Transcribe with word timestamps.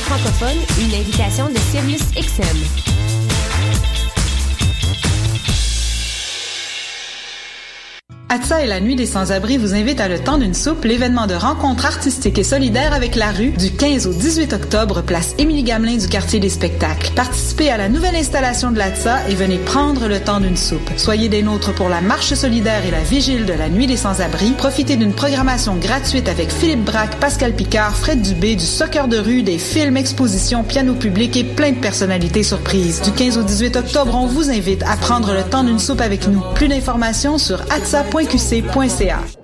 francophone, 0.00 0.56
une 0.80 0.94
invitation 0.94 1.50
de 1.50 1.58
Sirius 1.70 2.02
XM. 2.14 2.77
Et 8.62 8.66
la 8.66 8.80
Nuit 8.80 8.96
des 8.96 9.06
Sans-Abri 9.06 9.56
vous 9.56 9.74
invitent 9.74 10.00
à 10.00 10.08
le 10.08 10.18
temps 10.18 10.38
d'une 10.38 10.54
soupe, 10.54 10.84
l'événement 10.84 11.26
de 11.26 11.34
rencontre 11.34 11.86
artistique 11.86 12.38
et 12.38 12.44
solidaire 12.44 12.92
avec 12.92 13.14
la 13.14 13.30
rue 13.30 13.50
du 13.50 13.70
15 13.70 14.06
au 14.06 14.12
18 14.12 14.52
octobre, 14.52 15.02
place 15.02 15.34
Émilie 15.38 15.62
Gamelin 15.62 15.96
du 15.96 16.08
quartier 16.08 16.40
des 16.40 16.48
spectacles. 16.48 17.12
Participez 17.14 17.70
à 17.70 17.76
la 17.76 17.88
nouvelle 17.88 18.16
installation 18.16 18.72
de 18.72 18.78
l'ATSA 18.78 19.28
et 19.28 19.34
venez 19.34 19.58
prendre 19.58 20.08
le 20.08 20.18
temps 20.18 20.40
d'une 20.40 20.56
soupe. 20.56 20.90
Soyez 20.96 21.28
des 21.28 21.42
nôtres 21.42 21.72
pour 21.74 21.88
la 21.88 22.00
marche 22.00 22.34
solidaire 22.34 22.84
et 22.86 22.90
la 22.90 23.02
vigile 23.02 23.44
de 23.44 23.52
la 23.52 23.68
Nuit 23.68 23.86
des 23.86 23.96
Sans-Abri. 23.96 24.52
Profitez 24.56 24.96
d'une 24.96 25.12
programmation 25.12 25.76
gratuite 25.76 26.28
avec 26.28 26.50
Philippe 26.50 26.84
Braque, 26.84 27.20
Pascal 27.20 27.52
Picard, 27.52 27.96
Fred 27.96 28.22
Dubé, 28.22 28.56
du 28.56 28.64
soccer 28.64 29.06
de 29.06 29.18
rue, 29.18 29.42
des 29.42 29.58
films, 29.58 29.96
expositions, 29.96 30.64
piano 30.64 30.94
public 30.94 31.36
et 31.36 31.44
plein 31.44 31.72
de 31.72 31.78
personnalités 31.78 32.42
surprises. 32.42 33.02
Du 33.02 33.12
15 33.12 33.38
au 33.38 33.42
18 33.42 33.76
octobre, 33.76 34.16
on 34.16 34.26
vous 34.26 34.50
invite 34.50 34.82
à 34.82 34.96
prendre 34.96 35.32
le 35.32 35.42
temps 35.42 35.62
d'une 35.62 35.78
soupe 35.78 36.00
avec 36.00 36.26
nous. 36.26 36.42
Plus 36.54 36.68
d'informations 36.68 37.38
sur 37.38 37.60
atsa.com 37.70 38.47
qc.ca. 38.48 39.37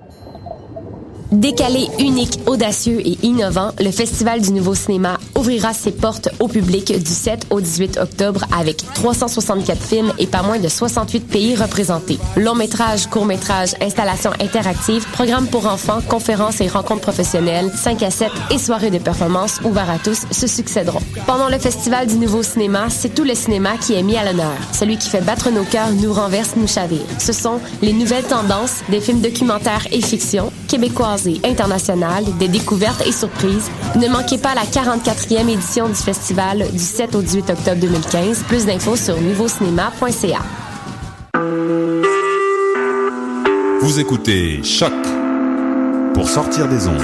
Décalé, 1.35 1.89
unique, 1.99 2.39
audacieux 2.45 3.01
et 3.05 3.17
innovant, 3.21 3.71
le 3.81 3.91
Festival 3.91 4.39
du 4.39 4.53
Nouveau 4.53 4.73
Cinéma 4.73 5.17
ouvrira 5.37 5.73
ses 5.73 5.91
portes 5.91 6.29
au 6.39 6.47
public 6.47 6.97
du 6.97 7.11
7 7.11 7.47
au 7.49 7.59
18 7.59 7.97
octobre 7.97 8.45
avec 8.57 8.77
364 8.93 9.81
films 9.81 10.13
et 10.17 10.27
pas 10.27 10.43
moins 10.43 10.59
de 10.59 10.69
68 10.69 11.27
pays 11.27 11.55
représentés. 11.57 12.19
Long 12.37 12.55
métrage, 12.55 13.07
court 13.07 13.25
métrage, 13.25 13.75
installations 13.81 14.31
interactives, 14.39 15.05
programmes 15.11 15.47
pour 15.47 15.65
enfants, 15.65 15.99
conférences 16.07 16.61
et 16.61 16.69
rencontres 16.69 17.01
professionnelles, 17.01 17.69
5 17.75 18.01
à 18.03 18.11
7 18.11 18.31
et 18.51 18.57
soirées 18.57 18.91
de 18.91 18.99
performance 18.99 19.59
ouvertes 19.65 19.89
à 19.89 19.99
tous 19.99 20.21
se 20.31 20.47
succéderont. 20.47 21.01
Pendant 21.27 21.49
le 21.49 21.59
Festival 21.59 22.07
du 22.07 22.15
Nouveau 22.15 22.43
Cinéma, 22.43 22.89
c'est 22.89 23.13
tout 23.13 23.25
le 23.25 23.35
cinéma 23.35 23.71
qui 23.75 23.93
est 23.93 24.03
mis 24.03 24.15
à 24.15 24.23
l'honneur. 24.23 24.55
Celui 24.71 24.97
qui 24.97 25.09
fait 25.09 25.19
battre 25.19 25.51
nos 25.51 25.65
cœurs, 25.65 25.91
nous 25.91 26.13
renverse, 26.13 26.53
nous 26.55 26.67
chavire. 26.67 27.03
Ce 27.19 27.33
sont 27.33 27.59
les 27.81 27.91
nouvelles 27.91 28.23
tendances 28.23 28.83
des 28.87 29.01
films 29.01 29.19
documentaires 29.19 29.85
et 29.91 29.99
fiction, 29.99 30.49
québécoises 30.69 31.24
internationales, 31.43 32.25
des 32.39 32.47
découvertes 32.47 33.05
et 33.05 33.11
surprises. 33.11 33.69
Ne 33.95 34.07
manquez 34.07 34.37
pas 34.37 34.53
la 34.55 34.63
44e 34.63 35.49
édition 35.49 35.87
du 35.87 35.95
festival 35.95 36.65
du 36.71 36.79
7 36.79 37.15
au 37.15 37.21
18 37.21 37.49
octobre 37.49 37.81
2015. 37.81 38.43
Plus 38.47 38.65
d'infos 38.65 38.95
sur 38.95 39.19
nouveaucinéma.ca. 39.19 40.39
Vous 43.81 43.99
écoutez 43.99 44.63
Choc 44.63 44.93
pour 46.13 46.27
sortir 46.29 46.67
des 46.67 46.87
ondes. 46.87 47.03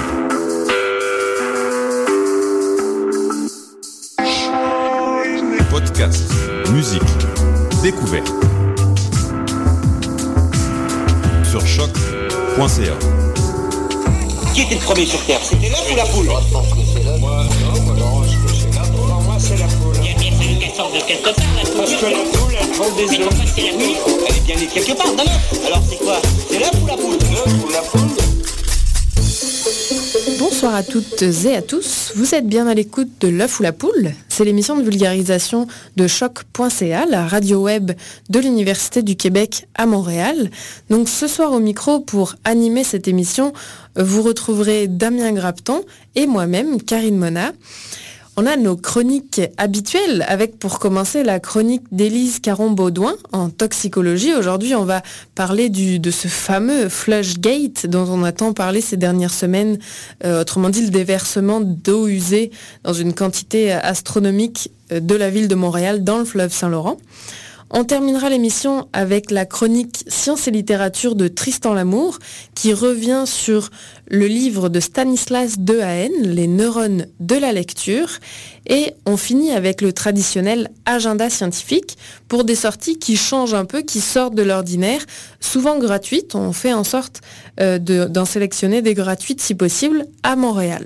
Podcast, 5.69 6.33
musique, 6.73 7.01
découverte. 7.83 8.31
Sur 11.43 11.65
choc.ca. 11.65 13.20
Qui 14.53 14.61
était 14.63 14.75
le 14.75 14.81
premier 14.81 15.05
sur 15.05 15.19
Terre 15.25 15.39
C'était 15.41 15.69
l'œuf 15.69 15.85
ou 15.91 15.95
la 15.95 16.05
poule 16.05 16.25
Moi, 16.25 16.41
je 16.45 16.53
pense 16.53 16.67
que 16.67 16.75
c'est 16.93 17.03
l'œuf. 17.03 17.19
Moi, 17.19 17.43
non, 17.63 17.93
alors, 17.93 18.23
je 18.27 18.37
pense 18.37 18.51
que 18.51 18.57
c'est 18.59 18.77
l'œuf. 18.77 18.91
Pour 18.91 19.05
moi, 19.07 19.35
c'est 19.39 19.57
la 19.57 19.65
poule. 19.67 19.95
Il 20.01 20.07
y 20.07 20.11
a 20.11 20.13
bien 20.19 20.31
fallu 20.37 20.57
qu'elle 20.59 20.75
sorte 20.75 20.93
de 20.93 20.99
quelque 21.01 21.29
part, 21.29 21.45
la 21.55 21.63
poule. 21.63 21.77
Parce 21.77 21.93
que 21.93 22.05
la 22.05 22.37
poule, 22.37 22.55
elle 22.59 22.67
prend 22.69 22.89
des 22.91 23.05
Mais 23.05 23.19
œufs. 23.19 23.29
pourquoi 23.29 23.45
c'est 23.55 23.61
la 23.61 23.71
poule 23.71 24.23
Elle 24.27 24.35
est 24.35 24.39
bien 24.41 24.55
née 24.57 24.67
quelque 24.67 24.93
part, 24.97 25.13
dans 25.15 25.23
l'œuf. 25.23 25.65
Alors 25.65 25.81
c'est 25.89 25.97
quoi? 25.97 26.17
C'est 26.49 26.59
l'œuf 26.59 26.71
ou 26.83 26.85
la 26.87 26.97
poule? 26.97 27.17
L'œuf 27.31 27.53
ou 27.65 27.69
la 27.71 27.79
poule 27.81 28.10
Bonsoir 30.61 30.75
à 30.75 30.83
toutes 30.83 31.23
et 31.23 31.55
à 31.55 31.63
tous. 31.63 32.11
Vous 32.15 32.35
êtes 32.35 32.45
bien 32.45 32.67
à 32.67 32.75
l'écoute 32.75 33.09
de 33.19 33.27
l'œuf 33.27 33.59
ou 33.59 33.63
la 33.63 33.71
poule. 33.71 34.11
C'est 34.29 34.45
l'émission 34.45 34.77
de 34.77 34.83
vulgarisation 34.83 35.65
de 35.95 36.05
choc.ca, 36.05 37.07
la 37.09 37.25
radio 37.25 37.63
web 37.63 37.93
de 38.29 38.39
l'Université 38.39 39.01
du 39.01 39.15
Québec 39.15 39.67
à 39.73 39.87
Montréal. 39.87 40.51
Donc 40.91 41.09
ce 41.09 41.25
soir 41.25 41.51
au 41.51 41.59
micro 41.59 41.99
pour 41.99 42.35
animer 42.43 42.83
cette 42.83 43.07
émission, 43.07 43.53
vous 43.95 44.21
retrouverez 44.21 44.87
Damien 44.87 45.31
Grapton 45.31 45.81
et 46.13 46.27
moi-même, 46.27 46.79
Karine 46.79 47.17
Mona. 47.17 47.53
On 48.37 48.45
a 48.45 48.55
nos 48.55 48.77
chroniques 48.77 49.41
habituelles 49.57 50.25
avec 50.25 50.57
pour 50.57 50.79
commencer 50.79 51.21
la 51.21 51.41
chronique 51.41 51.83
d'Élise 51.91 52.39
Caron-Baudouin 52.39 53.15
en 53.33 53.49
toxicologie. 53.49 54.33
Aujourd'hui, 54.33 54.73
on 54.73 54.85
va 54.85 55.01
parler 55.35 55.67
de 55.67 56.11
ce 56.11 56.29
fameux 56.29 56.87
Flushgate 56.87 57.87
dont 57.87 58.07
on 58.07 58.23
a 58.23 58.31
tant 58.31 58.53
parlé 58.53 58.79
ces 58.79 58.95
dernières 58.95 59.33
semaines, 59.33 59.79
euh, 60.23 60.41
autrement 60.41 60.69
dit 60.69 60.81
le 60.81 60.91
déversement 60.91 61.59
d'eau 61.59 62.07
usée 62.07 62.51
dans 62.83 62.93
une 62.93 63.13
quantité 63.13 63.73
astronomique 63.73 64.71
euh, 64.93 65.01
de 65.01 65.15
la 65.15 65.29
ville 65.29 65.49
de 65.49 65.55
Montréal 65.55 66.05
dans 66.05 66.19
le 66.19 66.25
fleuve 66.25 66.53
Saint-Laurent. 66.53 66.97
On 67.73 67.85
terminera 67.85 68.29
l'émission 68.29 68.89
avec 68.91 69.31
la 69.31 69.45
chronique 69.45 70.03
Science 70.07 70.49
et 70.49 70.51
littérature 70.51 71.15
de 71.15 71.29
Tristan 71.29 71.73
Lamour, 71.73 72.19
qui 72.53 72.73
revient 72.73 73.23
sur 73.25 73.69
le 74.09 74.27
livre 74.27 74.67
de 74.67 74.81
Stanislas 74.81 75.57
Dehaene, 75.57 76.21
Les 76.33 76.47
neurones 76.47 77.05
de 77.21 77.35
la 77.35 77.53
lecture. 77.53 78.09
Et 78.67 78.93
on 79.05 79.15
finit 79.15 79.51
avec 79.51 79.81
le 79.81 79.93
traditionnel 79.93 80.69
agenda 80.85 81.29
scientifique 81.29 81.97
pour 82.27 82.43
des 82.43 82.55
sorties 82.55 82.99
qui 82.99 83.15
changent 83.15 83.53
un 83.53 83.63
peu, 83.65 83.83
qui 83.83 84.01
sortent 84.01 84.35
de 84.35 84.43
l'ordinaire, 84.43 85.05
souvent 85.39 85.79
gratuites. 85.79 86.35
On 86.35 86.51
fait 86.51 86.73
en 86.73 86.83
sorte 86.83 87.21
euh, 87.61 87.77
de- 87.79 88.03
d'en 88.05 88.25
sélectionner 88.25 88.81
des 88.81 88.95
gratuites 88.95 89.39
si 89.41 89.55
possible 89.55 90.05
à 90.23 90.35
Montréal. 90.35 90.83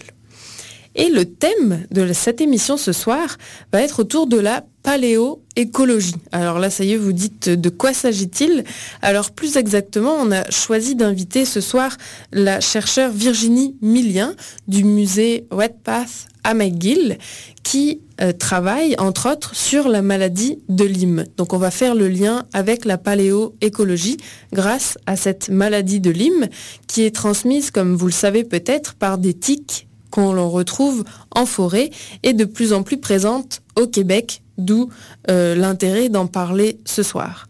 Et 0.95 1.09
le 1.09 1.25
thème 1.25 1.85
de 1.91 2.13
cette 2.13 2.39
émission 2.39 2.77
ce 2.77 2.93
soir 2.93 3.37
va 3.73 3.81
être 3.81 3.99
autour 3.99 4.27
de 4.27 4.37
la 4.37 4.63
paléoécologie. 4.81 6.15
Alors 6.31 6.59
là, 6.59 6.69
ça 6.69 6.85
y 6.85 6.93
est, 6.93 6.97
vous 6.97 7.11
dites 7.11 7.49
de 7.49 7.69
quoi 7.69 7.93
s'agit-il? 7.93 8.63
Alors 9.01 9.31
plus 9.31 9.57
exactement, 9.57 10.15
on 10.19 10.31
a 10.31 10.49
choisi 10.51 10.95
d'inviter 10.95 11.43
ce 11.43 11.59
soir 11.59 11.97
la 12.31 12.61
chercheure 12.61 13.11
Virginie 13.11 13.75
Millien 13.81 14.35
du 14.67 14.83
musée 14.83 15.47
Redpath 15.51 16.27
à 16.43 16.53
McGill 16.53 17.17
qui 17.63 17.99
euh, 18.21 18.31
travaille 18.31 18.95
entre 18.99 19.31
autres 19.31 19.55
sur 19.55 19.89
la 19.89 20.03
maladie 20.03 20.59
de 20.69 20.85
Lyme. 20.85 21.25
Donc 21.35 21.53
on 21.53 21.57
va 21.57 21.71
faire 21.71 21.95
le 21.95 22.07
lien 22.07 22.45
avec 22.53 22.85
la 22.85 22.99
paléoécologie 22.99 24.17
grâce 24.53 24.97
à 25.07 25.15
cette 25.15 25.49
maladie 25.49 25.99
de 25.99 26.11
Lyme 26.11 26.47
qui 26.87 27.03
est 27.03 27.15
transmise, 27.15 27.71
comme 27.71 27.95
vous 27.95 28.05
le 28.05 28.11
savez 28.11 28.43
peut-être, 28.43 28.93
par 28.93 29.17
des 29.17 29.33
tiques 29.33 29.87
l'on 30.17 30.49
retrouve 30.49 31.03
en 31.31 31.45
forêt 31.45 31.91
et 32.23 32.33
de 32.33 32.45
plus 32.45 32.73
en 32.73 32.83
plus 32.83 32.97
présente 32.97 33.61
au 33.75 33.87
Québec, 33.87 34.41
d'où 34.57 34.89
euh, 35.29 35.55
l'intérêt 35.55 36.09
d'en 36.09 36.27
parler 36.27 36.77
ce 36.85 37.03
soir. 37.03 37.47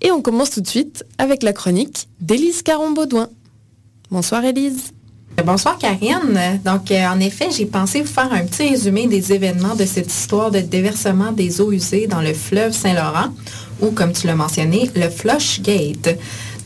Et 0.00 0.10
on 0.10 0.22
commence 0.22 0.50
tout 0.50 0.60
de 0.60 0.68
suite 0.68 1.04
avec 1.18 1.42
la 1.42 1.52
chronique 1.52 2.08
d'Élise 2.20 2.62
Caron-Baudouin. 2.62 3.28
Bonsoir 4.10 4.44
Élise. 4.44 4.92
Bonsoir 5.42 5.78
Karine. 5.78 6.60
Donc, 6.64 6.90
euh, 6.90 7.06
en 7.06 7.18
effet, 7.18 7.48
j'ai 7.50 7.66
pensé 7.66 8.02
vous 8.02 8.12
faire 8.12 8.32
un 8.32 8.44
petit 8.44 8.68
résumé 8.68 9.08
des 9.08 9.32
événements 9.32 9.74
de 9.74 9.84
cette 9.84 10.06
histoire 10.06 10.50
de 10.50 10.60
déversement 10.60 11.32
des 11.32 11.60
eaux 11.60 11.72
usées 11.72 12.06
dans 12.06 12.20
le 12.20 12.32
fleuve 12.32 12.72
Saint-Laurent, 12.72 13.30
ou 13.80 13.90
comme 13.90 14.12
tu 14.12 14.28
l'as 14.28 14.36
mentionné, 14.36 14.88
le 14.94 15.10
Flushgate. 15.10 16.16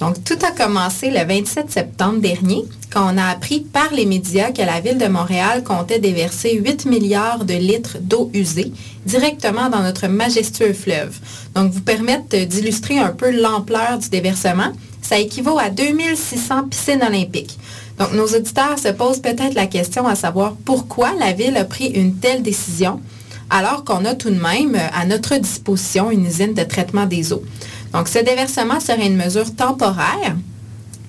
Donc, 0.00 0.22
tout 0.22 0.38
a 0.46 0.52
commencé 0.52 1.10
le 1.10 1.24
27 1.26 1.70
septembre 1.70 2.20
dernier, 2.20 2.64
quand 2.92 3.12
on 3.12 3.18
a 3.18 3.26
appris 3.26 3.60
par 3.60 3.92
les 3.92 4.06
médias 4.06 4.52
que 4.52 4.62
la 4.62 4.80
ville 4.80 4.98
de 4.98 5.08
Montréal 5.08 5.64
comptait 5.64 5.98
déverser 5.98 6.54
8 6.54 6.86
milliards 6.86 7.44
de 7.44 7.54
litres 7.54 7.98
d'eau 8.00 8.30
usée 8.32 8.72
directement 9.06 9.68
dans 9.68 9.82
notre 9.82 10.06
majestueux 10.06 10.72
fleuve. 10.72 11.18
Donc, 11.54 11.72
vous 11.72 11.80
permettre 11.80 12.36
d'illustrer 12.46 12.98
un 12.98 13.10
peu 13.10 13.30
l'ampleur 13.30 13.98
du 13.98 14.08
déversement. 14.08 14.72
Ça 15.02 15.18
équivaut 15.18 15.58
à 15.58 15.70
2600 15.70 16.68
piscines 16.68 17.02
olympiques. 17.02 17.58
Donc, 17.98 18.12
nos 18.12 18.26
auditeurs 18.26 18.78
se 18.78 18.88
posent 18.88 19.20
peut-être 19.20 19.54
la 19.54 19.66
question 19.66 20.06
à 20.06 20.14
savoir 20.14 20.54
pourquoi 20.64 21.12
la 21.18 21.32
Ville 21.32 21.56
a 21.56 21.64
pris 21.64 21.86
une 21.86 22.14
telle 22.14 22.42
décision 22.42 23.00
alors 23.50 23.84
qu'on 23.84 24.04
a 24.04 24.14
tout 24.14 24.30
de 24.30 24.40
même 24.40 24.76
à 24.94 25.04
notre 25.06 25.36
disposition 25.36 26.10
une 26.10 26.26
usine 26.26 26.54
de 26.54 26.62
traitement 26.64 27.06
des 27.06 27.32
eaux. 27.32 27.42
Donc, 27.93 28.08
ce 28.08 28.19
déversement 28.19 28.81
serait 28.81 29.06
une 29.06 29.17
mesure 29.17 29.55
temporaire 29.55 30.37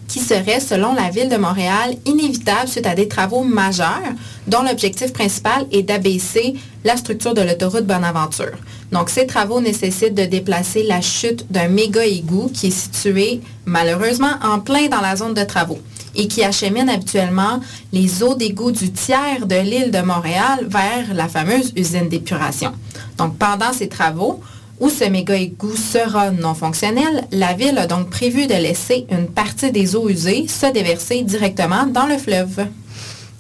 qui 0.08 0.20
serait, 0.20 0.60
selon 0.60 0.94
la 0.94 1.10
Ville 1.12 1.30
de 1.30 1.38
Montréal, 1.38 1.96
inévitable 2.06 2.68
suite 2.68 2.88
à 2.88 2.96
des 2.96 3.08
travaux 3.08 3.44
majeurs 3.44 4.14
dont 4.48 4.64
l'objectif 4.64 5.14
principal 5.14 5.68
est 5.72 5.84
d'abaisser 5.84 6.56
la 6.84 6.98
structure 6.98 7.36
de 7.36 7.42
l'autoroute 7.42 7.86
Bonaventure. 7.86 8.58
Donc, 8.92 9.10
ces 9.12 9.28
travaux 9.28 9.62
nécessitent 9.62 10.16
de 10.16 10.26
déplacer 10.26 10.82
la 10.84 11.02
chute 11.02 11.52
d'un 11.52 11.68
méga 11.68 12.04
égout 12.06 12.50
qui 12.52 12.68
est 12.68 12.72
situé, 12.72 13.42
malheureusement, 13.66 14.34
en 14.44 14.60
plein 14.60 14.88
dans 14.88 15.02
la 15.02 15.16
zone 15.16 15.36
de 15.36 15.44
travaux. 15.44 15.80
et 16.16 16.28
qui 16.28 16.44
achemine 16.44 16.90
habituellement 16.90 17.60
les 17.94 18.24
eaux 18.24 18.34
d'égout 18.34 18.72
du 18.72 18.92
tiers 18.92 19.46
de 19.46 19.56
l'île 19.56 19.92
de 19.92 20.02
Montréal 20.02 20.66
vers 20.68 21.14
la 21.14 21.28
fameuse 21.28 21.72
usine 21.76 22.10
d'épuration. 22.10 22.72
Donc, 23.18 23.38
pendant 23.38 23.72
ces 23.74 23.90
travaux, 23.90 24.42
où 24.80 24.90
ce 24.90 25.06
méga 25.06 25.36
égout 25.36 25.76
sera 25.76 26.32
non 26.32 26.54
fonctionnel, 26.54 27.28
la 27.32 27.54
ville 27.54 27.78
a 27.78 27.88
donc 27.88 28.10
prévu 28.10 28.48
de 28.48 28.54
laisser 28.54 29.06
une 29.12 29.28
partie 29.28 29.72
des 29.72 29.96
eaux 29.96 30.10
usées 30.10 30.48
se 30.48 30.72
déverser 30.72 31.24
directement 31.24 31.86
dans 31.86 32.06
le 32.06 32.18
fleuve. 32.18 32.66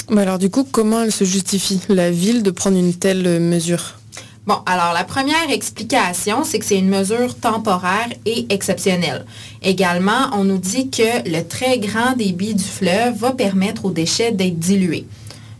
Mais 0.09 0.21
alors 0.21 0.39
du 0.39 0.49
coup, 0.49 0.67
comment 0.69 1.03
elle 1.03 1.11
se 1.11 1.23
justifie, 1.23 1.79
la 1.87 2.11
ville, 2.11 2.43
de 2.43 2.51
prendre 2.51 2.77
une 2.77 2.93
telle 2.93 3.39
mesure? 3.39 3.95
Bon, 4.47 4.57
alors 4.65 4.93
la 4.93 5.03
première 5.03 5.51
explication, 5.51 6.43
c'est 6.43 6.57
que 6.57 6.65
c'est 6.65 6.79
une 6.79 6.89
mesure 6.89 7.35
temporaire 7.35 8.09
et 8.25 8.47
exceptionnelle. 8.49 9.25
Également, 9.61 10.31
on 10.33 10.43
nous 10.43 10.57
dit 10.57 10.89
que 10.89 11.29
le 11.29 11.43
très 11.43 11.77
grand 11.77 12.13
débit 12.17 12.55
du 12.55 12.63
fleuve 12.63 13.15
va 13.17 13.31
permettre 13.31 13.85
aux 13.85 13.91
déchets 13.91 14.31
d'être 14.31 14.57
dilués. 14.57 15.05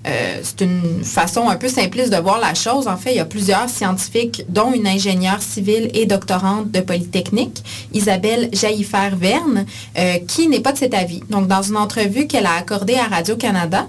Euh, 0.10 0.40
c'est 0.42 0.62
une 0.62 1.04
façon 1.04 1.50
un 1.50 1.56
peu 1.56 1.68
simpliste 1.68 2.12
de 2.12 2.18
voir 2.18 2.40
la 2.40 2.54
chose. 2.54 2.88
En 2.88 2.98
fait, 2.98 3.12
il 3.12 3.18
y 3.18 3.20
a 3.20 3.26
plusieurs 3.26 3.70
scientifiques, 3.70 4.44
dont 4.50 4.74
une 4.74 4.88
ingénieure 4.88 5.42
civile 5.42 5.90
et 5.94 6.06
doctorante 6.06 6.72
de 6.72 6.80
Polytechnique, 6.80 7.64
Isabelle 7.94 8.50
Jaillifer-Verne, 8.52 9.66
euh, 9.98 10.18
qui 10.28 10.48
n'est 10.48 10.62
pas 10.62 10.72
de 10.72 10.78
cet 10.78 10.94
avis. 10.94 11.22
Donc, 11.30 11.48
dans 11.48 11.62
une 11.62 11.78
entrevue 11.78 12.28
qu'elle 12.28 12.46
a 12.46 12.54
accordée 12.54 12.96
à 12.96 13.04
Radio-Canada, 13.04 13.88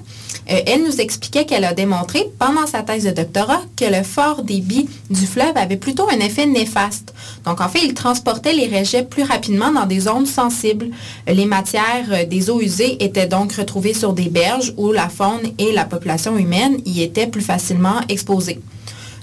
elle 0.50 0.82
nous 0.82 1.00
expliquait 1.00 1.46
qu'elle 1.46 1.64
a 1.64 1.74
démontré 1.74 2.28
pendant 2.38 2.66
sa 2.66 2.82
thèse 2.82 3.04
de 3.04 3.10
doctorat 3.10 3.62
que 3.76 3.84
le 3.84 4.02
fort 4.02 4.42
débit 4.42 4.88
du 5.08 5.26
fleuve 5.26 5.56
avait 5.56 5.76
plutôt 5.76 6.08
un 6.10 6.18
effet 6.18 6.46
néfaste. 6.46 7.14
Donc 7.44 7.60
en 7.60 7.68
fait, 7.68 7.80
il 7.84 7.94
transportait 7.94 8.52
les 8.52 8.66
rejets 8.66 9.04
plus 9.04 9.22
rapidement 9.22 9.70
dans 9.70 9.86
des 9.86 10.00
zones 10.00 10.26
sensibles. 10.26 10.88
Les 11.26 11.46
matières 11.46 12.08
euh, 12.10 12.24
des 12.24 12.50
eaux 12.50 12.60
usées 12.60 13.02
étaient 13.02 13.26
donc 13.26 13.52
retrouvées 13.52 13.94
sur 13.94 14.12
des 14.12 14.28
berges 14.28 14.74
où 14.76 14.92
la 14.92 15.08
faune 15.08 15.52
et 15.58 15.72
la 15.72 15.84
population 15.84 16.36
humaine 16.36 16.78
y 16.84 17.02
étaient 17.02 17.26
plus 17.26 17.42
facilement 17.42 18.00
exposées. 18.08 18.60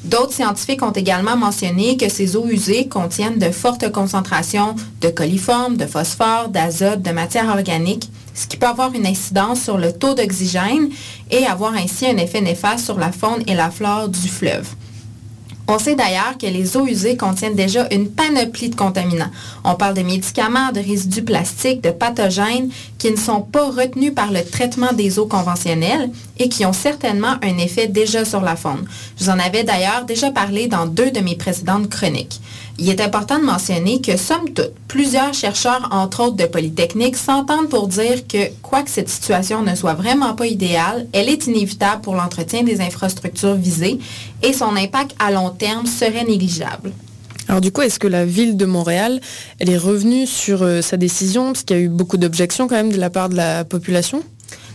D'autres 0.04 0.34
scientifiques 0.34 0.84
ont 0.84 0.92
également 0.92 1.36
mentionné 1.36 1.98
que 1.98 2.08
ces 2.08 2.38
eaux 2.38 2.48
usées 2.48 2.88
contiennent 2.88 3.40
de 3.40 3.52
fortes 3.52 3.92
concentrations 3.92 4.76
de 5.02 5.10
coliformes, 5.10 5.76
de 5.76 5.86
phosphore, 5.86 6.48
d'azote, 6.50 7.02
de 7.02 7.12
matières 7.12 7.50
organiques, 7.50 8.10
ce 8.38 8.48
qui 8.48 8.56
peut 8.56 8.68
avoir 8.68 8.94
une 8.94 9.08
incidence 9.08 9.64
sur 9.64 9.78
le 9.78 9.92
taux 9.92 10.14
d'oxygène 10.14 10.90
et 11.32 11.46
avoir 11.46 11.74
ainsi 11.74 12.06
un 12.06 12.18
effet 12.18 12.40
néfaste 12.40 12.86
sur 12.86 12.98
la 12.98 13.12
faune 13.12 13.44
et 13.48 13.56
la 13.56 13.72
flore 13.72 14.08
du 14.08 14.30
fleuve. 14.30 14.68
On 15.70 15.80
sait 15.80 15.96
d'ailleurs 15.96 16.38
que 16.40 16.46
les 16.46 16.78
eaux 16.78 16.88
usées 16.88 17.18
contiennent 17.18 17.56
déjà 17.56 17.88
une 17.92 18.10
panoplie 18.10 18.70
de 18.70 18.76
contaminants. 18.76 19.32
On 19.66 19.76
parle 19.76 19.96
de 19.96 20.02
médicaments, 20.02 20.72
de 20.72 20.80
résidus 20.80 21.24
plastiques, 21.24 21.82
de 21.82 21.90
pathogènes 21.90 22.70
qui 22.98 23.12
ne 23.12 23.18
sont 23.18 23.42
pas 23.42 23.70
retenus 23.70 24.16
par 24.16 24.32
le 24.32 24.46
traitement 24.46 24.94
des 24.94 25.20
eaux 25.20 25.26
conventionnelles 25.26 26.10
et 26.38 26.48
qui 26.48 26.66
ont 26.66 26.72
certainement 26.72 27.36
un 27.44 27.58
effet 27.58 27.88
déjà 27.88 28.24
sur 28.24 28.40
la 28.40 28.56
faune. 28.56 28.86
Je 29.20 29.26
vous 29.26 29.30
en 29.30 29.40
avais 29.40 29.66
d'ailleurs 29.66 30.06
déjà 30.06 30.32
parlé 30.32 30.68
dans 30.68 30.86
deux 30.86 31.12
de 31.12 31.20
mes 31.20 31.36
précédentes 31.36 31.90
chroniques. 31.90 32.40
Il 32.80 32.90
est 32.90 33.02
important 33.02 33.40
de 33.40 33.44
mentionner 33.44 34.02
que, 34.02 34.18
somme 34.18 34.54
toute, 34.54 34.72
plusieurs 34.88 35.34
chercheurs, 35.34 35.90
entre 35.92 36.24
autres 36.24 36.36
de 36.36 36.46
Polytechnique, 36.46 37.18
s'entendent 37.18 37.70
pour 37.70 37.88
dire 37.88 38.28
que, 38.28 38.52
quoique 38.62 38.90
cette 38.90 39.10
situation 39.10 39.64
ne 39.64 39.74
soit 39.74 39.96
vraiment 39.96 40.36
pas 40.36 40.46
idéale, 40.46 41.08
elle 41.12 41.28
est 41.28 41.48
inévitable 41.48 42.02
pour 42.02 42.14
l'entretien 42.16 42.64
des 42.64 42.80
infrastructures 42.80 43.56
visées 43.56 43.98
et 44.44 44.54
son 44.54 44.76
impact 44.76 45.16
à 45.18 45.32
long 45.32 45.50
terme 45.50 45.88
serait 45.88 46.24
négligeable. 46.24 46.92
Alors 47.48 47.62
du 47.62 47.72
coup, 47.72 47.82
est-ce 47.82 47.98
que 47.98 48.08
la 48.08 48.26
ville 48.26 48.58
de 48.58 48.66
Montréal, 48.66 49.22
elle 49.60 49.70
est 49.70 49.78
revenue 49.78 50.28
sur 50.28 50.64
euh, 50.64 50.82
sa 50.82 50.98
décision? 50.98 51.54
Parce 51.54 51.64
qu'il 51.64 51.78
y 51.78 51.80
a 51.80 51.84
eu 51.84 51.90
beaucoup 51.90 52.18
d'objections 52.18 52.68
quand 52.68 52.76
même 52.76 52.92
de 52.92 52.98
la 52.98 53.10
part 53.10 53.30
de 53.30 53.36
la 53.36 53.64
population 53.64 54.22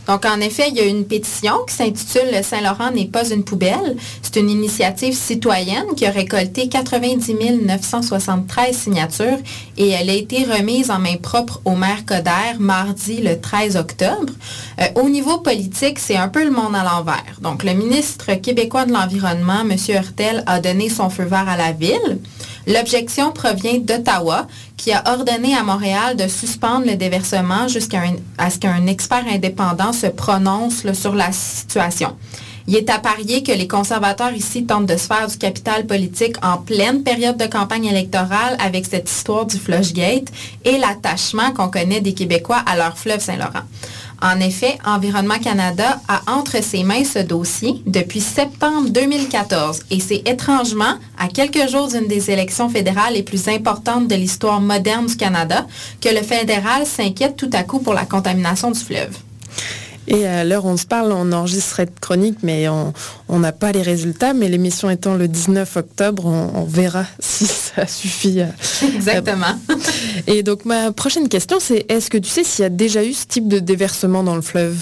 donc, 0.06 0.25
en 0.25 0.40
effet, 0.40 0.64
il 0.69 0.76
y 0.76 0.81
a 0.81 0.84
une 0.84 1.04
pétition 1.04 1.54
qui 1.66 1.75
s'intitule 1.75 2.43
Saint-Laurent 2.43 2.90
n'est 2.90 3.06
pas 3.06 3.28
une 3.31 3.44
poubelle. 3.44 3.96
C'est 4.20 4.37
une 4.40 4.50
initiative 4.50 5.14
citoyenne 5.14 5.94
qui 5.96 6.06
a 6.06 6.10
récolté 6.10 6.69
90 6.69 7.32
973 7.64 8.76
signatures 8.76 9.38
et 9.76 9.90
elle 9.90 10.10
a 10.10 10.14
été 10.14 10.44
remise 10.44 10.90
en 10.90 10.99
main 10.99 11.16
propre 11.16 11.60
au 11.64 11.76
maire 11.76 12.04
Coder 12.04 12.58
mardi 12.58 13.19
le 13.19 13.40
13 13.40 13.76
octobre. 13.76 14.32
Euh, 14.81 14.87
au 14.96 15.08
niveau 15.08 15.38
politique, 15.38 15.99
c'est 15.99 16.16
un 16.16 16.28
peu 16.28 16.44
le 16.44 16.50
monde 16.50 16.75
à 16.75 16.82
l'envers. 16.82 17.38
Donc, 17.40 17.62
le 17.62 17.72
ministre 17.72 18.34
québécois 18.34 18.87
de 18.87 18.93
l'Environnement, 18.93 19.60
M. 19.60 19.76
Hurtel, 19.88 20.43
a 20.46 20.60
donné 20.60 20.88
son 20.88 21.10
feu 21.10 21.25
vert 21.25 21.49
à 21.49 21.56
la 21.56 21.72
ville. 21.72 22.19
L'objection 22.67 23.32
provient 23.32 23.79
d'Ottawa, 23.79 24.47
qui 24.76 24.93
a 24.93 25.03
ordonné 25.12 25.56
à 25.56 25.62
Montréal 25.62 26.17
de 26.17 26.29
suspendre 26.29 26.87
le 26.87 26.97
déversement 26.97 27.69
jusqu'à 27.69 28.03
ce 28.50 28.59
qu'un 28.59 28.87
expert 28.87 29.25
indépendant 29.29 29.93
se 29.93 30.06
prononce 30.06 30.91
sur 30.93 31.14
la 31.14 31.32
situation. 31.32 32.17
Il 32.69 32.76
est 32.76 32.91
à 32.91 32.99
parier 32.99 33.43
que 33.43 33.50
les 33.50 33.67
conservateurs 33.67 34.32
ici 34.32 34.64
tentent 34.64 34.87
de 34.87 34.97
se 34.97 35.06
faire 35.06 35.26
du 35.26 35.37
capital 35.37 35.85
politique 35.87 36.37
en 36.43 36.59
pleine 36.59 37.03
période 37.03 37.37
de 37.37 37.47
campagne 37.47 37.87
électorale 37.87 38.56
avec 38.61 38.87
cette 38.87 39.11
histoire 39.11 39.47
du 39.47 39.59
Flushgate 39.59 40.28
et 40.64 40.78
l'attachement 40.78 41.50
qu'on 41.52 41.69
connaît 41.69 42.00
des 42.00 42.14
Québécois 42.14 42.62
à 42.64 42.76
leur 42.76 42.97
fleuve 42.97 43.21
Saint-Laurent. 43.21 43.64
En 44.23 44.38
effet, 44.38 44.79
Environnement 44.85 45.41
Canada 45.41 46.00
a 46.07 46.23
entre 46.31 46.62
ses 46.62 46.85
mains 46.85 47.05
ce 47.05 47.19
dossier 47.19 47.83
depuis 47.87 48.21
septembre 48.21 48.88
2014 48.91 49.81
et 49.91 49.99
c'est 49.99 50.23
étrangement, 50.29 50.95
à 51.19 51.26
quelques 51.26 51.69
jours 51.69 51.88
d'une 51.88 52.07
des 52.07 52.31
élections 52.31 52.69
fédérales 52.69 53.14
les 53.14 53.25
plus 53.25 53.49
importantes 53.49 54.07
de 54.07 54.14
l'histoire 54.14 54.61
moderne 54.61 55.07
du 55.07 55.17
Canada, 55.17 55.67
que 56.00 56.09
le 56.09 56.23
fédéral 56.23 56.87
s'inquiète 56.87 57.37
tout 57.37 57.50
à 57.52 57.64
coup 57.64 57.81
pour 57.81 57.95
la 57.95 58.05
contamination 58.05 58.71
du 58.71 58.79
fleuve. 58.79 59.17
Et 60.09 60.26
à 60.26 60.44
l'heure 60.44 60.64
où 60.64 60.68
on 60.68 60.76
se 60.76 60.87
parle, 60.87 61.12
on 61.12 61.32
enregistre 61.32 61.76
cette 61.76 62.00
chronique, 62.00 62.38
mais 62.42 62.68
on 62.68 63.38
n'a 63.38 63.52
pas 63.52 63.73
les 63.73 63.82
résultats. 63.82 64.35
Mais 64.35 64.49
l'émission 64.49 64.90
étant 64.90 65.14
le 65.14 65.28
19 65.28 65.76
octobre, 65.76 66.26
on, 66.26 66.64
verra 66.64 67.04
si 67.21 67.47
ça 67.47 67.87
suffit. 67.87 68.40
Exactement. 68.82 69.59
Et 70.26 70.42
donc 70.42 70.64
ma 70.64 70.92
prochaine 70.92 71.28
question, 71.28 71.59
c'est 71.61 71.87
est-ce 71.88 72.11
que 72.11 72.18
tu 72.18 72.28
sais 72.28 72.44
s'il 72.44 72.62
y 72.62 72.66
a 72.66 72.71
déjà 72.71 73.04
eu 73.04 73.12
ce 73.12 73.26
type 73.26 73.49
de 73.49 73.59
déversement 73.59 74.23
dans 74.23 74.37
le 74.37 74.42
fleuve? 74.42 74.76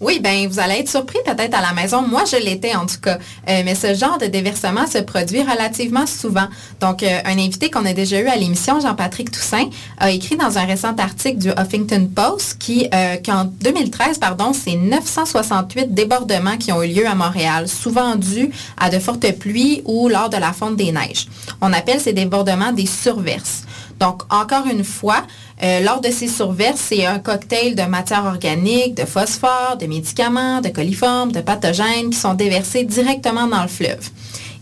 Oui, 0.00 0.20
ben 0.20 0.46
vous 0.46 0.60
allez 0.60 0.80
être 0.80 0.90
surpris 0.90 1.18
peut-être 1.24 1.54
à 1.54 1.62
la 1.62 1.72
maison. 1.72 2.02
Moi, 2.02 2.24
je 2.30 2.36
l'étais 2.36 2.74
en 2.74 2.84
tout 2.84 3.00
cas. 3.00 3.18
Euh, 3.48 3.62
mais 3.64 3.74
ce 3.74 3.94
genre 3.94 4.18
de 4.18 4.26
déversement 4.26 4.86
se 4.86 4.98
produit 4.98 5.40
relativement 5.42 6.06
souvent. 6.06 6.46
Donc, 6.80 7.02
euh, 7.02 7.18
un 7.24 7.38
invité 7.38 7.70
qu'on 7.70 7.86
a 7.86 7.94
déjà 7.94 8.20
eu 8.20 8.26
à 8.26 8.36
l'émission, 8.36 8.78
Jean-Patrick 8.78 9.30
Toussaint, 9.30 9.70
a 9.98 10.10
écrit 10.10 10.36
dans 10.36 10.58
un 10.58 10.64
récent 10.66 10.94
article 10.98 11.38
du 11.38 11.48
Huffington 11.48 12.10
Post 12.14 12.58
qui, 12.58 12.88
euh, 12.92 13.16
qu'en 13.24 13.44
2013, 13.44 14.18
pardon, 14.18 14.52
c'est 14.52 14.76
968 14.76 15.94
débordements 15.94 16.58
qui 16.58 16.72
ont 16.72 16.82
eu 16.82 16.88
lieu 16.88 17.06
à 17.06 17.14
Montréal, 17.14 17.66
souvent 17.66 18.16
dus 18.16 18.50
à 18.78 18.90
de 18.90 18.98
fortes 18.98 19.32
pluies 19.38 19.80
ou 19.86 20.08
lors 20.08 20.28
de 20.28 20.36
la 20.36 20.52
fonte 20.52 20.76
des 20.76 20.92
neiges. 20.92 21.26
On 21.62 21.72
appelle 21.72 22.00
ces 22.00 22.12
débordements 22.12 22.72
des 22.72 22.86
surverses. 22.86 23.62
Donc, 23.98 24.22
encore 24.30 24.66
une 24.66 24.84
fois, 24.84 25.22
euh, 25.62 25.80
lors 25.80 26.00
de 26.00 26.10
ces 26.10 26.28
surverses, 26.28 26.80
c'est 26.88 27.06
un 27.06 27.18
cocktail 27.18 27.74
de 27.74 27.82
matières 27.82 28.26
organiques, 28.26 28.94
de 28.94 29.04
phosphore, 29.04 29.76
de 29.80 29.86
médicaments, 29.86 30.60
de 30.60 30.68
coliformes, 30.68 31.32
de 31.32 31.40
pathogènes 31.40 32.10
qui 32.10 32.18
sont 32.18 32.34
déversés 32.34 32.84
directement 32.84 33.46
dans 33.46 33.62
le 33.62 33.68
fleuve. 33.68 34.10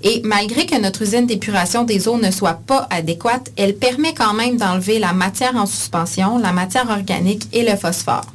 Et 0.03 0.21
malgré 0.23 0.67
que 0.67 0.79
notre 0.79 1.03
usine 1.03 1.27
d'épuration 1.27 1.83
des 1.83 2.09
eaux 2.09 2.19
ne 2.19 2.31
soit 2.31 2.61
pas 2.67 2.87
adéquate, 2.91 3.51
elle 3.57 3.75
permet 3.75 4.13
quand 4.13 4.35
même 4.35 4.59
d'enlever 4.59 4.99
la 4.99 5.15
matière 5.15 5.57
en 5.57 5.67
suspension, 5.67 6.39
la 6.39 6.53
matière 6.53 6.91
organique 6.91 7.49
et 7.53 7.63
le 7.69 7.75
phosphore. 7.77 8.27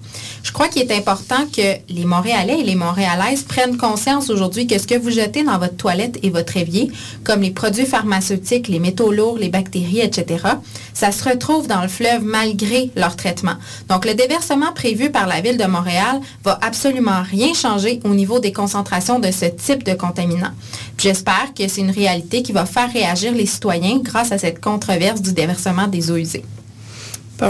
Je 0.43 0.51
crois 0.51 0.67
qu'il 0.67 0.81
est 0.81 0.95
important 0.95 1.45
que 1.55 1.77
les 1.89 2.05
Montréalais 2.05 2.59
et 2.59 2.63
les 2.63 2.75
Montréalaises 2.75 3.43
prennent 3.43 3.77
conscience 3.77 4.29
aujourd'hui 4.29 4.67
que 4.67 4.77
ce 4.79 4.87
que 4.87 4.97
vous 4.97 5.09
jetez 5.09 5.43
dans 5.43 5.57
votre 5.57 5.75
toilette 5.75 6.17
et 6.23 6.29
votre 6.29 6.57
évier, 6.57 6.91
comme 7.23 7.41
les 7.41 7.51
produits 7.51 7.85
pharmaceutiques, 7.85 8.67
les 8.67 8.79
métaux 8.79 9.11
lourds, 9.11 9.37
les 9.37 9.49
bactéries, 9.49 10.01
etc., 10.01 10.45
ça 10.93 11.11
se 11.11 11.27
retrouve 11.27 11.67
dans 11.67 11.81
le 11.81 11.87
fleuve 11.87 12.23
malgré 12.23 12.91
leur 12.95 13.15
traitement. 13.15 13.55
Donc, 13.89 14.05
le 14.05 14.13
déversement 14.13 14.71
prévu 14.73 15.09
par 15.09 15.27
la 15.27 15.41
Ville 15.41 15.57
de 15.57 15.65
Montréal 15.65 16.19
va 16.43 16.57
absolument 16.61 17.21
rien 17.23 17.53
changer 17.53 17.99
au 18.03 18.15
niveau 18.15 18.39
des 18.39 18.51
concentrations 18.51 19.19
de 19.19 19.31
ce 19.31 19.45
type 19.45 19.83
de 19.83 19.93
contaminants. 19.93 20.53
J'espère 20.97 21.53
que 21.57 21.67
c'est 21.67 21.81
une 21.81 21.91
réalité 21.91 22.43
qui 22.43 22.51
va 22.51 22.65
faire 22.65 22.91
réagir 22.91 23.33
les 23.33 23.45
citoyens 23.45 23.99
grâce 23.99 24.31
à 24.31 24.37
cette 24.37 24.61
controverse 24.61 25.21
du 25.21 25.33
déversement 25.33 25.87
des 25.87 26.11
eaux 26.11 26.17
usées. 26.17 26.43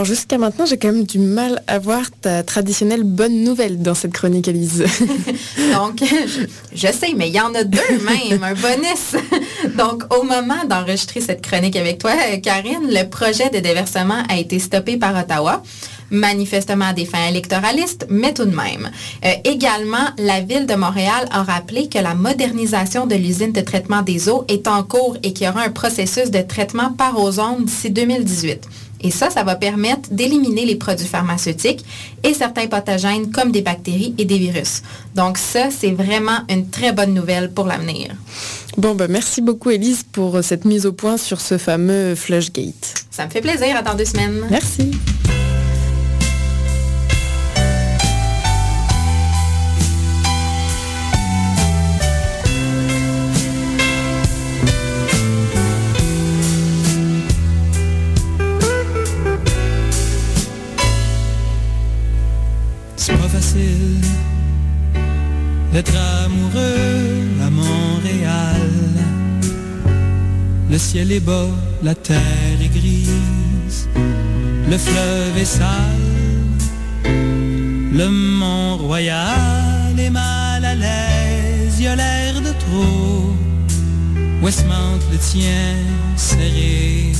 Jusqu'à 0.04 0.38
maintenant, 0.38 0.66
j'ai 0.66 0.78
quand 0.78 0.92
même 0.92 1.04
du 1.04 1.20
mal 1.20 1.64
à 1.68 1.80
voir 1.80 2.02
ta 2.22 2.44
traditionnelle 2.44 3.04
bonne 3.04 3.44
nouvelle 3.44 3.82
dans 3.82 3.96
cette 3.96 4.14
chronique, 4.14 4.48
Elise. 4.48 4.86
Donc, 5.74 6.04
je, 6.74 6.88
sais, 6.88 7.14
mais 7.16 7.30
il 7.30 7.36
y 7.36 7.42
en 7.42 7.54
a 7.56 7.64
deux 7.64 7.80
même, 8.04 8.44
un 8.44 8.54
bonus. 8.54 9.16
Donc, 9.78 10.04
au 10.16 10.24
moment 10.24 10.64
d'enregistrer 10.70 11.22
cette 11.22 11.42
chronique 11.42 11.76
avec 11.76 11.98
toi, 11.98 12.12
Karine, 12.42 12.88
le 12.90 13.10
projet 13.10 13.50
de 13.50 13.60
déversement 13.60 14.24
a 14.30 14.38
été 14.38 14.60
stoppé 14.60 14.98
par 14.98 15.16
Ottawa 15.18 15.62
manifestement 16.12 16.86
à 16.86 16.94
des 16.94 17.06
fins 17.06 17.28
électoralistes, 17.28 18.08
mais 18.10 18.34
tout 18.34 18.46
de 18.46 18.56
même. 18.56 18.90
Euh, 19.26 19.32
également, 19.44 20.08
la 20.18 20.42
Ville 20.42 20.66
de 20.66 20.76
Montréal 20.76 21.28
a 21.32 21.44
rappelé 21.44 21.88
que 21.88 22.00
la 22.00 22.16
modernisation 22.16 23.06
de 23.06 23.16
l'usine 23.16 23.52
de 23.52 23.62
traitement 23.62 24.02
des 24.02 24.30
eaux 24.30 24.44
est 24.48 24.68
en 24.68 24.84
cours 24.84 25.18
et 25.24 25.34
qu'il 25.34 25.46
y 25.46 25.50
aura 25.50 25.62
un 25.62 25.70
processus 25.70 26.32
de 26.32 26.42
traitement 26.42 26.92
par 26.94 27.20
ozone 27.20 27.66
d'ici 27.66 27.92
2018. 27.92 28.68
Et 29.02 29.12
ça, 29.12 29.30
ça 29.30 29.44
va 29.44 29.56
permettre 29.56 30.10
d'éliminer 30.12 30.66
les 30.66 30.76
produits 30.76 31.08
pharmaceutiques 31.08 31.86
et 32.24 32.34
certains 32.34 32.68
pathogènes 32.68 33.32
comme 33.32 33.52
des 33.52 33.62
bactéries 33.62 34.14
et 34.18 34.26
des 34.26 34.38
virus. 34.38 34.84
Donc 35.16 35.38
ça, 35.38 35.70
c'est 35.72 35.92
vraiment 35.92 36.40
une 36.50 36.70
très 36.70 36.92
bonne 36.92 37.14
nouvelle 37.14 37.52
pour 37.52 37.66
l'avenir. 37.66 38.16
Bon, 38.78 38.96
ben 38.96 39.10
merci 39.10 39.42
beaucoup, 39.42 39.72
Elise, 39.72 40.04
pour 40.04 40.44
cette 40.44 40.66
mise 40.66 40.86
au 40.86 40.94
point 40.94 41.18
sur 41.18 41.42
ce 41.42 41.58
fameux 41.58 42.16
Flushgate. 42.16 43.06
Ça 43.12 43.26
me 43.26 43.32
fait 43.32 43.42
plaisir. 43.42 43.76
À 43.76 43.82
dans 43.82 43.96
deux 43.96 44.06
semaines. 44.06 44.46
Merci. 44.50 44.92
D'être 65.74 65.96
amoureux 66.26 67.28
à 67.46 67.50
Montréal. 67.50 68.72
Le 70.70 70.78
ciel 70.78 71.12
est 71.12 71.20
bas, 71.20 71.50
la 71.82 71.96
terre 71.96 72.60
est 72.62 72.74
grise, 72.80 73.88
le 74.70 74.78
fleuve 74.78 75.38
est 75.38 75.46
sale, 75.46 76.06
le 77.04 78.08
Mont-Royal 78.10 80.00
est 80.00 80.10
mal 80.10 80.64
à 80.64 80.76
l'aise, 80.76 81.80
y 81.80 81.88
a 81.88 81.96
l'air 81.96 82.42
de 82.42 82.54
trop. 82.66 83.34
Westmount 84.42 85.00
le 85.12 85.18
tient 85.18 85.76
serré 86.16 87.12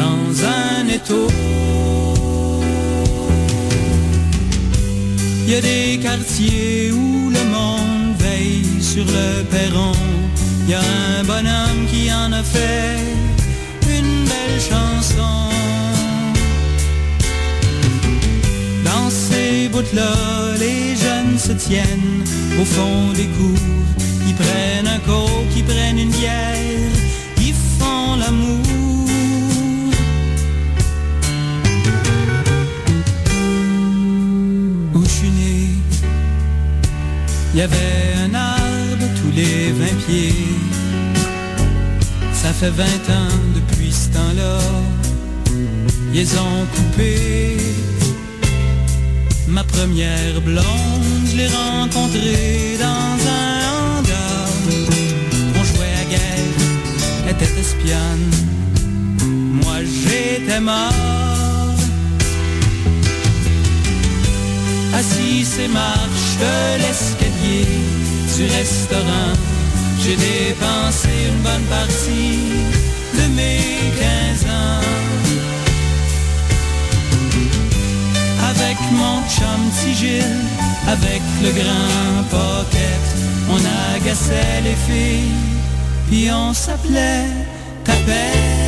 dans 0.00 0.44
un 0.44 0.88
étau. 0.88 1.26
Il 5.48 5.52
y 5.52 5.54
a 5.54 5.60
des 5.60 6.00
quartiers 6.02 6.90
où 6.90 7.30
le 7.30 7.44
monde 7.44 8.16
veille 8.18 8.82
sur 8.82 9.04
le 9.04 9.44
perron. 9.44 9.92
Il 10.64 10.70
y 10.70 10.74
a 10.74 10.80
un 10.80 11.22
bonhomme 11.22 11.86
qui 11.88 12.12
en 12.12 12.32
a 12.32 12.42
fait 12.42 12.98
une 13.88 14.24
belle 14.24 14.60
chanson. 14.60 15.36
Dans 18.84 19.08
ces 19.08 19.68
bouts-là, 19.68 20.56
les 20.58 20.96
jeunes 20.96 21.38
se 21.38 21.52
tiennent 21.52 22.24
au 22.60 22.64
fond 22.64 23.12
des 23.14 23.26
cours. 23.26 24.02
Ils 24.26 24.34
prennent 24.34 24.88
un 24.88 24.98
coke, 25.06 25.52
ils 25.56 25.62
prennent 25.62 26.00
une 26.00 26.10
bière, 26.10 26.90
il 37.56 37.60
y 37.60 37.62
avait 37.62 38.12
un 38.22 38.34
arbre 38.34 39.06
tous 39.18 39.34
les 39.34 39.72
vingt 39.72 39.98
pieds. 40.06 40.34
Ça 42.34 42.52
fait 42.52 42.68
vingt 42.68 43.06
ans 43.18 43.38
depuis 43.54 43.90
ce 43.90 44.08
temps-là, 44.10 44.58
ils 46.12 46.32
ont 46.38 46.66
coupé. 46.74 47.56
Ma 49.48 49.64
première 49.64 50.38
blonde, 50.44 51.24
je 51.30 51.36
l'ai 51.38 51.48
rencontrée 51.48 52.76
dans 52.78 53.16
un 53.40 53.56
hangar. 53.72 54.48
On 55.58 55.64
jouait 55.64 55.96
à 56.02 56.04
guerre, 56.10 56.58
elle 57.24 57.36
était 57.36 57.58
espionne. 57.58 58.30
Moi 59.62 59.76
j'étais 59.82 60.60
mort. 60.60 61.25
Assis 64.98 65.44
ces 65.44 65.68
marches 65.68 66.36
de 66.40 66.78
l'escalier 66.80 67.66
du 68.34 68.44
restaurant, 68.56 69.34
j'ai 70.00 70.16
dépensé 70.16 71.10
une 71.28 71.42
bonne 71.42 71.64
partie 71.64 72.38
de 73.12 73.34
mes 73.34 73.60
15 74.00 74.44
ans. 74.50 74.80
Avec 78.50 78.78
mon 78.92 79.20
chum 79.28 79.62
Gilles, 79.94 80.44
avec 80.88 81.22
le 81.42 81.50
grand 81.60 82.22
pocket, 82.30 83.04
on 83.50 83.60
agaçait 83.94 84.62
les 84.64 84.78
filles, 84.86 85.36
puis 86.08 86.30
on 86.32 86.54
s'appelait 86.54 87.28
Tapette. 87.84 88.65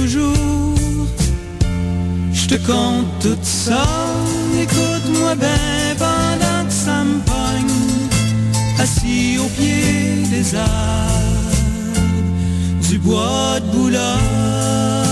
Toujours. 0.00 0.76
Je 2.32 2.46
te 2.46 2.54
compte 2.66 3.06
tout 3.20 3.42
ça, 3.42 3.84
écoute-moi 4.60 5.34
bien 5.34 5.94
pendant 5.98 6.64
que 6.66 6.72
ça 6.72 7.04
me 7.04 7.20
assis 8.82 9.38
au 9.38 9.48
pied 9.56 10.24
des 10.30 10.54
arbres, 10.54 11.52
du 12.88 12.98
bois 12.98 13.60
de 13.60 13.66
Boulogne. 13.76 15.09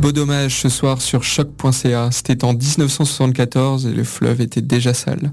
Beau 0.00 0.12
dommage 0.12 0.62
ce 0.62 0.70
soir 0.70 1.02
sur 1.02 1.22
choc.ca. 1.22 2.08
C'était 2.10 2.42
en 2.42 2.54
1974 2.54 3.86
et 3.86 3.92
le 3.92 4.02
fleuve 4.02 4.40
était 4.40 4.62
déjà 4.62 4.94
sale. 4.94 5.32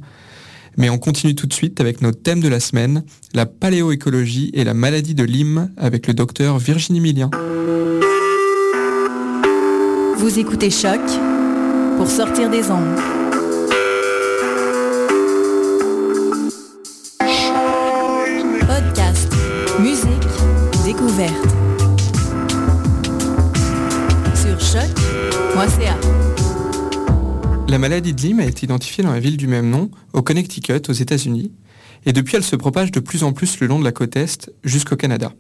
Mais 0.75 0.89
on 0.89 0.97
continue 0.97 1.35
tout 1.35 1.47
de 1.47 1.53
suite 1.53 1.79
avec 1.79 2.01
notre 2.01 2.21
thème 2.21 2.41
de 2.41 2.49
la 2.49 2.59
semaine, 2.59 3.03
la 3.33 3.45
paléoécologie 3.45 4.51
et 4.53 4.65
la 4.65 4.73
maladie 4.73 5.15
de 5.15 5.23
Lyme 5.23 5.71
avec 5.77 6.05
le 6.07 6.13
docteur 6.13 6.57
Virginie 6.59 6.99
Millien. 6.99 7.31
Vous 10.17 10.37
écoutez 10.37 10.69
Choc 10.69 10.99
pour 11.95 12.07
sortir 12.07 12.49
des 12.49 12.69
ondes. 12.69 13.26
La 27.69 27.79
maladie 27.79 28.13
de 28.13 28.21
Lyme 28.21 28.39
a 28.39 28.45
été 28.45 28.65
identifiée 28.65 29.03
dans 29.03 29.11
la 29.11 29.19
ville 29.19 29.37
du 29.37 29.47
même 29.47 29.69
nom, 29.69 29.91
au 30.13 30.21
Connecticut, 30.21 30.89
aux 30.89 30.93
États-Unis, 30.93 31.51
et 32.05 32.13
depuis 32.13 32.37
elle 32.37 32.43
se 32.43 32.55
propage 32.55 32.91
de 32.91 32.99
plus 32.99 33.23
en 33.23 33.33
plus 33.33 33.59
le 33.59 33.67
long 33.67 33.77
de 33.77 33.83
la 33.83 33.91
côte 33.91 34.15
Est 34.15 34.51
jusqu'au 34.63 34.95
Canada. 34.95 35.33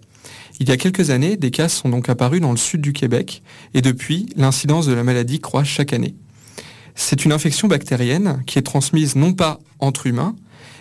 Il 0.59 0.67
y 0.67 0.71
a 0.71 0.77
quelques 0.77 1.09
années, 1.09 1.37
des 1.37 1.51
cas 1.51 1.69
sont 1.69 1.89
donc 1.89 2.09
apparus 2.09 2.41
dans 2.41 2.51
le 2.51 2.57
sud 2.57 2.81
du 2.81 2.93
Québec, 2.93 3.41
et 3.73 3.81
depuis, 3.81 4.27
l'incidence 4.35 4.85
de 4.85 4.93
la 4.93 5.03
maladie 5.03 5.39
croît 5.39 5.63
chaque 5.63 5.93
année. 5.93 6.15
C'est 6.95 7.25
une 7.25 7.31
infection 7.31 7.67
bactérienne 7.67 8.43
qui 8.45 8.59
est 8.59 8.63
transmise 8.63 9.15
non 9.15 9.33
pas 9.33 9.59
entre 9.79 10.07
humains, 10.07 10.35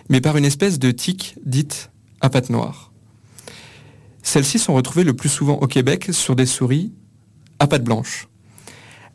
mais 0.08 0.20
par 0.20 0.36
une 0.36 0.44
espèce 0.44 0.78
de 0.78 0.90
tique 0.90 1.36
dite 1.44 1.90
à 2.20 2.28
pattes 2.28 2.50
noires. 2.50 2.92
Celles-ci 4.22 4.58
sont 4.58 4.74
retrouvées 4.74 5.04
le 5.04 5.14
plus 5.14 5.28
souvent 5.28 5.54
au 5.54 5.66
Québec 5.66 6.08
sur 6.10 6.34
des 6.34 6.46
souris 6.46 6.92
à 7.60 7.66
pattes 7.66 7.84
blanches. 7.84 8.28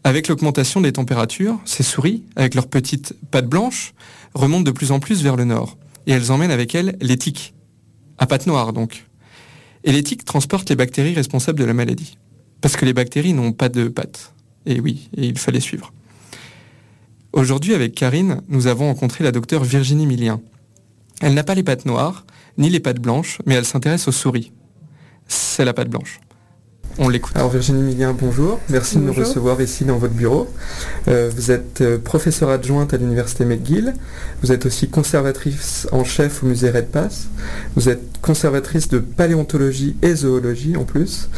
Avec 0.03 0.27
l'augmentation 0.27 0.81
des 0.81 0.93
températures, 0.93 1.60
ces 1.65 1.84
souris, 1.84 2.24
avec 2.36 2.55
leurs 2.55 2.67
petites 2.67 3.15
pattes 3.29 3.48
blanches, 3.48 3.93
remontent 4.34 4.63
de 4.63 4.72
plus 4.72 4.91
en 4.91 5.00
plus 5.00 5.22
vers 5.22 5.36
le 5.36 5.46
nord. 5.46 5.77
Et 6.08 6.12
elles 6.12 6.31
emmènent 6.31 6.51
avec 6.51 6.74
elles 6.74 6.98
les 7.01 7.17
tiques, 7.17 7.53
à 8.17 8.25
pattes 8.25 8.48
noires 8.48 8.74
donc. 8.74 9.05
Et 9.84 9.91
les 9.91 10.01
tiques 10.03 10.25
transportent 10.25 10.70
les 10.70 10.75
bactéries 10.75 11.13
responsables 11.13 11.60
de 11.60 11.65
la 11.65 11.74
maladie. 11.74 12.17
Parce 12.62 12.75
que 12.75 12.86
les 12.86 12.93
bactéries 12.93 13.34
n'ont 13.34 13.51
pas 13.51 13.70
de 13.70 13.88
pattes. 13.88 14.34
Et 14.65 14.79
oui, 14.79 15.10
et 15.15 15.25
il 15.27 15.38
fallait 15.38 15.60
suivre. 15.60 15.93
Aujourd'hui, 17.34 17.74
avec 17.74 17.93
Karine, 17.93 18.41
nous 18.50 18.67
avons 18.67 18.88
rencontré 18.88 19.24
la 19.24 19.31
docteure 19.31 19.63
Virginie 19.63 20.05
Millien. 20.05 20.41
Elle 21.22 21.34
n'a 21.36 21.43
pas 21.43 21.55
les 21.55 21.63
pattes 21.63 21.86
noires, 21.86 22.25
ni 22.58 22.70
les 22.70 22.79
pattes 22.79 23.00
blanches, 23.00 23.39
mais 23.46 23.55
elle 23.55 23.65
s'intéresse 23.65 24.08
aux 24.08 24.12
souris. 24.12 24.51
C'est 25.27 25.65
la 25.65 25.74
patte 25.74 25.89
blanche. 25.89 26.20
On 26.98 27.10
l'écoute. 27.10 27.36
Alors 27.36 27.50
Virginie 27.50 27.81
Millien, 27.81 28.15
bonjour. 28.17 28.60
Merci 28.69 28.98
de 28.98 29.01
nous 29.01 29.13
recevoir 29.13 29.62
ici 29.62 29.86
dans 29.86 29.98
votre 29.98 30.13
bureau. 30.13 30.50
Euh, 31.07 31.31
vous 31.33 31.51
êtes 31.51 31.81
euh, 31.81 31.98
professeure 31.98 32.50
adjointe 32.50 32.93
à 32.93 32.98
l'université 32.98 33.45
McGill. 33.45 33.93
Vous 34.41 34.51
êtes 34.51 34.65
aussi 34.65 34.89
conservatrice 34.89 35.88
en 35.91 36.03
chef 36.03 36.43
au 36.43 36.48
musée 36.48 36.69
Red 36.69 36.88
Pass. 36.88 37.27
Vous 37.75 37.89
êtes 37.89 38.01
conservatrice 38.21 38.89
de 38.89 39.00
paléontologie 39.00 39.95
et 40.01 40.15
zoologie 40.15 40.75
en 40.75 40.83
plus 40.83 41.29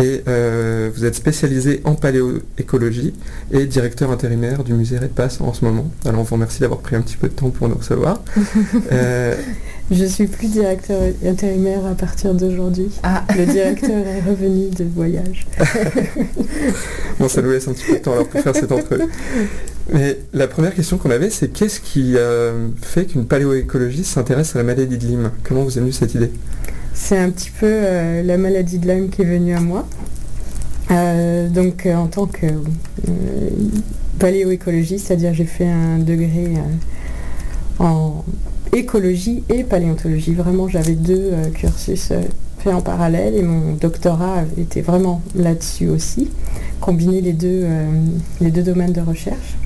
et 0.00 0.22
euh, 0.28 0.90
vous 0.94 1.04
êtes 1.04 1.16
spécialisé 1.16 1.80
en 1.84 1.94
paléoécologie 1.94 3.14
et 3.50 3.66
directeur 3.66 4.10
intérimaire 4.10 4.62
du 4.62 4.72
musée 4.72 4.98
Red 4.98 5.10
Pass 5.10 5.40
en 5.40 5.52
ce 5.52 5.64
moment. 5.64 5.90
Alors 6.04 6.20
on 6.20 6.24
vous 6.24 6.34
remercie 6.34 6.60
d'avoir 6.60 6.80
pris 6.80 6.96
un 6.96 7.00
petit 7.02 7.16
peu 7.16 7.28
de 7.28 7.34
temps 7.34 7.50
pour 7.50 7.68
nous 7.68 7.76
recevoir. 7.76 8.22
Je 9.90 10.04
suis 10.04 10.26
plus 10.26 10.48
directeur 10.48 11.00
intérimaire 11.24 11.86
à 11.86 11.94
partir 11.94 12.34
d'aujourd'hui. 12.34 12.90
Ah. 13.02 13.24
Le 13.36 13.46
directeur 13.46 14.06
est 14.06 14.20
revenu 14.20 14.68
de 14.70 14.84
voyage. 14.84 15.46
bon, 17.18 17.28
ça 17.28 17.40
nous 17.40 17.50
laisse 17.50 17.68
un 17.68 17.72
petit 17.72 17.86
peu 17.86 17.94
de 17.94 17.98
temps 17.98 18.12
alors 18.12 18.28
pour 18.28 18.40
faire 18.40 18.54
cette 18.54 18.72
entrevue. 18.72 19.08
Mais 19.92 20.18
la 20.34 20.46
première 20.46 20.74
question 20.74 20.98
qu'on 20.98 21.10
avait, 21.10 21.30
c'est 21.30 21.48
qu'est-ce 21.48 21.80
qui 21.80 22.16
euh, 22.16 22.68
fait 22.82 23.06
qu'une 23.06 23.24
paléoécologiste 23.24 24.12
s'intéresse 24.12 24.54
à 24.54 24.58
la 24.58 24.64
maladie 24.64 24.98
de 24.98 25.06
Lyme? 25.06 25.30
Comment 25.42 25.62
vous 25.62 25.78
est 25.78 25.80
venue 25.80 25.92
cette 25.92 26.14
idée? 26.14 26.30
C'est 27.00 27.16
un 27.16 27.30
petit 27.30 27.50
peu 27.50 27.66
euh, 27.66 28.22
la 28.22 28.36
maladie 28.36 28.78
de 28.78 28.86
Lyme 28.86 29.08
qui 29.08 29.22
est 29.22 29.24
venue 29.24 29.54
à 29.54 29.60
moi. 29.60 29.86
Euh, 30.90 31.48
donc 31.48 31.86
euh, 31.86 31.94
en 31.94 32.08
tant 32.08 32.26
que 32.26 32.46
paléoécologiste, 34.18 35.06
c'est-à-dire 35.06 35.32
j'ai 35.32 35.44
fait 35.44 35.68
un 35.68 35.98
degré 35.98 36.54
en 37.78 38.24
écologie 38.72 39.42
et 39.48 39.64
paléontologie. 39.64 40.34
Vraiment, 40.34 40.68
j'avais 40.68 40.94
deux 40.94 41.32
cursus 41.54 42.12
faits 42.58 42.74
en 42.74 42.80
parallèle 42.80 43.34
et 43.34 43.42
mon 43.42 43.74
doctorat 43.74 44.44
était 44.58 44.80
vraiment 44.80 45.22
là-dessus 45.34 45.88
aussi, 45.88 46.30
combiner 46.80 47.20
les 47.20 47.32
deux, 47.32 47.66
les 48.40 48.50
deux 48.50 48.62
domaines 48.62 48.92
de 48.92 49.00
recherche. 49.00 49.56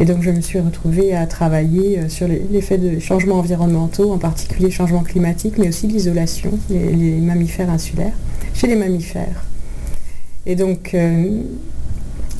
Et 0.00 0.04
donc 0.04 0.22
je 0.22 0.30
me 0.30 0.40
suis 0.40 0.60
retrouvée 0.60 1.14
à 1.14 1.26
travailler 1.26 1.98
euh, 1.98 2.08
sur 2.08 2.28
l'effet 2.28 2.78
des 2.78 3.00
changements 3.00 3.40
environnementaux, 3.40 4.12
en 4.12 4.18
particulier 4.18 4.70
changements 4.70 5.02
climatiques, 5.02 5.58
mais 5.58 5.68
aussi 5.68 5.88
l'isolation, 5.88 6.52
les, 6.70 7.20
mammifères 7.20 7.70
insulaires, 7.70 8.12
chez 8.54 8.68
les 8.68 8.76
mammifères. 8.76 9.44
Et 10.46 10.54
donc, 10.54 10.94
euh, 10.94 11.42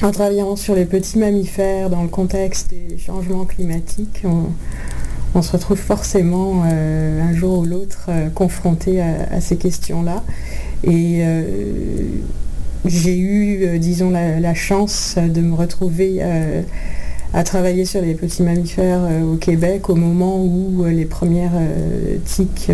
en 0.03 0.13
travaillant 0.13 0.55
sur 0.55 0.77
les 0.77 0.85
petits 0.85 1.19
mammifères 1.19 1.91
dans 1.91 2.03
le 2.03 2.09
contexte 2.09 2.71
des 2.71 2.97
changements 2.97 3.45
climatiques, 3.45 4.23
se 5.43 5.53
retrouve 5.53 5.79
forcément 5.79 6.65
euh, 6.67 7.23
un 7.23 7.35
jour 7.35 7.61
ou 7.61 7.65
l'autre 7.65 8.11
confronté 8.35 9.01
à, 9.01 9.41
ces 9.41 9.57
questions-là. 9.57 10.25
Et 10.85 11.23
j'ai 12.85 13.19
eu, 13.19 13.79
disons, 13.79 14.11
la, 14.11 14.55
chance 14.55 15.17
de 15.19 15.41
me 15.41 15.55
retrouver 15.55 16.23
à 17.35 17.45
travailler 17.45 17.85
sur 17.85 18.01
les 18.01 18.15
petits 18.15 18.43
mammifères 18.43 19.03
euh, 19.03 19.35
au 19.35 19.37
Québec 19.37 19.91
au 19.91 19.95
moment 19.95 20.43
où 20.43 20.85
euh, 20.85 20.91
les 20.91 21.05
premières 21.05 21.53
euh, 21.55 22.17
tiques, 22.25 22.71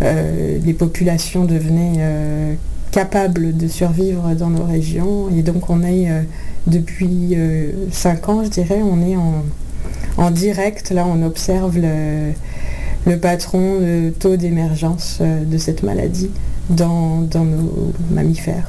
les 0.00 0.74
populations 0.74 1.44
devenaient 1.44 2.56
capables 2.92 3.56
de 3.56 3.66
survivre 3.66 4.34
dans 4.34 4.50
nos 4.50 4.64
régions. 4.64 5.28
Et 5.36 5.42
donc 5.42 5.70
on 5.70 5.82
est 5.82 6.08
depuis 6.68 7.36
5 7.90 8.28
ans, 8.28 8.44
je 8.44 8.48
dirais, 8.48 8.80
on 8.80 9.04
est 9.04 9.16
en, 9.16 9.42
direct, 10.30 10.90
là 10.90 11.06
on 11.06 11.22
observe 11.22 11.78
le, 11.78 13.16
patron, 13.16 13.78
le 13.80 14.10
taux 14.10 14.36
d'émergence 14.36 15.20
de 15.20 15.58
cette 15.58 15.82
maladie 15.82 16.30
dans 16.70 17.26
nos 17.34 17.92
mammifères. 18.10 18.66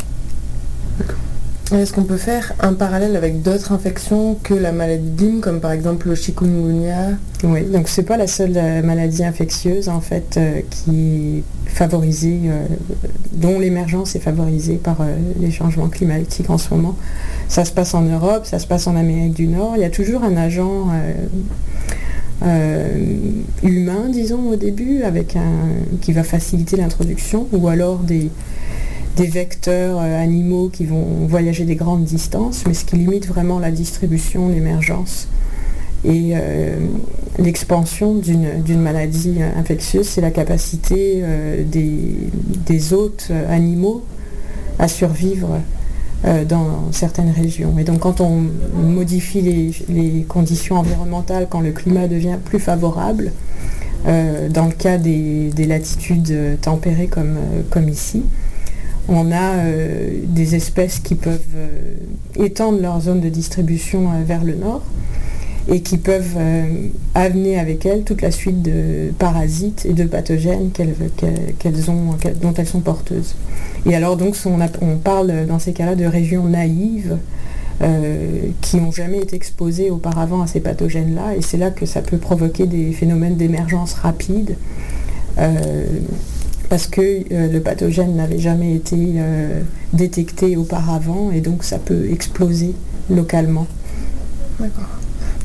Est-ce 1.72 1.94
qu'on 1.94 2.04
peut 2.04 2.18
faire 2.18 2.54
un 2.62 2.74
parallèle 2.74 3.16
avec 3.16 3.44
d'autres 3.44 3.72
infections 3.72 4.36
que 4.42 4.56
la 4.56 4.72
maladie 4.72 5.08
de 5.08 5.22
Lyme, 5.22 5.40
comme 5.40 5.60
par 5.60 5.72
exemple 5.72 6.08
le 6.08 6.16
chikungunya? 6.16 7.12
Oui, 7.44 7.64
donc 7.66 7.90
c'est 7.90 8.04
pas 8.04 8.18
la 8.18 8.26
seule 8.26 8.54
euh, 8.58 8.82
maladie 8.82 9.24
infectieuse 9.24 9.88
en 9.88 10.02
fait 10.02 10.38
euh, 10.38 10.62
qui 10.68 11.44
est 11.68 11.70
favorisée, 11.70 12.40
euh, 12.46 12.66
dont 13.34 13.60
l'émergence 13.60 14.16
est 14.16 14.20
favorisée 14.20 14.78
par 14.78 14.98
les 15.40 15.52
changements 15.52 15.90
climatiques 15.90 16.50
en 16.50 16.58
ce 16.58 16.74
moment. 16.74 16.96
Ça 17.48 17.66
se 17.66 17.72
passe 17.72 17.94
en 17.94 18.02
Europe, 18.02 18.48
ça 18.48 18.58
se 18.58 18.66
passe 18.66 18.88
en 18.88 18.96
Amérique 18.96 19.36
du 19.36 19.46
Nord. 19.46 19.74
Il 19.76 19.82
y 19.82 19.86
a 19.86 19.92
toujours 19.92 20.24
un 20.24 20.38
agent 20.38 20.88
humain, 23.62 24.10
disons 24.10 24.50
au 24.50 24.56
début, 24.56 25.04
avec 25.04 25.36
un 25.36 25.98
qui 26.02 26.14
va 26.14 26.24
faciliter 26.24 26.78
l'introduction, 26.78 27.48
ou 27.52 27.68
alors 27.68 28.00
des 28.00 28.32
des 29.20 29.28
vecteurs 29.28 30.00
euh, 30.00 30.24
animaux 30.24 30.70
qui 30.70 30.86
vont 30.86 31.28
voyager 31.28 31.66
des 31.66 31.76
grandes 31.76 32.06
distances, 32.06 32.64
mais 32.66 32.74
ce 32.74 32.86
qui 32.86 32.96
limite 32.96 33.28
vraiment 33.28 33.60
la 33.60 33.70
distribution, 33.70 34.48
l'émergence 34.48 35.28
et 36.06 36.32
euh, 36.36 36.78
l'expansion 37.38 38.16
d'une 38.16 38.80
maladie 38.80 39.40
euh, 39.42 39.60
infectieuse, 39.60 40.08
c'est 40.08 40.22
la 40.22 40.32
capacité 40.32 41.22
des, 41.66 42.94
hôtes 42.94 43.32
animaux 43.50 44.04
à 44.80 44.88
survivre 44.88 45.60
dans 46.48 46.92
certaines 46.92 47.32
régions. 47.32 47.78
Et 47.78 47.84
donc 47.84 48.00
quand 48.00 48.22
on 48.22 48.46
modifie 48.74 49.42
les, 49.90 50.26
conditions 50.28 50.78
environnementales, 50.78 51.48
quand 51.50 51.60
le 51.60 51.72
climat 51.72 52.08
devient 52.08 52.38
plus 52.44 52.60
favorable, 52.60 53.32
dans 54.06 54.66
le 54.66 54.72
cas 54.72 54.98
des, 54.98 55.52
latitudes 55.68 56.58
tempérées 56.62 57.10
comme 57.10 57.90
ici, 57.90 58.24
on 59.10 59.32
a 59.32 59.56
euh, 59.56 60.12
des 60.24 60.56
espèces 60.56 61.00
qui 61.00 61.16
peuvent 61.16 61.40
euh, 61.56 61.96
étendre 62.36 62.80
leur 62.82 63.02
zone 63.02 63.22
de 63.22 63.30
distribution 63.30 64.12
euh, 64.12 64.24
vers 64.24 64.44
le 64.44 64.56
nord 64.56 64.84
et 65.68 65.82
qui 65.82 65.98
peuvent 65.98 66.38
amener 67.14 67.60
avec 67.60 67.86
elles 67.86 68.02
toute 68.02 68.24
la 68.24 68.32
suite 68.32 68.64
de 68.64 69.12
parasites 69.20 69.86
et 69.86 69.94
de 69.94 70.04
pathogènes 70.06 70.72
dont 72.42 72.54
elles 72.56 72.66
sont 72.66 72.80
porteuses. 72.80 73.36
Et 73.86 73.94
alors 73.94 74.18
donc 74.18 74.36
on, 74.46 74.98
parle 74.98 75.46
dans 75.48 75.60
ces 75.60 75.74
cas-là 75.74 75.94
de 75.94 76.06
régions 76.06 76.46
naïves 76.46 77.18
qui 78.62 78.78
n'ont 78.78 78.92
jamais 78.92 79.20
été 79.20 79.36
exposées 79.36 79.92
auparavant 79.92 80.42
à 80.42 80.48
ces 80.48 80.60
pathogènes-là, 80.60 81.36
et 81.36 81.44
c'est 81.44 81.58
là 81.58 81.70
que 81.70 81.86
ça 81.86 82.02
peut 82.02 82.18
provoquer 82.18 82.66
des 82.66 82.92
phénomènes 82.92 83.36
d'émergence 83.36 83.94
rapide 83.94 84.56
parce 86.70 86.88
que 86.88 87.02
euh, 87.02 87.52
le 87.52 87.60
pathogène 87.60 88.16
n'avait 88.16 88.38
jamais 88.38 88.76
été 88.76 88.96
euh, 89.18 89.62
détecté 89.92 90.56
auparavant 90.56 91.32
et 91.32 91.42
donc 91.42 91.64
ça 91.64 91.80
peut 91.80 92.10
exploser 92.12 92.74
localement. 93.10 93.68
D'accord. 94.60 94.90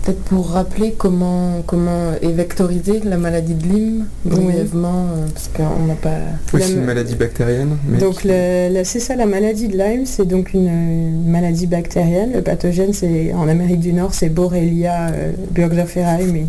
Peut-être 0.02 0.20
pour 0.24 0.50
rappeler 0.50 0.94
comment, 0.98 1.62
comment 1.66 2.12
est 2.20 2.32
vectorisée 2.32 3.00
la 3.04 3.16
maladie 3.16 3.54
de 3.54 3.66
Lyme, 3.66 4.06
brièvement, 4.26 5.06
euh, 5.16 5.26
parce 5.32 5.48
qu'on 5.48 5.86
n'a 5.86 5.94
pas... 5.94 6.10
Oui, 6.52 6.60
c'est 6.62 6.74
une 6.74 6.84
maladie 6.84 7.14
bactérienne. 7.14 7.78
Donc 7.98 8.20
c'est 8.20 9.00
ça, 9.00 9.16
la 9.16 9.24
maladie 9.24 9.68
de 9.68 9.78
Lyme, 9.78 10.04
c'est 10.04 10.28
donc 10.28 10.52
une, 10.52 11.24
maladie 11.26 11.66
bactérienne. 11.66 12.32
Le 12.34 12.42
pathogène, 12.42 12.92
c'est 12.92 13.32
en 13.32 13.48
Amérique 13.48 13.80
du 13.80 13.94
Nord, 13.94 14.12
c'est 14.12 14.28
Borrelia 14.28 15.10
burgdorferi, 15.52 16.26
mais 16.30 16.40
euh, 16.40 16.44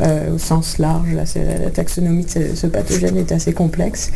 au 0.00 0.38
sens 0.38 0.78
large. 0.78 1.08
la, 1.14 1.70
taxonomie 1.70 2.24
de 2.24 2.54
ce, 2.54 2.66
pathogène 2.66 3.16
est 3.16 3.32
assez 3.32 3.52
complexe. 3.52 4.10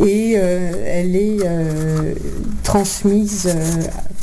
Et 0.00 0.34
euh, 0.36 0.72
elle 0.86 1.14
est 1.14 1.38
euh, 1.44 2.14
transmise 2.62 3.48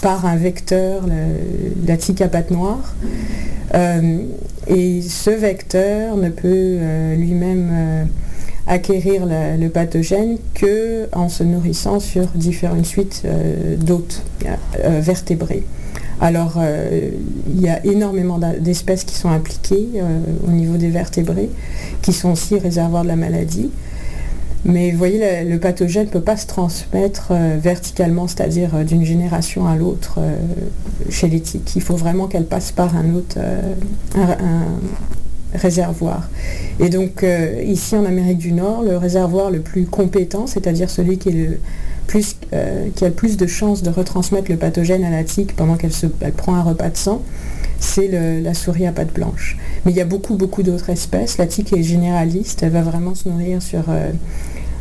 par 0.01 0.25
un 0.25 0.35
vecteur, 0.35 1.03
la, 1.85 1.97
tique 1.97 2.21
à 2.21 2.29
noires. 2.49 2.95
et 4.67 5.01
ce 5.01 5.29
vecteur 5.29 6.17
ne 6.17 6.29
peut 6.29 6.77
lui-même 7.15 8.07
acquérir 8.65 9.23
le 9.25 9.67
pathogène 9.67 10.37
que 10.53 11.07
en 11.11 11.27
se 11.27 11.43
nourrissant 11.43 11.99
sur 11.99 12.27
différentes 12.27 12.85
suites 12.85 13.23
d'hôtes 13.77 14.23
vertébrés. 14.83 15.63
Alors, 16.21 16.55
euh, 16.57 17.11
il 17.47 17.61
y 17.61 17.69
a 17.69 17.85
énormément 17.85 18.39
d'espèces 18.59 19.03
qui 19.03 19.15
sont 19.15 19.29
impliquées 19.29 19.87
euh, 19.95 20.19
au 20.45 20.51
niveau 20.51 20.75
des 20.75 20.89
vertébrés, 20.89 21.49
qui 22.01 22.11
sont 22.11 22.31
aussi 22.31 22.57
réservoirs 22.57 23.03
de 23.03 23.07
la 23.07 23.15
maladie. 23.15 23.69
Mais 24.65 24.91
vous 24.91 24.97
voyez, 24.97 25.45
le, 25.45 25.57
pathogène 25.57 26.07
ne 26.07 26.11
peut 26.11 26.21
pas 26.21 26.35
se 26.35 26.45
transmettre 26.45 27.31
verticalement, 27.61 28.27
c'est-à-dire 28.27 28.83
d'une 28.83 29.05
génération 29.05 29.69
à 29.69 29.77
l'autre 29.77 30.19
chez 31.09 31.29
les 31.29 31.39
tiques. 31.39 31.77
Il 31.77 31.81
faut 31.81 31.95
vraiment 31.95 32.27
qu'elle 32.27 32.43
passe 32.43 32.73
par 32.73 32.93
un 32.97 33.15
autre 33.15 33.39
réservoir. 35.53 36.29
Et 36.81 36.89
donc 36.89 37.25
ici 37.65 37.95
en 37.95 38.03
Amérique 38.03 38.39
du 38.39 38.51
Nord, 38.51 38.81
le 38.81 38.97
réservoir 38.97 39.49
le 39.49 39.61
plus 39.61 39.85
compétent, 39.85 40.45
c'est-à-dire 40.45 40.89
celui 40.89 41.17
qui 41.19 41.29
est 41.29 41.31
le 41.31 41.59
plus, 42.09 42.35
qui 42.95 43.05
a 43.05 43.07
le 43.07 43.13
plus 43.13 43.37
de 43.37 43.45
chances 43.45 43.83
de 43.83 43.91
retransmettre 43.91 44.49
le 44.49 44.57
pathogène 44.57 45.03
à 45.03 45.11
la 45.11 45.23
tique 45.23 45.55
pendant 45.55 45.75
qu'elle 45.75 45.91
prend 46.35 46.55
un 46.55 46.63
repas 46.63 46.89
de 46.89 46.97
sang, 46.97 47.21
c'est 47.79 48.07
la 48.41 48.53
souris 48.53 48.85
à 48.85 48.91
pattes 48.91 49.13
blanches. 49.13 49.57
Mais 49.85 49.91
il 49.91 49.97
y 49.97 50.01
a 50.01 50.05
beaucoup, 50.05 50.35
beaucoup 50.35 50.63
d'autres 50.63 50.89
espèces. 50.89 51.37
La 51.37 51.47
tique 51.47 51.73
est 51.73 51.83
généraliste, 51.83 52.63
elle 52.63 52.71
va 52.71 52.81
vraiment 52.81 53.15
se 53.15 53.27
nourrir 53.29 53.61
sur 53.61 53.85
euh, 53.89 54.11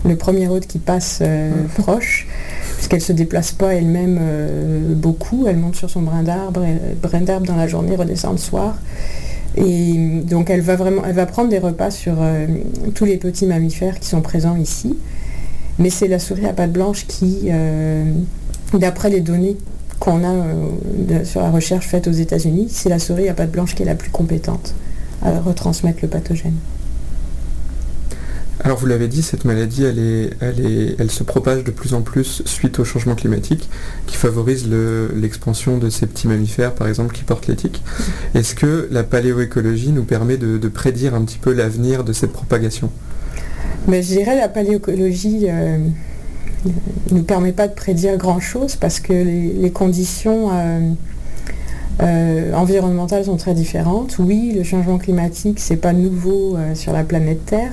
le 0.05 0.17
premier 0.17 0.49
hôte 0.49 0.67
qui 0.67 0.79
passe 0.79 1.21
euh, 1.23 1.51
mhm. 1.51 1.69
proche, 1.69 2.27
puisqu'elle 2.75 3.01
ne 3.01 3.05
se 3.05 3.13
déplace 3.13 3.53
pas 3.53 3.75
elle-même 3.75 4.19
euh, 4.21 4.95
beaucoup, 4.95 5.47
elle 5.47 5.57
monte 5.57 5.77
sur 5.77 5.91
son 5.91 6.03
brin 6.03 6.23
d'arbre, 6.23 6.65
brin 7.01 7.21
d'arbre 7.21 7.47
dans 7.47 7.57
la 7.57 7.69
journée, 7.69 7.97
redescend 7.97 8.33
le 8.33 8.39
soir. 8.39 8.77
Et 9.57 10.23
donc 10.25 10.51
elle 10.51 10.61
va 10.61 10.77
vraiment, 10.77 11.03
elle 11.05 11.15
va 11.15 11.27
prendre 11.27 11.49
des 11.49 11.59
repas 11.59 11.91
sur 11.91 12.17
tous 12.95 13.05
les 13.05 13.17
petits 13.17 13.47
mammifères 13.47 13.99
qui 13.99 14.07
sont 14.07 14.21
présents 14.21 14.57
ici. 14.57 14.97
Mais 15.79 15.91
c'est 15.91 16.09
la 16.09 16.19
souris 16.19 16.47
à 16.47 16.53
pattes 16.53 16.73
blanches 16.73 17.07
qui, 17.07 17.51
d'après 18.75 19.11
les 19.11 19.21
données 19.21 19.57
qu'on 19.99 20.25
a 20.25 20.33
euh, 20.33 21.25
sur 21.25 21.41
la 21.41 21.51
recherche 21.51 21.87
faite 21.87 22.07
aux 22.09 22.13
États-Unis, 22.13 22.69
c'est 22.71 22.89
la 22.89 22.99
souris 22.99 23.29
à 23.29 23.35
pattes 23.35 23.51
blanche 23.51 23.75
qui 23.75 23.83
est 23.83 23.87
la 23.87 23.95
plus 23.95 24.11
compétente 24.11 24.75
à 25.23 25.41
retransmettre 25.41 25.99
le 26.03 26.09
pathogène. 26.09 26.55
Alors 28.61 28.77
vous 28.77 28.87
l'avez 28.87 29.07
dit, 29.07 29.23
cette 29.23 29.45
maladie, 29.45 29.85
elle, 29.85 30.35
elle, 30.99 31.11
se 31.11 31.23
propage 31.23 31.63
de 31.63 31.71
plus 31.71 31.95
en 31.95 32.03
plus 32.03 32.43
suite 32.45 32.81
au 32.81 32.85
changement 32.85 33.15
climatique 33.15 33.69
qui 34.07 34.17
favorise 34.17 34.69
l'expansion 35.15 35.79
de 35.79 35.91
ces 35.91 36.07
petits 36.07 36.27
mammifères, 36.27 36.75
par 36.75 36.89
exemple, 36.89 37.15
qui 37.15 37.23
portent 37.23 37.47
l'éthique. 37.47 37.83
Est-ce 38.35 38.57
que 38.57 38.89
la 38.91 39.05
paléoécologie 39.05 39.93
nous 39.93 40.03
permet 40.03 40.37
de, 40.37 40.69
prédire 40.69 41.15
un 41.15 41.23
petit 41.23 41.39
peu 41.39 41.53
l'avenir 41.53 42.03
de 42.03 42.13
cette 42.13 42.33
propagation? 42.33 42.91
Je 43.89 44.01
dirais 44.01 44.37
la 44.37 44.49
paléoécologie... 44.49 45.47
Euh, 45.49 45.79
ne 47.11 47.21
permet 47.21 47.53
pas 47.53 47.69
de 47.69 47.75
prédire 47.75 48.17
grand-chose 48.17 48.77
parce 48.77 49.01
que 49.01 49.13
les, 49.13 49.71
conditions 49.71 50.51
euh, 50.53 50.91
euh, 52.03 52.53
environnementales 52.55 53.25
sont 53.25 53.37
très 53.37 53.55
différentes. 53.55 54.17
Oui, 54.19 54.53
le 54.55 54.63
changement 54.63 54.99
climatique, 54.99 55.61
c'est 55.61 55.77
pas 55.77 55.93
nouveau 55.93 56.57
euh, 56.57 56.75
sur 56.75 56.93
la 56.93 57.05
planète 57.05 57.45
Terre. 57.47 57.73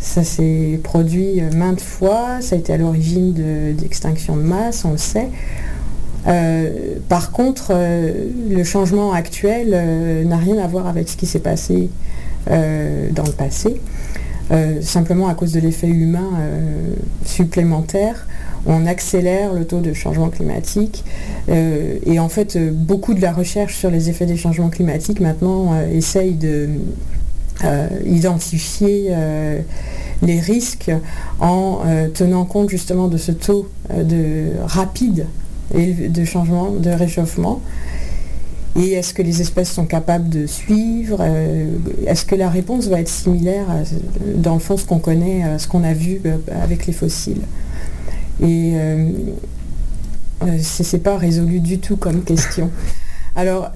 Ça 0.00 0.22
s'est 0.22 0.78
produit 0.82 1.42
maintes 1.56 1.80
fois, 1.80 2.40
ça 2.40 2.54
a 2.54 2.58
été 2.58 2.72
à 2.72 2.76
l'origine 2.76 3.32
d'extinction 3.76 4.36
de, 4.36 4.42
masse, 4.42 4.84
on 4.84 4.92
le 4.92 4.96
sait. 4.96 5.28
par 7.08 7.32
contre, 7.32 7.72
le 8.48 8.62
changement 8.62 9.12
actuel 9.12 9.70
n'a 10.24 10.36
rien 10.36 10.56
à 10.62 10.68
voir 10.68 10.86
avec 10.86 11.08
ce 11.08 11.16
qui 11.16 11.26
s'est 11.26 11.40
passé 11.40 11.90
dans 12.46 13.24
le 13.26 13.32
passé. 13.36 13.80
Euh, 14.50 14.80
simplement 14.80 15.28
à 15.28 15.34
cause 15.34 15.52
de 15.52 15.60
l'effet 15.60 15.88
humain 15.88 16.30
euh, 16.40 16.94
supplémentaire, 17.24 18.26
on 18.64 18.86
accélère 18.86 19.52
le 19.52 19.66
taux 19.66 19.80
de 19.80 19.92
changement 19.92 20.30
climatique. 20.30 21.04
Euh, 21.48 21.98
et 22.06 22.18
en 22.18 22.28
fait, 22.28 22.58
beaucoup 22.72 23.14
de 23.14 23.20
la 23.20 23.32
recherche 23.32 23.76
sur 23.76 23.90
les 23.90 24.08
effets 24.08 24.26
des 24.26 24.36
changements 24.36 24.70
climatiques 24.70 25.20
maintenant 25.20 25.78
essaye 25.92 26.32
de 26.32 26.68
identifier 28.06 29.10
les 30.22 30.38
risques 30.38 30.92
en 31.40 31.80
tenant 32.14 32.44
compte 32.44 32.70
justement 32.70 33.08
de 33.08 33.16
ce 33.16 33.32
taux 33.32 33.68
de 33.92 34.50
rapide 34.64 35.26
de 35.74 36.24
changement, 36.24 36.70
de 36.70 36.90
réchauffement. 36.90 37.60
Et 38.78 38.92
est-ce 38.92 39.12
que 39.12 39.22
les 39.22 39.40
espèces 39.40 39.72
sont 39.72 39.86
capables 39.86 40.28
de 40.28 40.46
suivre 40.46 41.18
euh, 41.20 41.66
Est-ce 42.06 42.24
que 42.24 42.36
la 42.36 42.48
réponse 42.48 42.86
va 42.86 43.00
être 43.00 43.08
similaire 43.08 43.68
à, 43.68 43.78
dans 44.36 44.54
le 44.54 44.60
fond, 44.60 44.76
ce 44.76 44.84
qu'on 44.84 45.00
connaît, 45.00 45.58
ce 45.58 45.66
qu'on 45.66 45.82
a 45.82 45.92
vu 45.92 46.20
euh, 46.24 46.36
avec 46.62 46.86
les 46.86 46.92
fossiles? 46.92 47.42
Et 48.40 48.74
euh, 48.76 49.10
ce 50.62 50.96
n'est 50.96 51.02
pas 51.02 51.18
résolu 51.18 51.58
du 51.58 51.80
tout 51.80 51.96
comme 51.96 52.22
question. 52.22 52.70
Alors, 53.34 53.72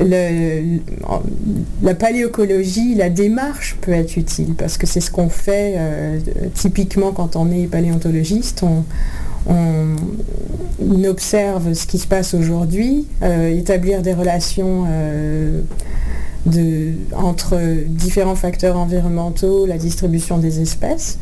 la 0.00 1.94
paléoécologie, 1.94 2.94
la 2.94 3.10
démarche 3.10 3.76
peut 3.82 3.92
être 3.92 4.16
utile 4.16 4.54
parce 4.54 4.78
que 4.78 4.86
c'est 4.86 5.00
ce 5.00 5.10
qu'on 5.10 5.28
fait 5.28 5.76
typiquement 6.54 7.12
quand 7.12 7.36
on 7.36 7.50
est 7.50 7.66
paléontologiste. 7.66 8.62
On, 8.62 8.84
on 9.48 11.04
observe 11.04 11.74
ce 11.74 11.86
qui 11.86 11.98
se 11.98 12.06
passe 12.06 12.34
aujourd'hui, 12.34 13.06
euh, 13.22 13.56
établir 13.56 14.02
des 14.02 14.14
relations 14.14 14.84
euh, 14.88 15.62
entre 17.14 17.58
différents 17.86 18.34
facteurs 18.34 18.76
environnementaux, 18.76 19.64
la 19.64 19.78
distribution 19.78 20.38
des 20.38 20.60
espèces, 20.60 21.18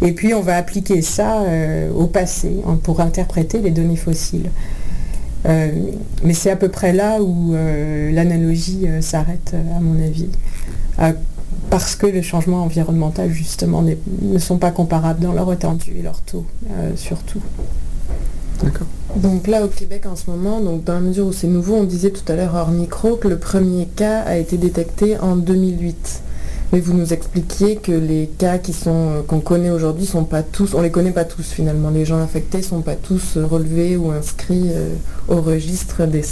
et 0.00 0.12
puis 0.12 0.32
on 0.32 0.40
va 0.40 0.56
appliquer 0.56 1.02
ça 1.02 1.42
euh, 1.42 1.90
au 1.92 2.06
passé 2.06 2.56
pour 2.84 3.00
interpréter 3.00 3.58
les 3.58 3.70
données 3.70 3.96
fossiles. 3.96 4.50
mais 5.44 6.34
c'est 6.34 6.50
à 6.50 6.56
peu 6.56 6.68
près 6.68 6.92
là 6.92 7.20
où 7.20 7.52
l'analogie 8.12 8.86
s'arrête, 9.00 9.54
à 9.76 9.80
mon 9.80 10.00
avis 10.00 10.28
parce 11.70 11.94
que 11.94 12.06
les 12.06 12.22
changements 12.22 12.64
environnementaux, 12.64 13.28
justement, 13.28 13.82
ne 13.82 14.38
sont 14.38 14.58
pas 14.58 14.72
comparables 14.72 15.20
dans 15.20 15.32
leur 15.32 15.52
étendue 15.52 15.96
et 15.98 16.02
leur 16.02 16.20
taux, 16.20 16.44
euh, 16.70 16.90
surtout. 16.96 17.40
D'accord. 18.62 18.86
Donc 19.16 19.46
là, 19.46 19.64
au 19.64 19.68
Québec, 19.68 20.04
en 20.06 20.16
ce 20.16 20.30
moment, 20.30 20.60
donc 20.60 20.84
dans 20.84 20.94
la 20.94 21.00
mesure 21.00 21.26
où 21.26 21.32
c'est 21.32 21.46
nouveau, 21.46 21.76
on 21.76 21.84
disait 21.84 22.10
tout 22.10 22.30
à 22.30 22.36
l'heure 22.36 22.54
hors 22.54 22.70
micro 22.70 23.16
que 23.16 23.28
le 23.28 23.38
premier 23.38 23.86
cas 23.86 24.20
a 24.20 24.36
été 24.36 24.56
détecté 24.56 25.18
en 25.18 25.36
2008. 25.36 26.22
Mais 26.72 26.78
vous 26.78 26.92
nous 26.92 27.12
expliquiez 27.12 27.76
que 27.76 27.90
les 27.90 28.30
cas 28.38 28.58
euh, 28.86 29.22
qu'on 29.26 29.40
connaît 29.40 29.70
aujourd'hui 29.70 30.06
sont 30.06 30.22
pas 30.22 30.44
tous, 30.44 30.74
on 30.74 30.82
les 30.82 30.90
connaît 30.90 31.10
pas 31.10 31.24
tous 31.24 31.50
finalement. 31.50 31.90
Les 31.90 32.04
gens 32.04 32.18
infectés 32.18 32.62
sont 32.62 32.80
pas 32.80 32.94
tous 32.94 33.36
euh, 33.36 33.44
relevés 33.44 33.96
ou 33.96 34.12
inscrits 34.12 34.68
euh, 34.70 34.94
au 35.26 35.40
registre 35.40 36.06
des, 36.06 36.22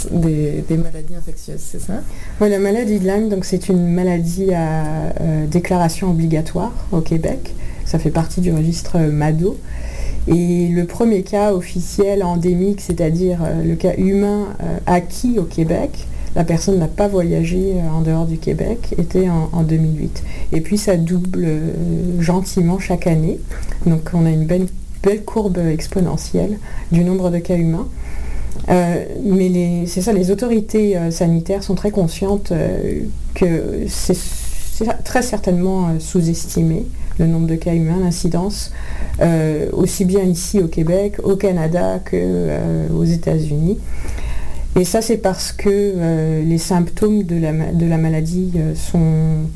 maladies 0.77 1.15
infectieuses, 1.15 1.59
c'est 1.59 1.81
ça? 1.81 1.95
Oui, 2.39 2.49
la 2.49 2.59
maladie 2.59 2.99
de 2.99 3.05
Lyme, 3.05 3.37
c'est 3.43 3.67
une 3.67 3.85
maladie 3.87 4.53
à 4.53 5.13
déclaration 5.47 6.11
obligatoire 6.11 6.71
au 6.91 7.01
Québec. 7.01 7.53
Ça 7.85 7.99
fait 7.99 8.11
partie 8.11 8.39
du 8.39 8.53
registre 8.53 8.97
MADO. 8.99 9.57
Et 10.27 10.67
le 10.67 10.85
premier 10.85 11.23
cas 11.23 11.53
officiel 11.53 12.23
endémique, 12.23 12.81
c'est-à-dire 12.81 13.39
le 13.63 13.75
cas 13.75 13.95
humain 13.97 14.47
acquis 14.85 15.39
au 15.39 15.43
Québec, 15.43 16.07
la 16.35 16.43
personne 16.43 16.79
n'a 16.79 16.87
pas 16.87 17.07
voyagé 17.07 17.73
euh, 17.75 17.89
en 17.89 18.01
dehors 18.01 18.25
du 18.25 18.37
Québec, 18.37 18.93
était 18.97 19.29
en, 19.29 19.63
2008. 19.63 20.23
Et 20.51 20.61
puis 20.61 20.77
ça 20.77 20.97
double 20.97 21.43
euh, 21.45 22.21
gentiment 22.21 22.79
chaque 22.79 23.07
année. 23.07 23.39
Donc 23.85 24.11
on 24.13 24.25
a 24.25 24.29
une 24.29 24.45
belle, 24.45 24.67
courbe 25.25 25.57
exponentielle 25.57 26.59
du 26.91 27.03
nombre 27.03 27.29
de 27.29 27.39
cas 27.39 27.55
humains. 27.55 27.87
Euh, 28.69 29.05
mais 29.23 29.85
c'est 29.87 30.01
ça, 30.01 30.11
les 30.11 30.29
autorités 30.29 30.97
sanitaires 31.09 31.63
sont 31.63 31.75
très 31.75 31.89
conscientes 31.89 32.51
que 33.33 33.85
c'est 33.87 34.17
très 35.05 35.21
certainement 35.21 35.99
sous-estimé 35.99 36.85
le 37.17 37.27
nombre 37.27 37.47
de 37.47 37.55
cas 37.55 37.73
humains, 37.73 37.99
l'incidence, 38.01 38.71
aussi 39.71 40.03
bien 40.03 40.23
ici 40.23 40.59
au 40.59 40.67
Québec, 40.67 41.15
au 41.23 41.37
Canada 41.37 41.99
qu'aux 42.03 43.05
États-Unis. 43.05 43.77
Et 44.79 44.85
ça, 44.85 45.01
c'est 45.01 45.17
parce 45.17 45.51
que 45.51 45.67
euh, 45.67 46.41
les 46.41 46.57
symptômes 46.57 47.23
de 47.23 47.35
la, 47.35 47.97
maladie 47.97 48.53
euh, 48.55 48.75
sont 48.75 49.49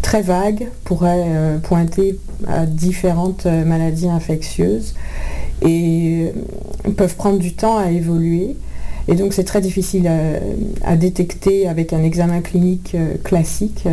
très 0.00 0.22
vagues, 0.22 0.68
pourraient 0.84 1.26
euh, 1.26 1.58
pointer 1.58 2.18
à 2.46 2.64
différentes 2.64 3.44
maladies 3.44 4.08
infectieuses 4.08 4.94
et 5.60 6.32
peuvent 6.96 7.16
prendre 7.16 7.38
du 7.38 7.52
temps 7.52 7.76
à 7.76 7.90
évoluer. 7.90 8.56
Et 9.06 9.16
donc 9.16 9.34
c'est 9.34 9.44
très 9.44 9.60
difficile 9.60 10.10
à, 10.82 10.96
détecter 10.96 11.68
avec 11.68 11.92
un 11.92 12.02
examen 12.02 12.40
clinique 12.40 12.96
classique 13.24 13.86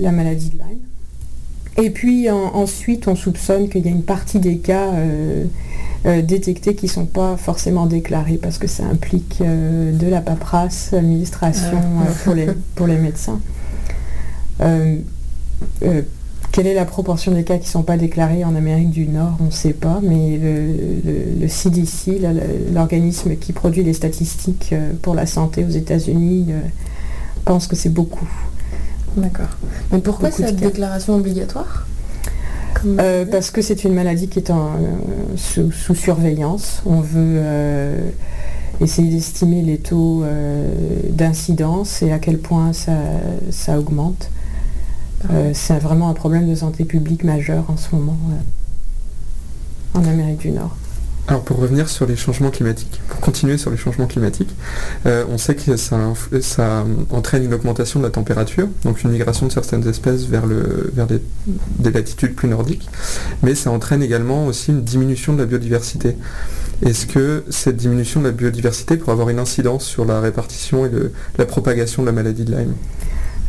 la 0.00 0.12
maladie 0.12 0.50
de 0.50 0.58
Lyme. 0.58 0.73
Et 1.76 1.90
puis 1.90 2.30
ensuite 2.30 3.08
on 3.08 3.16
soupçonne 3.16 3.68
qu'il 3.68 3.84
y 3.84 3.88
a 3.88 3.90
une 3.90 4.04
partie 4.04 4.38
des 4.38 4.58
cas 4.58 4.92
euh, 6.06 6.20
détectés 6.20 6.74
qui 6.74 6.84
ne 6.84 6.90
sont 6.90 7.06
pas 7.06 7.38
forcément 7.38 7.86
déclarés 7.86 8.36
parce 8.36 8.58
que 8.58 8.66
ça 8.66 8.84
implique 8.84 9.38
euh, 9.40 9.90
de 9.90 10.06
la 10.06 10.20
paperasse, 10.20 10.92
administration 10.92 11.78
euh, 11.78 12.12
pour, 12.22 12.34
les, 12.34 12.48
pour 12.74 12.86
les 12.86 12.98
médecins. 12.98 13.40
quelle 14.58 15.02
est 16.66 16.74
la 16.74 16.84
proportion 16.84 17.32
des 17.32 17.42
cas 17.42 17.56
qui 17.56 17.64
ne 17.64 17.70
sont 17.70 17.84
pas 17.84 17.96
déclarés 17.96 18.44
en 18.44 18.54
Amérique 18.54 18.90
du 18.90 19.08
Nord? 19.08 19.38
On 19.40 19.44
ne 19.44 19.50
sait 19.50 19.72
pas, 19.72 20.00
mais 20.02 20.38
le, 20.38 21.48
CDC, 21.48 22.20
l'organisme 22.74 23.36
qui 23.36 23.54
produit 23.54 23.82
les 23.82 23.94
statistiques 23.94 24.74
pour 25.00 25.14
la 25.14 25.24
santé 25.24 25.64
aux 25.64 25.70
États-Unis, 25.70 26.48
pense 27.46 27.66
que 27.66 27.76
c'est 27.76 27.88
beaucoup. 27.88 28.28
D'accord. 29.16 29.48
Mais 29.92 29.98
pourquoi 29.98 30.30
cette 30.30 30.56
déclaration 30.56 31.14
obligatoire 31.14 31.86
Euh, 32.86 33.24
parce 33.24 33.50
que 33.50 33.62
c'est 33.62 33.84
une 33.84 33.94
maladie 33.94 34.28
qui 34.28 34.38
est 34.38 34.50
en, 34.50 34.66
euh, 34.66 34.76
sous, 35.36 35.72
sous 35.72 35.94
surveillance. 35.94 36.82
On 36.84 37.00
veut 37.00 37.38
euh, 37.38 38.10
essayer 38.80 39.10
d'estimer 39.10 39.62
les 39.62 39.78
taux 39.78 40.24
d'incidence 41.10 42.02
et 42.02 42.12
à 42.12 42.18
quel 42.18 42.38
point 42.38 42.72
ça, 42.72 42.92
ça 43.50 43.78
augmente. 43.78 44.30
C'est 45.54 45.78
vraiment 45.78 46.10
un 46.10 46.14
problème 46.14 46.46
de 46.48 46.54
santé 46.54 46.84
publique 46.84 47.24
majeur 47.24 47.64
en 47.68 47.78
ce 47.78 47.94
moment 47.94 48.18
en 49.94 50.04
Amérique 50.04 50.38
du 50.38 50.50
Nord. 50.50 50.76
Alors 51.26 51.42
pour 51.42 51.56
revenir 51.58 51.88
sur 51.88 52.04
les 52.04 52.16
changements 52.16 52.50
climatiques, 52.50 53.00
pour 53.08 53.18
continuer 53.20 53.56
sur 53.56 53.70
les 53.70 53.78
changements 53.78 54.06
climatiques, 54.06 54.54
euh, 55.06 55.24
on 55.30 55.38
sait 55.38 55.54
que 55.54 55.74
ça, 55.76 56.84
entraîne 57.10 57.44
une 57.44 57.54
augmentation 57.54 57.98
de 57.98 58.04
la 58.04 58.10
température, 58.10 58.68
donc 58.84 59.02
une 59.04 59.10
migration 59.10 59.46
de 59.46 59.52
certaines 59.52 59.88
espèces 59.88 60.24
vers, 60.24 60.44
le, 60.44 60.90
vers 60.92 61.06
des, 61.06 61.22
des 61.78 61.90
latitudes 61.90 62.34
plus 62.34 62.48
nordiques, 62.48 62.90
mais 63.42 63.54
ça 63.54 63.70
entraîne 63.70 64.02
également 64.02 64.46
aussi 64.46 64.70
une 64.70 64.84
diminution 64.84 65.32
de 65.32 65.38
la 65.38 65.46
biodiversité. 65.46 66.14
Est-ce 66.84 67.06
que 67.06 67.44
cette 67.48 67.76
diminution 67.76 68.20
de 68.20 68.26
la 68.26 68.32
biodiversité 68.32 68.98
pourrait 68.98 69.12
avoir 69.12 69.30
une 69.30 69.38
incidence 69.38 69.86
sur 69.86 70.04
la 70.04 70.20
répartition 70.20 70.84
et 70.84 70.90
la 71.38 71.46
propagation 71.46 72.02
de 72.02 72.06
la 72.06 72.12
maladie 72.12 72.44
de 72.44 72.54
Lyme? 72.54 72.74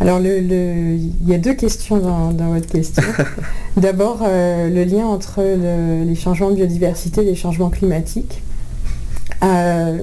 Alors, 0.02 0.20
le- 0.20 0.40
le- 0.42 0.96
il 0.98 1.28
y 1.30 1.34
a 1.34 1.38
deux 1.38 1.54
questions 1.54 1.98
dans, 1.98 2.32
dans 2.32 2.50
votre 2.54 2.68
question. 2.68 3.04
D'abord, 3.78 4.20
euh, 4.24 4.70
le 4.70 4.84
lien 4.84 5.06
entre 5.06 5.42
le- 5.42 6.04
les 6.04 6.16
changements 6.16 6.50
de 6.50 6.56
biodiversité 6.56 7.22
et 7.22 7.26
les 7.26 7.36
changements 7.36 7.70
climatiques. 7.70 8.42
Euh, 9.44 9.98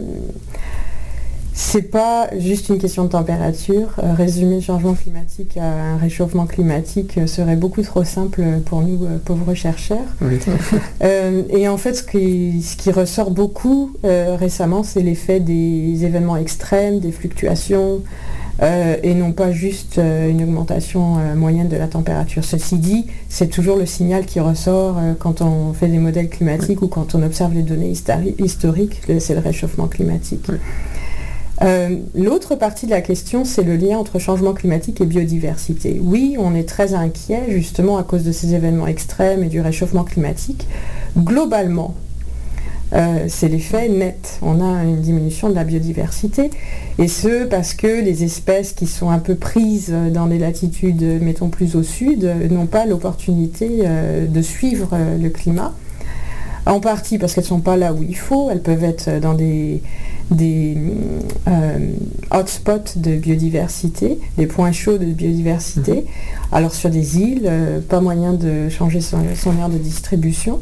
c'est 1.55 1.83
pas 1.91 2.29
juste 2.39 2.71
une 2.71 2.79
question 2.79 3.05
de 3.05 3.11
température. 3.11 3.89
Euh, 4.03 4.15
résumer 4.15 4.57
le 4.57 4.61
changement 4.63 4.95
climatique 4.95 5.59
à 5.59 5.65
un 5.93 5.97
réchauffement 5.99 6.47
climatique 6.47 7.21
serait 7.27 7.57
beaucoup 7.57 7.83
trop 7.83 8.05
simple 8.05 8.43
pour 8.65 8.81
nous, 8.81 9.05
euh, 9.05 9.19
pauvres 9.23 9.53
chercheurs. 9.55 9.99
Oui. 10.23 10.39
Euh, 11.05 11.43
et 11.51 11.69
en 11.69 11.77
fait, 11.79 11.95
ce 11.95 12.03
qui, 12.05 12.63
ce 12.63 12.77
qui 12.77 12.91
ressort 12.93 13.31
beaucoup 13.33 13.93
récemment, 14.05 14.83
c'est 14.85 15.03
l'effet 15.03 15.41
des 15.41 16.05
événements 16.05 16.37
extrêmes, 16.37 17.01
des 17.01 17.11
fluctuations, 17.11 18.01
euh, 18.61 18.97
et 19.03 19.15
non 19.15 19.33
pas 19.33 19.53
juste 19.53 19.99
euh, 19.99 20.29
une 20.29 20.43
augmentation 20.43 21.19
euh, 21.19 21.35
moyenne 21.35 21.69
de 21.69 21.77
la 21.77 21.87
température. 21.87 22.45
Ceci 22.45 22.77
dit, 22.77 23.07
c'est 23.29 23.49
toujours 23.49 23.77
le 23.77 23.87
signal 23.87 24.27
qui 24.27 24.41
ressort 24.41 24.97
quand 25.19 25.41
on 25.41 25.73
fait 25.73 25.89
des 25.89 25.99
modèles 25.99 26.29
climatiques 26.29 26.83
ou 26.83 26.89
quand 26.89 27.15
on 27.15 27.23
observe 27.23 27.55
les 27.55 27.63
données 27.63 27.93
histori- 27.93 28.35
historiques, 28.39 29.01
c'est 29.21 29.35
le 29.35 29.41
réchauffement 29.41 29.87
climatique. 29.87 30.47
L'autre 32.15 32.57
partie 32.57 32.87
de 32.87 32.91
la 32.91 33.01
question, 33.01 33.45
c'est 33.45 33.63
le 33.63 33.77
lien 33.77 33.97
entre 33.97 34.19
changement 34.19 34.53
climatique 34.53 35.01
et 35.01 35.07
biodiversité. 35.07 36.01
Oui, 36.03 36.37
on 36.39 36.55
est 36.57 36.69
très 36.69 36.93
inquiet 36.95 37.45
justement 37.51 37.99
à 37.99 38.03
cause 38.03 38.25
de 38.25 38.33
ces 38.33 38.55
événements 38.55 38.89
extrêmes 38.89 39.45
et 39.45 39.49
du 39.49 39.61
réchauffement 39.61 40.03
climatique. 40.03 40.67
Globalement, 41.17 41.95
euh, 42.93 43.25
c'est 43.29 43.49
l'effet 43.49 43.89
net. 43.89 44.39
On 44.43 44.61
a 44.61 44.85
une 44.85 45.01
diminution 45.01 45.49
de 45.49 45.55
la 45.55 45.65
biodiversité, 45.65 46.51
et 46.99 47.09
ce 47.09 47.45
parce 47.45 47.75
que 47.75 47.87
les 47.87 48.23
espèces 48.25 48.73
qui 48.73 48.87
sont 48.87 49.11
un 49.11 49.19
peu 49.19 49.35
prises 49.35 49.95
dans 50.13 50.27
des 50.27 50.39
latitudes, 50.39 51.03
mettons 51.23 51.49
plus 51.49 51.75
au 51.75 51.83
sud, 51.83 52.31
n'ont 52.51 52.67
pas 52.67 52.85
l'opportunité 52.85 53.83
euh, 53.85 54.27
de 54.27 54.43
suivre 54.43 54.91
euh, 54.93 55.17
le 55.19 55.31
climat. 55.31 55.75
En 56.65 56.79
partie 56.79 57.19
parce 57.19 57.35
qu'elles 57.35 57.43
ne 57.43 57.49
sont 57.49 57.61
pas 57.61 57.77
là 57.77 57.93
où 57.93 58.05
il 58.05 58.17
faut, 58.17 58.49
elles 58.49 58.63
peuvent 58.63 58.85
être 58.85 59.19
dans 59.19 59.35
des, 59.35 59.83
des 60.31 60.77
hotspots 62.31 62.95
de 62.95 63.17
biodiversité, 63.17 64.21
des 64.39 64.47
points 64.47 64.71
chauds 64.71 64.97
de 64.97 65.07
biodiversité. 65.07 66.05
Alors 66.53 66.73
sur 66.73 66.89
des 66.89 67.19
îles, 67.19 67.51
pas 67.89 68.01
moyen 68.01 68.33
de 68.35 68.69
changer 68.69 69.01
son, 69.01 69.19
son 69.35 69.59
aire 69.59 69.71
de 69.71 69.79
distribution. 69.79 70.61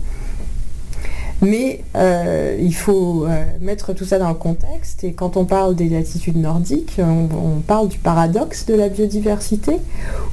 Mais 1.42 1.80
euh, 1.96 2.58
il 2.60 2.74
faut 2.74 3.24
euh, 3.24 3.44
mettre 3.60 3.94
tout 3.94 4.04
ça 4.04 4.18
dans 4.18 4.28
le 4.28 4.34
contexte. 4.34 5.04
Et 5.04 5.12
quand 5.12 5.36
on 5.36 5.44
parle 5.44 5.74
des 5.74 5.88
latitudes 5.88 6.36
nordiques, 6.36 6.96
on, 6.98 7.28
on 7.34 7.60
parle 7.60 7.88
du 7.88 7.98
paradoxe 7.98 8.66
de 8.66 8.74
la 8.74 8.88
biodiversité, 8.88 9.76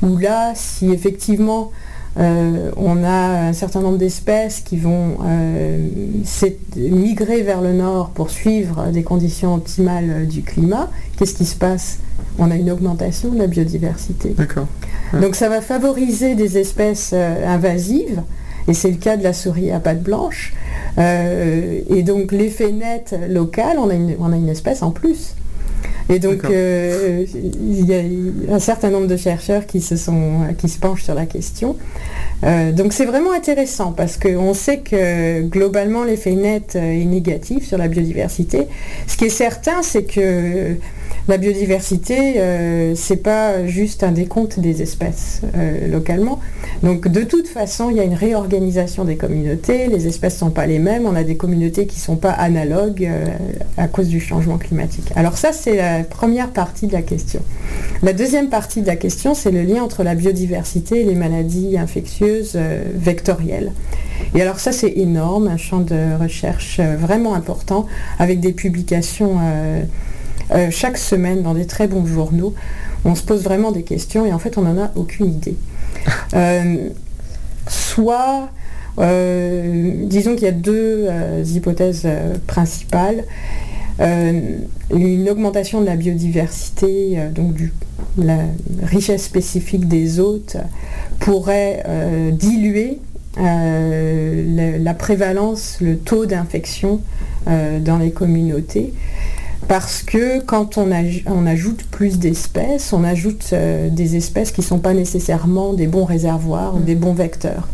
où 0.01 0.17
là, 0.17 0.51
si 0.55 0.91
effectivement 0.91 1.71
euh, 2.17 2.71
on 2.75 3.03
a 3.03 3.47
un 3.47 3.53
certain 3.53 3.81
nombre 3.81 3.97
d'espèces 3.97 4.61
qui 4.61 4.77
vont 4.77 5.17
migrer 6.75 7.41
vers 7.41 7.61
le 7.61 7.73
nord 7.73 8.09
pour 8.09 8.29
suivre 8.29 8.87
des 8.87 9.03
conditions 9.03 9.55
optimales 9.55 10.27
du 10.27 10.41
climat, 10.41 10.89
qu'est-ce 11.17 11.35
qui 11.35 11.45
se 11.45 11.55
passe? 11.55 11.99
On 12.39 12.51
a 12.51 12.55
une 12.55 12.69
augmentation 12.69 13.29
de 13.29 13.37
la 13.37 13.47
biodiversité. 13.47 14.29
D'accord. 14.29 14.67
Donc 15.13 15.35
ça 15.35 15.47
va 15.47 15.61
favoriser 15.61 16.35
des 16.35 16.57
espèces 16.57 17.13
invasives, 17.13 18.21
et 18.67 18.73
c'est 18.73 18.91
le 18.91 18.97
cas 18.97 19.17
de 19.17 19.23
la 19.23 19.33
souris 19.33 19.71
à 19.71 19.79
pattes 19.79 20.03
blanches. 20.03 20.53
Euh, 20.97 21.79
et 21.89 22.03
donc 22.03 22.31
l'effet 22.31 22.71
net 22.71 23.15
local, 23.29 23.77
on 23.79 23.89
a 23.89 23.93
une, 23.93 24.15
on 24.19 24.31
a 24.31 24.35
une 24.35 24.49
espèce 24.49 24.83
en 24.83 24.91
plus. 24.91 25.35
Et 26.09 26.19
donc 26.19 26.45
euh, 26.45 27.25
il 27.33 27.85
y 27.85 27.93
a 27.93 28.53
un 28.53 28.59
certain 28.59 28.89
nombre 28.89 29.07
de 29.07 29.17
chercheurs 29.17 29.65
qui 29.65 29.81
se, 29.81 29.97
sont, 29.97 30.39
qui 30.57 30.69
se 30.69 30.79
penchent 30.79 31.03
sur 31.03 31.13
la 31.13 31.25
question. 31.25 31.75
Euh, 32.43 32.71
donc 32.71 32.93
c'est 32.93 33.05
vraiment 33.05 33.33
intéressant 33.33 33.91
parce 33.91 34.17
qu'on 34.17 34.53
sait 34.53 34.79
que 34.79 35.41
globalement 35.41 36.03
l'effet 36.03 36.31
net 36.31 36.75
est 36.75 37.03
négatif 37.05 37.67
sur 37.67 37.77
la 37.77 37.89
biodiversité. 37.89 38.67
Ce 39.05 39.17
qui 39.17 39.25
est 39.25 39.29
certain, 39.29 39.83
c'est 39.83 40.03
que 40.03 40.75
la 41.27 41.37
biodiversité, 41.37 42.35
euh, 42.37 42.95
c'est 42.95 43.17
pas 43.17 43.65
juste 43.65 44.03
un 44.03 44.13
décompte 44.13 44.59
des 44.59 44.81
espèces 44.81 45.41
euh, 45.55 45.87
localement. 45.89 46.39
Donc 46.83 47.09
de 47.09 47.21
toute 47.21 47.47
façon, 47.47 47.89
il 47.89 47.97
y 47.97 47.99
a 47.99 48.03
une 48.03 48.13
réorganisation 48.13 49.03
des 49.03 49.17
communautés. 49.17 49.87
Les 49.87 50.07
espèces 50.07 50.35
ne 50.35 50.39
sont 50.39 50.49
pas 50.51 50.65
les 50.65 50.79
mêmes. 50.79 51.05
On 51.05 51.15
a 51.15 51.23
des 51.23 51.35
communautés 51.35 51.85
qui 51.85 51.97
ne 51.97 52.01
sont 52.01 52.15
pas 52.15 52.31
analogues 52.31 53.05
euh, 53.05 53.25
à 53.77 53.87
cause 53.89 54.07
du 54.07 54.21
changement 54.21 54.57
climatique. 54.57 55.11
Alors 55.15 55.37
ça, 55.37 55.51
c'est 55.51 55.75
la 55.75 56.03
première 56.03 56.51
partie 56.51 56.87
de 56.87 56.93
la 56.93 57.01
question. 57.01 57.41
La 58.03 58.13
deuxième 58.13 58.47
partie 58.49 58.81
de 58.81 58.87
la 58.87 58.95
question, 58.95 59.33
c'est 59.33 59.51
le 59.51 59.63
lien 59.63 59.83
entre 59.83 60.03
la 60.03 60.15
biodiversité 60.15 61.01
et 61.01 61.03
les 61.03 61.15
maladies 61.15 61.77
infectieuses 61.77 62.53
euh, 62.55 62.83
vectorielles. 62.95 63.73
Et 64.33 64.41
alors 64.41 64.59
ça, 64.59 64.71
c'est 64.71 64.93
énorme, 64.95 65.47
un 65.47 65.57
champ 65.57 65.79
de 65.79 66.17
recherche 66.19 66.79
vraiment 66.79 67.33
important, 67.33 67.85
avec 68.19 68.39
des 68.39 68.51
publications 68.51 69.37
euh, 70.51 70.67
chaque 70.71 70.97
semaine 70.97 71.41
dans 71.43 71.53
des 71.53 71.65
très 71.65 71.87
bons 71.87 72.05
journaux. 72.05 72.53
On 73.05 73.15
se 73.15 73.23
pose 73.23 73.43
vraiment 73.43 73.71
des 73.71 73.83
questions 73.83 74.25
et 74.25 74.33
en 74.33 74.39
fait, 74.39 74.57
on 74.57 74.61
n'en 74.61 74.81
a 74.81 74.91
aucune 74.95 75.27
idée. 75.27 75.55
Euh, 76.33 76.89
soit, 77.67 78.49
euh, 78.99 80.05
disons 80.05 80.35
qu'il 80.35 80.45
y 80.45 80.47
a 80.47 80.51
deux 80.51 81.09
hypothèses 81.43 82.07
principales. 82.45 83.25
Une 83.99 85.29
augmentation 85.29 85.81
de 85.81 85.85
la 85.85 85.95
biodiversité, 85.95 87.17
donc 87.33 87.53
du, 87.53 87.73
la 88.17 88.37
richesse 88.83 89.23
spécifique 89.23 89.87
des 89.87 90.19
hôtes, 90.19 90.57
pourrait 91.19 91.83
euh, 91.87 92.31
diluer 92.31 92.99
euh, 93.39 94.43
la, 94.55 94.77
la 94.77 94.93
prévalence, 94.93 95.77
le 95.81 95.97
taux 95.97 96.25
d'infection 96.25 97.01
euh, 97.47 97.79
dans 97.79 97.97
les 97.97 98.11
communautés. 98.11 98.93
Parce 99.67 100.01
que 100.01 100.39
quand 100.41 100.77
on, 100.77 100.89
aj- 100.91 101.23
on 101.25 101.45
ajoute 101.45 101.83
plus 101.91 102.19
d'espèces, 102.19 102.93
on 102.93 103.03
ajoute 103.03 103.49
euh, 103.53 103.89
des 103.89 104.15
espèces 104.15 104.51
qui 104.51 104.61
ne 104.61 104.65
sont 104.65 104.79
pas 104.79 104.93
nécessairement 104.93 105.73
des 105.73 105.87
bons 105.87 106.05
réservoirs 106.05 106.75
ou 106.75 106.79
des 106.79 106.95
bons 106.95 107.13
vecteurs 107.13 107.67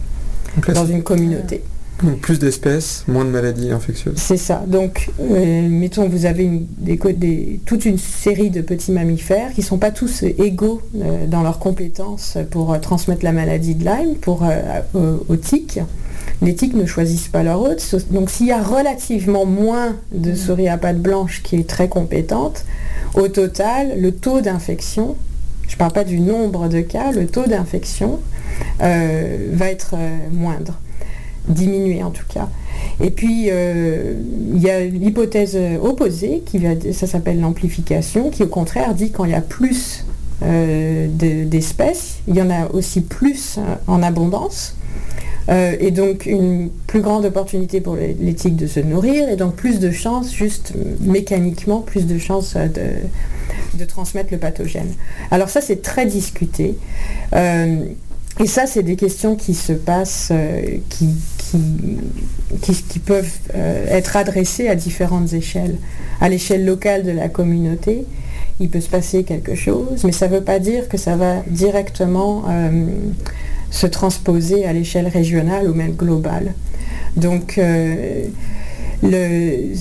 Donc 0.55 0.71
dans 0.73 0.87
une 0.87 1.03
communauté. 1.03 1.61
donc 2.01 2.17
plus 2.19 2.39
d'espèces, 2.39 3.03
moins 3.07 3.25
de 3.25 3.29
maladies 3.29 3.69
infectieuses. 3.71 4.15
C'est 4.17 4.37
ça. 4.37 4.63
Donc, 4.65 5.11
euh, 5.21 5.67
mettons, 5.69 6.09
vous 6.09 6.25
avez 6.25 6.43
une- 6.45 6.65
des 6.79 6.97
co- 6.97 7.11
des- 7.11 7.59
toute 7.65 7.85
une 7.85 7.99
série 7.99 8.49
de 8.49 8.61
petits 8.61 8.91
mammifères 8.91 9.53
qui 9.53 9.61
ne 9.61 9.65
sont 9.65 9.77
pas 9.77 9.91
tous 9.91 10.23
égaux 10.23 10.81
euh, 10.99 11.27
dans 11.27 11.43
leurs 11.43 11.59
compétences 11.59 12.37
pour 12.49 12.73
euh, 12.73 12.79
transmettre 12.79 13.23
la 13.23 13.33
maladie 13.33 13.75
de 13.75 13.85
Lyme 13.85 14.15
pour, 14.19 14.43
aux 15.29 15.35
tiques. 15.35 15.79
Les 16.41 16.55
tiques 16.55 16.73
ne 16.75 16.85
choisissent 16.85 17.29
pas 17.29 17.43
leur 17.43 17.61
hôte. 17.61 17.95
Donc, 18.11 18.29
s'il 18.29 18.47
y 18.47 18.51
a 18.51 18.61
relativement 18.61 19.45
moins 19.45 19.95
de 20.11 20.35
souris 20.35 20.67
à 20.67 20.77
pattes 20.77 20.99
blanches 21.01 21.41
qui 21.43 21.55
est 21.55 21.67
très 21.67 21.87
compétente, 21.87 22.65
au 23.15 23.27
total, 23.27 23.99
le 23.99 24.11
taux 24.11 24.41
d'infection, 24.41 25.15
je 25.67 25.75
ne 25.75 25.77
parle 25.77 25.93
pas 25.93 26.03
du 26.03 26.19
nombre 26.19 26.67
de 26.67 26.81
cas, 26.81 27.11
le 27.11 27.27
taux 27.27 27.45
d'infection 27.47 28.19
euh, 28.81 29.47
va 29.53 29.69
être 29.69 29.95
euh, 29.97 30.17
moindre 30.31 30.79
diminuer 31.47 32.03
en 32.03 32.09
tout 32.11 32.25
cas. 32.27 32.47
Et 33.01 33.09
puis, 33.11 33.47
euh, 33.49 34.13
il 34.53 34.61
y 34.61 34.69
a 34.69 34.81
l'hypothèse 34.81 35.57
opposée, 35.81 36.43
qui 36.45 36.57
va, 36.57 36.69
ça 36.93 37.07
s'appelle 37.07 37.39
l'amplification, 37.39 38.29
qui 38.29 38.43
au 38.43 38.47
contraire 38.47 38.93
dit 38.93 39.11
quand 39.11 39.25
il 39.25 39.31
y 39.31 39.35
a 39.35 39.41
plus 39.41 40.05
de- 40.41 41.43
d'espèces, 41.45 42.17
il 42.27 42.35
y 42.35 42.41
en 42.41 42.49
a 42.49 42.69
aussi 42.73 42.99
plus 43.01 43.59
en 43.87 44.03
abondance. 44.03 44.75
Euh, 45.49 45.75
et 45.79 45.91
donc 45.91 46.25
une 46.25 46.69
plus 46.87 47.01
grande 47.01 47.25
opportunité 47.25 47.81
pour 47.81 47.97
tiques 48.35 48.55
de 48.55 48.67
se 48.67 48.79
nourrir, 48.79 49.29
et 49.29 49.35
donc 49.35 49.55
plus 49.55 49.79
de 49.79 49.91
chances, 49.91 50.33
juste 50.33 50.73
mécaniquement, 51.01 51.81
plus 51.81 52.05
de 52.05 52.17
chances 52.17 52.55
euh, 52.55 52.67
de, 53.73 53.85
transmettre 53.85 54.31
le 54.31 54.37
pathogène. 54.37 54.91
Alors 55.31 55.49
ça, 55.49 55.59
c'est 55.59 55.81
très 55.81 56.05
discuté. 56.05 56.75
Euh, 57.33 57.85
et 58.39 58.47
ça, 58.47 58.65
c'est 58.65 58.83
des 58.83 58.95
questions 58.95 59.35
qui 59.35 59.53
se 59.53 59.73
passent, 59.73 60.31
qui, 60.89 61.09
qui, 62.61 62.99
peuvent 62.99 63.37
être 63.53 64.17
adressées 64.17 64.67
à 64.69 64.75
différentes 64.75 65.33
échelles. 65.33 65.75
À 66.19 66.29
l'échelle 66.29 66.65
locale 66.65 67.03
de 67.03 67.11
la 67.11 67.29
communauté, 67.29 68.05
il 68.59 68.69
peut 68.69 68.81
se 68.81 68.89
passer 68.89 69.23
quelque 69.23 69.53
chose, 69.53 70.03
mais 70.03 70.11
ça 70.11 70.27
ne 70.27 70.33
veut 70.33 70.43
pas 70.43 70.57
dire 70.57 70.89
que 70.89 70.97
ça 70.97 71.15
va 71.15 71.43
directement 71.47 72.45
se 73.73 73.87
transposer 73.87 74.65
à 74.65 74.73
l'échelle 74.73 75.07
régionale 75.07 75.69
ou 75.69 75.73
même 75.73 75.93
globale. 75.93 76.53
Donc, 77.17 77.59
le, 79.03 79.73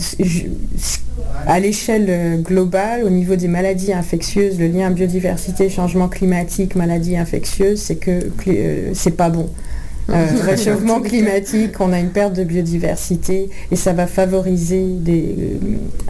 à 1.46 1.60
l'échelle 1.60 2.42
globale, 2.42 3.04
au 3.04 3.10
niveau 3.10 3.36
des 3.36 3.48
maladies 3.48 3.92
infectieuses, 3.92 4.58
le 4.58 4.68
lien 4.68 4.90
biodiversité, 4.90 5.68
changement 5.68 6.08
climatique, 6.08 6.74
maladies 6.76 7.16
infectieuses, 7.16 7.80
c'est 7.80 7.96
que 7.96 8.30
euh, 8.48 8.90
c'est 8.94 9.16
pas 9.16 9.30
bon. 9.30 9.48
Euh, 10.10 10.26
réchauffement 10.42 11.00
climatique, 11.00 11.80
on 11.80 11.92
a 11.92 12.00
une 12.00 12.10
perte 12.10 12.34
de 12.34 12.44
biodiversité 12.44 13.50
et 13.70 13.76
ça 13.76 13.92
va 13.92 14.06
favoriser 14.06 14.84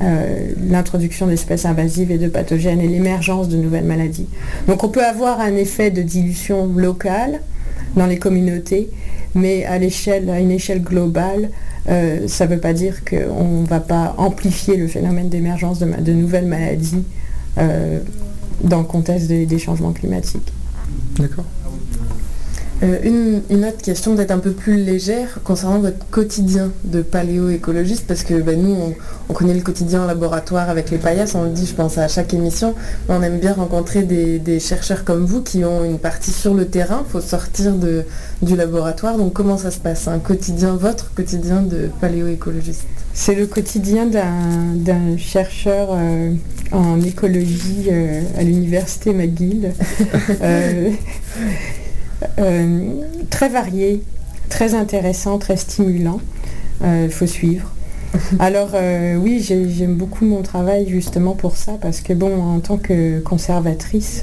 euh, 0.01 0.53
l'introduction 0.69 1.27
d'espèces 1.27 1.67
invasives 1.67 2.11
et 2.11 2.19
de 2.19 2.29
pathogènes 2.29 2.81
et 2.81 2.89
l'émergence 2.89 3.49
de 3.49 3.57
nouvelles 3.57 3.85
maladies. 3.85 4.29
Donc 4.67 4.83
on 4.85 4.89
peut 4.89 5.05
avoir 5.05 5.41
un 5.41 5.57
effet 5.57 5.91
de 5.91 6.03
dilution 6.03 6.67
locale 6.75 7.41
dans 7.97 8.07
les 8.07 8.19
communautés, 8.19 8.91
mais 9.35 9.65
à, 9.65 9.77
une 9.77 10.51
échelle 10.51 10.83
globale, 10.83 11.51
euh, 11.89 12.29
ça 12.29 12.47
ne 12.47 12.55
veut 12.55 12.61
pas 12.61 12.73
dire 12.73 13.05
qu'on 13.05 13.63
ne 13.63 13.67
va 13.67 13.81
pas 13.81 14.15
amplifier 14.19 14.77
le 14.77 14.87
phénomène 14.87 15.29
d'émergence 15.29 15.79
de, 15.81 16.13
nouvelles 16.13 16.47
maladies 16.47 17.05
euh, 17.59 17.99
dans 18.63 18.79
le 18.79 18.85
contexte 18.87 19.29
des 19.29 19.59
changements 19.59 19.93
climatiques. 19.93 20.53
D'accord. 21.19 21.45
Euh, 22.83 23.41
une, 23.49 23.65
autre 23.65 23.81
question 23.81 24.17
peut-être 24.17 24.33
un 24.33 24.41
peu 24.41 24.51
plus 24.51 24.77
légère 24.77 25.39
concernant 25.45 25.79
votre 25.79 26.05
quotidien 26.11 26.73
de 26.85 27.03
paléoécologiste, 27.03 28.07
parce 28.09 28.25
que 28.25 28.41
ben, 28.41 28.61
nous, 28.61 28.95
on, 29.29 29.33
connaît 29.33 29.55
le 29.55 29.61
quotidien 29.61 30.03
en 30.03 30.07
laboratoire 30.07 30.69
avec 30.69 30.91
les 30.91 30.99
paillasses, 30.99 31.35
on 31.35 31.45
le 31.45 31.51
dit, 31.51 31.65
je 31.67 31.75
pense, 31.75 31.97
à 31.99 32.09
chaque 32.09 32.35
émission. 32.35 32.75
On 33.09 33.23
aime 33.23 33.39
bien 33.39 33.53
rencontrer 33.53 34.03
des, 34.03 34.61
chercheurs 34.61 35.05
comme 35.05 35.25
vous 35.25 35.43
qui 35.43 35.65
ont 35.65 35.85
une 35.85 35.99
partie 35.99 36.31
sur 36.33 36.55
le 36.55 36.67
terrain, 36.67 37.05
il 37.07 37.11
faut 37.11 37.21
sortir 37.21 37.75
de, 37.75 38.05
du 38.43 38.57
laboratoire. 38.57 39.17
Donc 39.17 39.33
comment 39.33 39.57
ça 39.57 39.71
se 39.71 39.79
passe, 39.79 40.09
un 40.09 40.19
quotidien, 40.19 40.77
votre 40.77 41.15
quotidien 41.15 41.63
de 41.63 41.89
paléoécologiste? 42.01 42.87
C'est 43.15 43.35
le 43.35 43.47
quotidien 43.47 44.07
d'un 44.07 45.17
chercheur 45.19 45.91
euh, 45.93 46.35
en 46.73 47.01
écologie 47.01 47.89
euh, 47.91 48.23
à 48.37 48.43
l'université 48.43 49.13
McGill. 49.13 49.73
Euh, 52.39 53.03
très 53.31 53.49
varié, 53.49 54.03
très 54.49 54.75
intéressant, 54.75 55.39
très 55.39 55.57
stimulant. 55.57 56.21
Il 56.81 56.87
euh, 56.87 57.11
faut 57.11 57.27
suivre. 57.27 57.73
Alors 58.39 58.71
euh, 58.75 59.17
oui, 59.17 59.41
j'aime 59.41 59.95
beaucoup 59.95 60.27
mon 60.27 60.43
travail 60.43 60.87
justement 60.89 61.35
pour 61.35 61.57
ça, 61.57 61.73
parce 61.81 62.01
que 62.01 62.13
bon, 62.13 62.43
en 62.43 62.61
tant 62.61 62.77
que 62.77 63.21
conservatrice, 63.21 64.23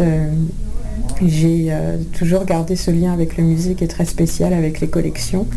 j'ai 1.25 1.71
toujours 2.13 2.45
gardé 2.45 2.75
ce 2.75 2.91
lien 2.91 3.11
avec 3.13 3.37
le 3.37 3.43
musée 3.43 3.73
qui 3.73 3.83
est 3.83 3.87
très 3.87 4.05
spécial 4.05 4.53
avec 4.53 4.79
les 4.79 4.87
collections. 4.87 5.47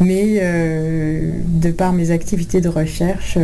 Mais 0.00 0.40
de 0.40 1.70
par 1.70 1.92
mes 1.92 2.12
activités 2.12 2.62
de 2.62 2.70
recherche, 2.70 3.36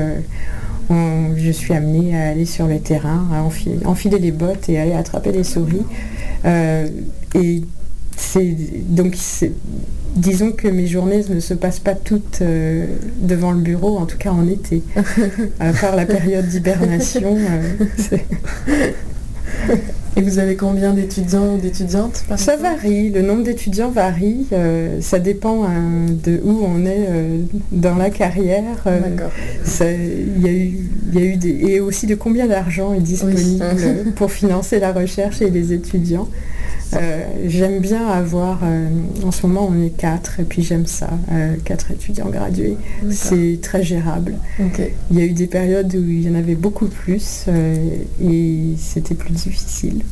je 0.88 1.50
suis 1.50 1.74
amenée 1.74 2.16
à 2.16 2.30
aller 2.30 2.46
sur 2.46 2.66
le 2.66 2.78
terrain, 2.78 3.26
à 3.34 3.42
enfiler, 3.42 4.18
les 4.18 4.32
bottes 4.32 4.70
et 4.70 4.78
aller 4.78 4.94
attraper 4.94 5.32
les 5.32 5.44
souris. 5.44 5.84
et 6.46 7.62
donc 8.88 9.16
disons 10.14 10.52
que 10.52 10.68
mes 10.68 10.86
journées 10.86 11.24
ne 11.28 11.40
se 11.40 11.54
passent 11.54 11.80
pas 11.80 11.94
toutes 11.94 12.40
euh, 12.42 12.86
devant 13.20 13.52
le 13.52 13.60
bureau, 13.60 13.98
en 13.98 14.06
tout 14.06 14.18
cas 14.18 14.30
en 14.30 14.46
été. 14.46 14.82
à 15.60 15.72
part 15.72 15.96
la 15.96 16.06
période 16.06 16.46
d'hibernation. 16.46 17.36
Euh, 17.36 18.16
Et 20.14 20.20
vous 20.20 20.38
avez 20.38 20.56
combien 20.56 20.92
d'étudiants 20.92 21.54
ou 21.54 21.58
d'étudiantes 21.58 22.24
Ça 22.36 22.56
varie, 22.56 23.08
le 23.08 23.22
nombre 23.22 23.44
d'étudiants 23.44 23.90
varie, 23.90 24.46
euh, 24.52 25.00
ça 25.00 25.18
dépend 25.18 25.64
hein, 25.64 26.04
de 26.22 26.38
où 26.44 26.64
on 26.66 26.84
est 26.84 27.08
dans 27.70 27.94
la 27.94 28.10
carrière. 28.10 28.84
Il 28.86 30.42
y, 30.42 30.48
a 30.48 30.52
eu, 30.52 30.78
y 31.14 31.18
a 31.18 31.22
eu 31.22 31.36
des, 31.36 31.48
et 31.66 31.80
aussi 31.80 32.06
de 32.06 32.14
combien 32.14 32.46
d'argent 32.46 32.92
est 32.92 33.00
disponible 33.00 33.64
pour 34.14 34.30
financer 34.30 34.78
la 34.78 34.92
recherche 34.92 35.40
et 35.40 35.48
les 35.48 35.72
étudiants. 35.72 36.28
Euh, 36.94 37.24
j'aime 37.46 37.80
bien 37.80 38.06
avoir, 38.08 38.60
euh, 38.62 38.88
en 39.24 39.30
ce 39.30 39.46
moment 39.46 39.68
on 39.70 39.82
est 39.82 39.90
quatre, 39.90 40.40
et 40.40 40.44
puis 40.44 40.62
j'aime 40.62 40.86
ça, 40.86 41.10
euh, 41.30 41.54
quatre 41.64 41.90
étudiants 41.90 42.28
gradués. 42.28 42.76
C'est 43.10 43.58
très 43.62 43.82
gérable. 43.82 44.34
Il 45.10 45.18
y 45.18 45.22
a 45.22 45.24
eu 45.24 45.32
des 45.32 45.46
périodes 45.46 45.94
où 45.94 46.02
il 46.02 46.22
y 46.22 46.30
en 46.30 46.34
avait 46.34 46.54
beaucoup 46.54 46.88
plus 46.88 47.46
et 48.22 48.74
c'était 48.78 49.14
plus 49.14 49.32
difficile. 49.32 50.02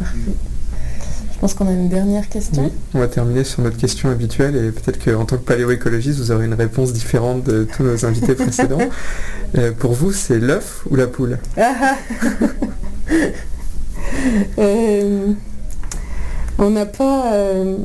Je 0.00 1.40
pense 1.40 1.52
qu'on 1.52 1.68
a 1.68 1.72
une 1.72 1.90
dernière 1.90 2.28
question. 2.30 2.70
On 2.94 2.98
va 2.98 3.08
terminer 3.08 3.44
sur 3.44 3.62
notre 3.62 3.76
question 3.76 4.08
habituelle 4.08 4.56
et 4.56 4.70
peut-être 4.70 5.04
qu'en 5.04 5.26
tant 5.26 5.36
que 5.36 5.42
paléoécologiste, 5.42 6.18
vous 6.18 6.30
aurez 6.30 6.46
une 6.46 6.54
réponse 6.54 6.94
différente 6.94 7.44
de 7.44 7.64
tous 7.64 7.82
nos 7.82 8.06
invités 8.06 8.34
précédents. 8.34 8.78
pour 9.78 9.92
vous, 9.92 10.12
c'est 10.12 10.38
l'œuf 10.38 10.84
ou 10.90 10.96
la 10.96 11.06
poule? 11.06 11.38
Ah, 11.58 11.74
ah. 11.82 11.96
On 16.58 16.70
n'a 16.70 16.86
pas... 16.86 17.32
Euh, 17.32 17.76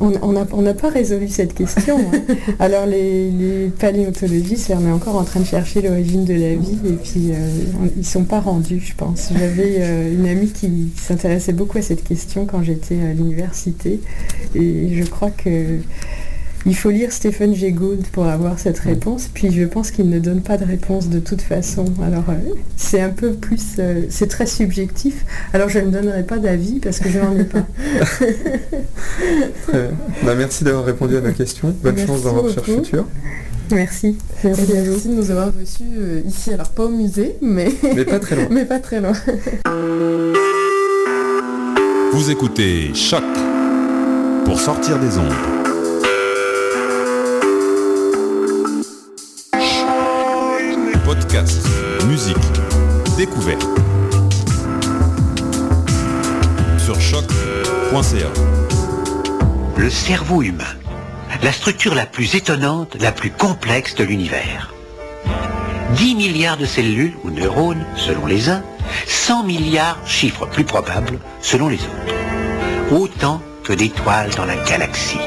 on 0.00 0.62
n'a 0.62 0.74
pas 0.74 0.90
résolu 0.90 1.28
cette 1.28 1.54
question. 1.54 1.98
Hein. 1.98 2.34
Alors 2.60 2.86
les, 2.86 3.70
paléontologistes, 3.78 4.72
on 4.74 4.86
est 4.86 4.92
encore 4.92 5.16
en 5.16 5.24
train 5.24 5.40
de 5.40 5.44
chercher 5.44 5.82
l'origine 5.82 6.24
de 6.24 6.34
la 6.34 6.54
vie 6.54 6.78
et 6.86 6.92
puis 6.92 7.32
euh, 7.32 7.48
ils 7.96 7.98
ne 7.98 8.04
sont 8.04 8.24
pas 8.24 8.40
rendus, 8.40 8.80
je 8.80 8.94
pense. 8.94 9.30
J'avais 9.32 9.78
euh, 9.80 10.14
une 10.14 10.28
amie 10.28 10.52
qui 10.52 10.92
s'intéressait 10.96 11.52
beaucoup 11.52 11.78
à 11.78 11.82
cette 11.82 12.04
question 12.04 12.46
quand 12.46 12.62
j'étais 12.62 13.00
à 13.00 13.12
l'université 13.12 14.00
et 14.54 14.94
je 14.94 15.04
crois 15.04 15.30
que 15.30 15.78
il 16.68 16.76
faut 16.76 16.90
lire 16.90 17.12
Stephen 17.12 17.54
Jay 17.54 17.72
Gould 17.72 18.06
pour 18.12 18.26
avoir 18.26 18.58
cette 18.58 18.78
réponse, 18.78 19.30
puis 19.32 19.50
je 19.50 19.64
pense 19.64 19.90
qu'il 19.90 20.10
ne 20.10 20.18
donne 20.18 20.42
pas 20.42 20.58
de 20.58 20.66
réponse 20.66 21.08
de 21.08 21.18
toute 21.18 21.40
façon. 21.40 21.86
Alors 22.02 22.24
euh, 22.28 22.34
c'est 22.76 23.00
un 23.00 23.08
peu 23.08 23.32
plus, 23.32 23.76
euh, 23.78 24.02
c'est 24.10 24.26
très 24.26 24.44
subjectif. 24.44 25.24
Alors 25.54 25.70
je 25.70 25.78
ne 25.78 25.90
donnerai 25.90 26.24
pas 26.24 26.36
d'avis 26.36 26.78
parce 26.78 26.98
que 26.98 27.08
je 27.08 27.18
n'en 27.18 27.36
ai 27.36 27.44
pas. 27.44 27.64
Bah, 30.24 30.34
merci 30.36 30.64
d'avoir 30.64 30.84
répondu 30.84 31.16
à 31.16 31.20
ma 31.20 31.32
question. 31.32 31.74
Bonne 31.82 31.98
chance 31.98 32.22
dans 32.22 32.32
votre 32.32 32.48
recherche 32.48 32.66
future. 32.66 33.04
Merci. 33.70 34.16
Merci, 34.44 34.60
à 34.76 34.90
aussi 34.90 35.08
de 35.08 35.14
nous 35.14 35.30
avoir 35.30 35.52
reçus 35.58 35.82
euh, 35.98 36.20
ici, 36.26 36.52
alors 36.52 36.70
pas 36.70 36.84
au 36.84 36.88
musée, 36.88 37.36
mais... 37.40 37.68
mais 37.94 38.04
pas 38.04 38.18
très 38.18 38.36
loin. 38.36 38.46
mais 38.50 38.64
pas 38.64 38.78
très 38.78 39.00
loin. 39.00 39.12
Vous 42.12 42.30
écoutez 42.30 42.94
Choc 42.94 43.24
pour 44.44 44.60
sortir 44.60 44.98
des 44.98 45.18
ondes. 45.18 45.67
Cerveau 59.98 60.42
humain. 60.42 60.76
La 61.42 61.52
structure 61.52 61.94
la 61.94 62.06
plus 62.06 62.34
étonnante, 62.36 62.96
la 63.00 63.12
plus 63.12 63.30
complexe 63.30 63.94
de 63.96 64.04
l'univers. 64.04 64.72
10 65.96 66.14
milliards 66.14 66.56
de 66.56 66.64
cellules 66.64 67.14
ou 67.24 67.30
neurones 67.30 67.84
selon 67.96 68.24
les 68.24 68.48
uns, 68.48 68.62
100 69.06 69.42
milliards, 69.42 69.98
chiffres 70.06 70.46
plus 70.46 70.64
probables, 70.64 71.18
selon 71.42 71.68
les 71.68 71.76
autres. 71.78 72.92
Autant 72.92 73.42
que 73.64 73.72
d'étoiles 73.72 74.30
dans 74.36 74.46
la 74.46 74.56
galaxie. 74.56 75.18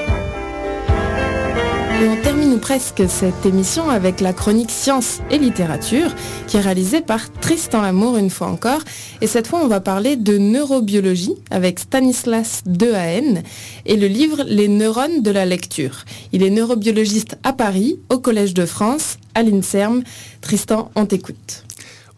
Presque 2.61 3.03
cette 3.09 3.45
émission 3.45 3.89
avec 3.89 4.21
la 4.21 4.33
chronique 4.33 4.69
Science 4.69 5.19
et 5.31 5.39
littérature 5.39 6.15
qui 6.47 6.57
est 6.57 6.61
réalisée 6.61 7.01
par 7.01 7.31
Tristan 7.33 7.81
Lamour 7.81 8.17
une 8.17 8.29
fois 8.29 8.47
encore. 8.47 8.81
Et 9.19 9.27
cette 9.27 9.47
fois, 9.47 9.61
on 9.63 9.67
va 9.67 9.79
parler 9.79 10.15
de 10.15 10.37
neurobiologie 10.37 11.33
avec 11.49 11.79
Stanislas 11.79 12.61
Dehaene 12.67 13.41
et 13.85 13.97
le 13.97 14.07
livre 14.07 14.43
Les 14.47 14.67
neurones 14.67 15.23
de 15.23 15.31
la 15.31 15.45
lecture. 15.45 16.05
Il 16.31 16.43
est 16.43 16.51
neurobiologiste 16.51 17.37
à 17.43 17.51
Paris, 17.51 17.99
au 18.09 18.19
Collège 18.19 18.53
de 18.53 18.65
France, 18.65 19.17
à 19.33 19.41
l'INSERM. 19.41 20.03
Tristan, 20.41 20.91
on 20.95 21.07
t'écoute. 21.07 21.65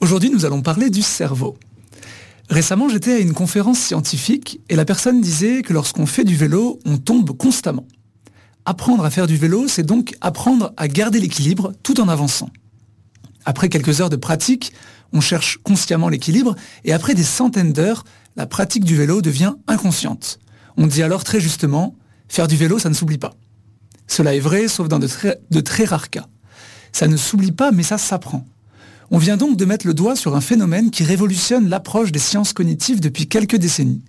Aujourd'hui, 0.02 0.30
nous 0.30 0.46
allons 0.46 0.62
parler 0.62 0.90
du 0.90 1.02
cerveau. 1.02 1.56
Récemment, 2.50 2.90
j'étais 2.90 3.14
à 3.14 3.20
une 3.20 3.34
conférence 3.34 3.80
scientifique 3.80 4.60
et 4.70 4.76
la 4.76 4.86
personne 4.86 5.22
disait 5.22 5.62
que 5.62 5.72
lorsqu'on 5.72 6.06
fait 6.06 6.26
du 6.26 6.36
vélo, 6.36 6.80
on 6.86 6.98
tombe 6.98 7.36
constamment. 7.36 7.88
Apprendre 8.66 9.04
à 9.04 9.10
faire 9.10 9.28
du 9.28 9.36
vélo, 9.36 9.68
c'est 9.68 9.84
donc 9.84 10.16
apprendre 10.22 10.74
à 10.78 10.88
garder 10.88 11.20
l'équilibre 11.20 11.74
tout 11.84 12.00
en 12.00 12.08
avançant. 12.08 12.50
Après 13.46 13.68
quelques 13.68 14.00
heures 14.00 14.10
de 14.10 14.16
pratique, 14.16 14.72
on 15.12 15.20
cherche 15.20 15.60
consciemment 15.64 16.08
l'équilibre 16.08 16.56
et 16.86 16.94
après 16.94 17.14
des 17.14 17.24
centaines 17.24 17.74
d'heures, 17.74 18.06
la 18.36 18.48
pratique 18.48 18.86
du 18.86 18.96
vélo 18.96 19.22
devient 19.22 19.54
inconsciente. 19.68 20.40
On 20.78 20.88
dit 20.88 21.04
alors 21.04 21.24
très 21.24 21.42
justement, 21.42 21.96
faire 22.30 22.48
du 22.48 22.56
vélo, 22.56 22.80
ça 22.80 22.90
ne 22.90 22.94
s'oublie 22.94 23.18
pas. 23.18 23.36
Cela 24.08 24.34
est 24.36 24.40
vrai, 24.40 24.68
sauf 24.68 24.88
dans 24.88 25.00
de 25.00 25.08
très, 25.62 25.86
rares 25.86 26.10
cas. 26.10 26.26
Ça 26.92 27.08
ne 27.08 27.18
s'oublie 27.18 27.52
pas, 27.52 27.72
mais 27.72 27.84
ça 27.84 27.98
s'apprend. 27.98 28.46
On 29.12 29.18
vient 29.18 29.38
donc 29.38 29.58
de 29.58 29.66
mettre 29.66 29.86
le 29.86 29.94
doigt 29.94 30.16
sur 30.16 30.36
un 30.36 30.42
phénomène 30.42 30.90
qui 30.90 31.04
révolutionne 31.04 31.70
l'approche 31.70 32.12
des 32.12 32.20
sciences 32.20 32.54
cognitives 32.54 33.02
depuis 33.02 33.28
quelques 33.28 33.58
décennies, 33.58 34.02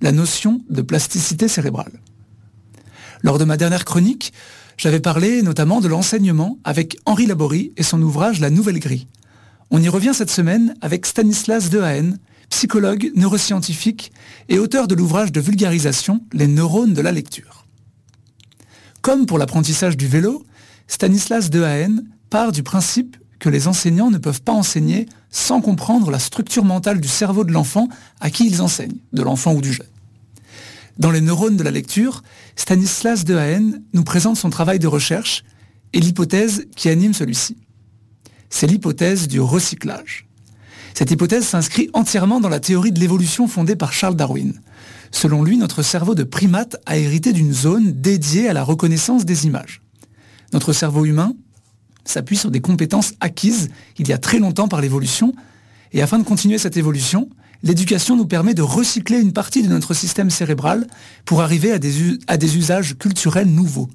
la 0.00 0.12
notion 0.12 0.62
de 0.70 0.82
plasticité 0.82 1.48
cérébrale. 1.48 2.00
Lors 3.22 3.38
de 3.38 3.44
ma 3.44 3.56
dernière 3.56 3.84
chronique, 3.84 4.32
j'avais 4.76 5.00
parlé 5.00 5.42
notamment 5.42 5.80
de 5.80 5.88
l'enseignement 5.88 6.58
avec 6.62 6.98
Henri 7.04 7.26
Laborie 7.26 7.72
et 7.76 7.82
son 7.82 8.00
ouvrage 8.00 8.40
La 8.40 8.50
Nouvelle 8.50 8.78
Grille. 8.78 9.08
On 9.70 9.82
y 9.82 9.88
revient 9.88 10.12
cette 10.14 10.30
semaine 10.30 10.74
avec 10.80 11.04
Stanislas 11.04 11.68
Dehaene, 11.68 12.18
psychologue, 12.48 13.10
neuroscientifique 13.16 14.12
et 14.48 14.58
auteur 14.58 14.86
de 14.86 14.94
l'ouvrage 14.94 15.32
de 15.32 15.40
vulgarisation 15.40 16.22
Les 16.32 16.46
neurones 16.46 16.94
de 16.94 17.00
la 17.00 17.12
lecture. 17.12 17.66
Comme 19.02 19.26
pour 19.26 19.38
l'apprentissage 19.38 19.96
du 19.96 20.06
vélo, 20.06 20.44
Stanislas 20.86 21.50
Dehaene 21.50 22.04
part 22.30 22.52
du 22.52 22.62
principe 22.62 23.16
que 23.40 23.48
les 23.48 23.68
enseignants 23.68 24.10
ne 24.10 24.18
peuvent 24.18 24.42
pas 24.42 24.52
enseigner 24.52 25.06
sans 25.30 25.60
comprendre 25.60 26.10
la 26.10 26.18
structure 26.18 26.64
mentale 26.64 27.00
du 27.00 27.08
cerveau 27.08 27.44
de 27.44 27.52
l'enfant 27.52 27.88
à 28.20 28.30
qui 28.30 28.46
ils 28.46 28.62
enseignent, 28.62 28.98
de 29.12 29.22
l'enfant 29.22 29.54
ou 29.54 29.60
du 29.60 29.72
jeune. 29.72 29.86
Dans 30.98 31.12
les 31.12 31.20
neurones 31.20 31.56
de 31.56 31.62
la 31.62 31.70
lecture, 31.70 32.22
Stanislas 32.56 33.24
Dehaene 33.24 33.82
nous 33.92 34.02
présente 34.02 34.36
son 34.36 34.50
travail 34.50 34.80
de 34.80 34.88
recherche 34.88 35.44
et 35.92 36.00
l'hypothèse 36.00 36.66
qui 36.74 36.88
anime 36.88 37.14
celui-ci. 37.14 37.56
C'est 38.50 38.66
l'hypothèse 38.66 39.28
du 39.28 39.40
recyclage. 39.40 40.26
Cette 40.94 41.12
hypothèse 41.12 41.46
s'inscrit 41.46 41.88
entièrement 41.92 42.40
dans 42.40 42.48
la 42.48 42.58
théorie 42.58 42.90
de 42.90 42.98
l'évolution 42.98 43.46
fondée 43.46 43.76
par 43.76 43.92
Charles 43.92 44.16
Darwin. 44.16 44.60
Selon 45.12 45.44
lui, 45.44 45.56
notre 45.56 45.82
cerveau 45.82 46.16
de 46.16 46.24
primate 46.24 46.76
a 46.84 46.96
hérité 46.96 47.32
d'une 47.32 47.52
zone 47.52 47.92
dédiée 47.92 48.48
à 48.48 48.52
la 48.52 48.64
reconnaissance 48.64 49.24
des 49.24 49.46
images. 49.46 49.82
Notre 50.52 50.72
cerveau 50.72 51.04
humain 51.04 51.34
s'appuie 52.04 52.36
sur 52.36 52.50
des 52.50 52.60
compétences 52.60 53.12
acquises 53.20 53.68
il 53.98 54.08
y 54.08 54.12
a 54.12 54.18
très 54.18 54.40
longtemps 54.40 54.66
par 54.66 54.80
l'évolution, 54.80 55.32
et 55.92 56.02
afin 56.02 56.18
de 56.18 56.24
continuer 56.24 56.58
cette 56.58 56.76
évolution, 56.76 57.28
l'éducation 57.62 58.16
nous 58.16 58.26
permet 58.26 58.54
de 58.54 58.62
recycler 58.62 59.20
une 59.20 59.32
partie 59.32 59.62
de 59.62 59.68
notre 59.68 59.94
système 59.94 60.30
cérébral 60.30 60.86
pour 61.24 61.42
arriver 61.42 61.72
à 61.72 61.78
des, 61.78 62.56
usages 62.56 62.96
culturels 62.96 63.48
nouveaux. 63.48 63.88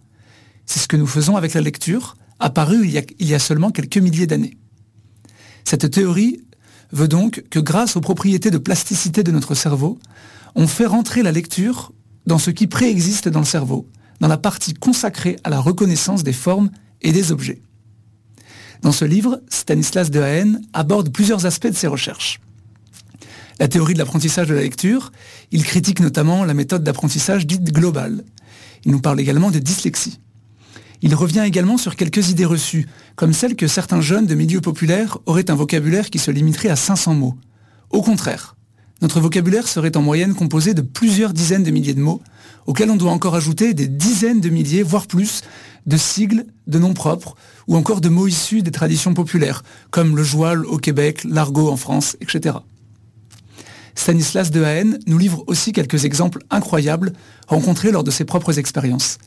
C'est 0.65 0.79
ce 0.79 0.87
que 0.87 0.97
nous 0.97 1.07
faisons 1.07 1.37
avec 1.37 1.53
la 1.53 1.61
lecture, 1.61 2.15
apparue 2.39 2.85
il 2.85 2.91
y 2.91 2.97
a, 2.97 3.03
il 3.19 3.27
y 3.27 3.35
a 3.35 3.39
seulement 3.39 3.71
quelques 3.71 3.97
milliers 3.97 4.27
d'années. 4.27 4.57
Cette 5.65 5.89
théorie 5.91 6.41
veut 6.91 7.07
donc 7.07 7.43
que 7.49 7.59
grâce 7.59 7.95
aux 7.95 8.01
propriétés 8.01 8.51
de 8.51 8.57
plasticité 8.57 9.23
de 9.23 9.31
notre 9.31 9.55
cerveau, 9.55 9.97
on 10.55 10.67
fait 10.67 10.85
rentrer 10.85 11.23
la 11.23 11.31
lecture 11.31 11.91
dans 12.25 12.37
ce 12.37 12.51
qui 12.51 12.67
préexiste 12.67 13.27
dans 13.27 13.39
le 13.39 13.45
cerveau, 13.45 13.87
dans 14.19 14.27
la 14.27 14.37
partie 14.37 14.73
consacrée 14.73 15.37
à 15.43 15.49
la 15.49 15.59
reconnaissance 15.59 16.23
des 16.23 16.33
formes 16.33 16.69
et 17.01 17.11
des 17.11 17.31
objets. 17.31 17.61
Dans 18.81 18.91
ce 18.91 19.05
livre, 19.05 19.41
Stanislas 19.49 20.11
Dehaene 20.11 20.61
aborde 20.73 21.11
plusieurs 21.11 21.45
aspects 21.45 21.67
de 21.67 21.75
ses 21.75 21.87
recherches. 21.87 22.39
La 23.59 23.67
théorie 23.67 23.93
de 23.93 23.99
l'apprentissage 23.99 24.47
de 24.47 24.55
la 24.55 24.61
lecture, 24.61 25.11
il 25.51 25.63
critique 25.63 25.99
notamment 25.99 26.43
la 26.43 26.53
méthode 26.53 26.83
d'apprentissage 26.83 27.45
dite 27.45 27.71
globale. 27.71 28.23
Il 28.85 28.91
nous 28.91 28.99
parle 28.99 29.19
également 29.19 29.51
de 29.51 29.59
dyslexie. 29.59 30.19
Il 31.01 31.15
revient 31.15 31.43
également 31.45 31.77
sur 31.77 31.95
quelques 31.95 32.29
idées 32.29 32.45
reçues, 32.45 32.87
comme 33.15 33.33
celle 33.33 33.55
que 33.55 33.67
certains 33.67 34.01
jeunes 34.01 34.25
de 34.25 34.35
milieux 34.35 34.61
populaires 34.61 35.17
auraient 35.25 35.51
un 35.51 35.55
vocabulaire 35.55 36.09
qui 36.09 36.17
se 36.17 36.31
limiterait 36.31 36.69
à 36.69 36.75
500 36.75 37.13
mots. 37.13 37.35
Au 37.89 38.01
contraire, 38.01 38.55
notre 39.01 39.19
vocabulaire 39.19 39.67
serait 39.67 39.97
en 39.97 40.01
moyenne 40.01 40.33
composé 40.33 40.73
de 40.73 40.81
plusieurs 40.81 41.33
dizaines 41.33 41.63
de 41.63 41.71
milliers 41.71 41.93
de 41.93 41.99
mots, 41.99 42.21
auxquels 42.65 42.89
on 42.89 42.95
doit 42.95 43.11
encore 43.11 43.35
ajouter 43.35 43.73
des 43.73 43.89
dizaines 43.89 44.39
de 44.39 44.49
milliers, 44.49 44.81
voire 44.81 45.07
plus, 45.07 45.41
de 45.85 45.97
sigles, 45.97 46.45
de 46.67 46.79
noms 46.79 46.93
propres, 46.93 47.35
ou 47.67 47.75
encore 47.75 47.99
de 47.99 48.07
mots 48.07 48.27
issus 48.27 48.61
des 48.61 48.71
traditions 48.71 49.13
populaires, 49.13 49.63
comme 49.91 50.15
le 50.15 50.23
joual 50.23 50.65
au 50.65 50.77
Québec, 50.77 51.25
l'argot 51.25 51.69
en 51.69 51.75
France, 51.77 52.15
etc. 52.21 52.55
Stanislas 53.95 54.51
Dehaene 54.51 54.99
nous 55.07 55.17
livre 55.17 55.43
aussi 55.47 55.71
quelques 55.71 56.05
exemples 56.05 56.43
incroyables 56.49 57.13
rencontrés 57.47 57.91
lors 57.91 58.03
de 58.03 58.11
ses 58.11 58.25
propres 58.25 58.59
expériences. 58.59 59.17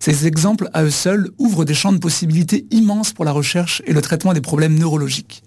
Ces 0.00 0.26
exemples 0.26 0.70
à 0.74 0.84
eux 0.84 0.90
seuls 0.90 1.30
ouvrent 1.38 1.64
des 1.64 1.74
champs 1.74 1.92
de 1.92 1.98
possibilités 1.98 2.66
immenses 2.70 3.12
pour 3.12 3.24
la 3.24 3.32
recherche 3.32 3.82
et 3.86 3.92
le 3.92 4.02
traitement 4.02 4.32
des 4.32 4.40
problèmes 4.40 4.78
neurologiques. 4.78 5.42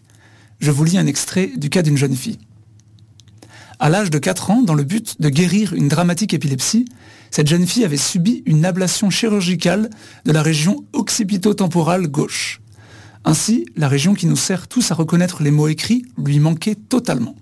Je 0.60 0.72
vous 0.72 0.84
lis 0.84 0.98
un 0.98 1.08
extrait 1.08 1.52
du 1.56 1.70
cas 1.70 1.82
d'une 1.82 1.98
jeune 1.98 2.16
fille. 2.16 2.40
À 3.80 3.90
l'âge 3.90 4.12
de 4.12 4.20
4 4.20 4.52
ans, 4.52 4.62
dans 4.62 4.76
le 4.76 4.84
but 4.84 5.20
de 5.20 5.30
guérir 5.30 5.74
une 5.74 5.88
dramatique 5.88 6.34
épilepsie, 6.34 6.86
cette 7.32 7.48
jeune 7.48 7.66
fille 7.66 7.86
avait 7.86 7.98
subi 7.98 8.44
une 8.46 8.66
ablation 8.66 9.10
chirurgicale 9.10 9.90
de 10.26 10.32
la 10.32 10.44
région 10.44 10.86
occipito-temporale 10.94 12.08
gauche. 12.08 12.62
Ainsi, 13.24 13.66
la 13.76 13.88
région 13.88 14.14
qui 14.14 14.28
nous 14.28 14.36
sert 14.36 14.68
tous 14.68 14.92
à 14.92 14.96
reconnaître 14.96 15.42
les 15.42 15.52
mots 15.52 15.68
écrits 15.68 16.06
lui 16.18 16.40
manquait 16.40 16.76
totalement. 16.76 17.36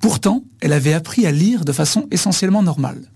Pourtant, 0.00 0.44
elle 0.60 0.72
avait 0.72 0.92
appris 0.92 1.26
à 1.26 1.32
lire 1.32 1.64
de 1.64 1.72
façon 1.72 2.06
essentiellement 2.10 2.62
normale. 2.62 3.10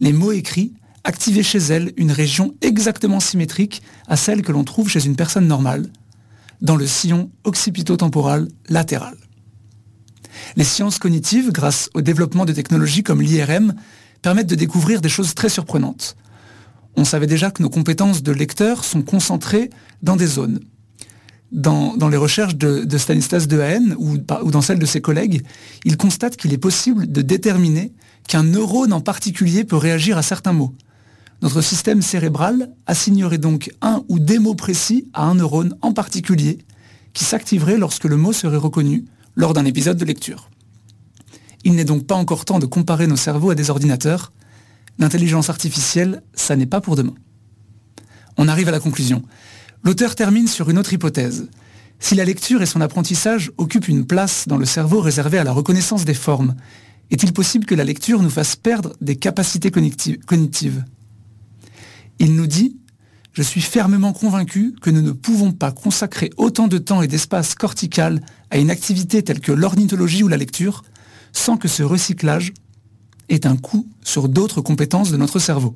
Les 0.00 0.12
mots 0.12 0.32
écrits 0.32 0.72
activer 1.04 1.42
chez 1.42 1.58
elle 1.58 1.92
une 1.96 2.10
région 2.10 2.54
exactement 2.62 3.20
symétrique 3.20 3.82
à 4.08 4.16
celle 4.16 4.42
que 4.42 4.52
l'on 4.52 4.64
trouve 4.64 4.88
chez 4.88 5.04
une 5.04 5.16
personne 5.16 5.46
normale, 5.46 5.86
dans 6.62 6.76
le 6.76 6.86
sillon 6.86 7.30
occipito-temporal 7.44 8.48
latéral. 8.68 9.16
Les 10.56 10.64
sciences 10.64 10.98
cognitives, 10.98 11.52
grâce 11.52 11.90
au 11.94 12.00
développement 12.00 12.46
de 12.46 12.52
technologies 12.52 13.02
comme 13.02 13.22
l'IRM, 13.22 13.74
permettent 14.22 14.48
de 14.48 14.54
découvrir 14.54 15.00
des 15.00 15.08
choses 15.08 15.34
très 15.34 15.50
surprenantes. 15.50 16.16
On 16.96 17.04
savait 17.04 17.26
déjà 17.26 17.50
que 17.50 17.62
nos 17.62 17.70
compétences 17.70 18.22
de 18.22 18.32
lecteur 18.32 18.84
sont 18.84 19.02
concentrées 19.02 19.70
dans 20.02 20.16
des 20.16 20.26
zones. 20.26 20.60
Dans, 21.52 22.08
les 22.08 22.16
recherches 22.16 22.56
de, 22.56 22.98
Stanislas 22.98 23.46
Dehaene 23.46 23.94
ou, 23.98 24.16
ou 24.42 24.50
dans 24.50 24.60
celles 24.60 24.78
de 24.78 24.86
ses 24.86 25.00
collègues, 25.00 25.44
il 25.84 25.96
constate 25.96 26.36
qu'il 26.36 26.52
est 26.52 26.58
possible 26.58 27.10
de 27.10 27.22
déterminer 27.22 27.92
qu'un 28.26 28.42
neurone 28.42 28.92
en 28.92 29.00
particulier 29.00 29.64
peut 29.64 29.76
réagir 29.76 30.18
à 30.18 30.22
certains 30.22 30.52
mots. 30.52 30.74
Notre 31.42 31.60
système 31.60 32.02
cérébral 32.02 32.70
assignerait 32.86 33.38
donc 33.38 33.70
un 33.82 34.02
ou 34.08 34.18
des 34.18 34.38
mots 34.38 34.54
précis 34.54 35.08
à 35.12 35.24
un 35.24 35.34
neurone 35.34 35.76
en 35.82 35.92
particulier 35.92 36.58
qui 37.12 37.24
s'activerait 37.24 37.78
lorsque 37.78 38.04
le 38.04 38.16
mot 38.16 38.32
serait 38.32 38.56
reconnu 38.56 39.04
lors 39.36 39.52
d'un 39.52 39.64
épisode 39.64 39.96
de 39.96 40.04
lecture. 40.04 40.50
Il 41.64 41.74
n'est 41.74 41.84
donc 41.84 42.06
pas 42.06 42.14
encore 42.14 42.44
temps 42.44 42.58
de 42.58 42.66
comparer 42.66 43.06
nos 43.06 43.16
cerveaux 43.16 43.50
à 43.50 43.54
des 43.54 43.70
ordinateurs. 43.70 44.32
L'intelligence 44.98 45.50
artificielle, 45.50 46.22
ça 46.34 46.56
n'est 46.56 46.66
pas 46.66 46.80
pour 46.80 46.96
demain. 46.96 47.14
On 48.36 48.48
arrive 48.48 48.68
à 48.68 48.72
la 48.72 48.80
conclusion. 48.80 49.22
L'auteur 49.84 50.14
termine 50.14 50.48
sur 50.48 50.70
une 50.70 50.78
autre 50.78 50.94
hypothèse. 50.94 51.48
Si 52.00 52.14
la 52.14 52.24
lecture 52.24 52.62
et 52.62 52.66
son 52.66 52.80
apprentissage 52.80 53.52
occupent 53.58 53.88
une 53.88 54.06
place 54.06 54.48
dans 54.48 54.56
le 54.56 54.64
cerveau 54.64 55.00
réservée 55.00 55.38
à 55.38 55.44
la 55.44 55.52
reconnaissance 55.52 56.06
des 56.06 56.14
formes, 56.14 56.54
est-il 57.10 57.34
possible 57.34 57.66
que 57.66 57.74
la 57.74 57.84
lecture 57.84 58.22
nous 58.22 58.30
fasse 58.30 58.56
perdre 58.56 58.94
des 59.02 59.16
capacités 59.16 59.70
cognitives? 59.70 60.84
Il 62.18 62.34
nous 62.34 62.46
dit 62.46 62.78
Je 63.32 63.42
suis 63.42 63.60
fermement 63.60 64.14
convaincu 64.14 64.74
que 64.80 64.88
nous 64.88 65.02
ne 65.02 65.12
pouvons 65.12 65.52
pas 65.52 65.70
consacrer 65.70 66.30
autant 66.38 66.66
de 66.66 66.78
temps 66.78 67.02
et 67.02 67.06
d'espace 67.06 67.54
cortical 67.54 68.20
à 68.50 68.56
une 68.56 68.70
activité 68.70 69.22
telle 69.22 69.40
que 69.40 69.52
l'ornithologie 69.52 70.22
ou 70.22 70.28
la 70.28 70.38
lecture 70.38 70.82
sans 71.32 71.58
que 71.58 71.68
ce 71.68 71.82
recyclage 71.82 72.54
ait 73.28 73.46
un 73.46 73.56
coût 73.56 73.86
sur 74.02 74.30
d'autres 74.30 74.62
compétences 74.62 75.10
de 75.10 75.18
notre 75.18 75.38
cerveau. 75.38 75.74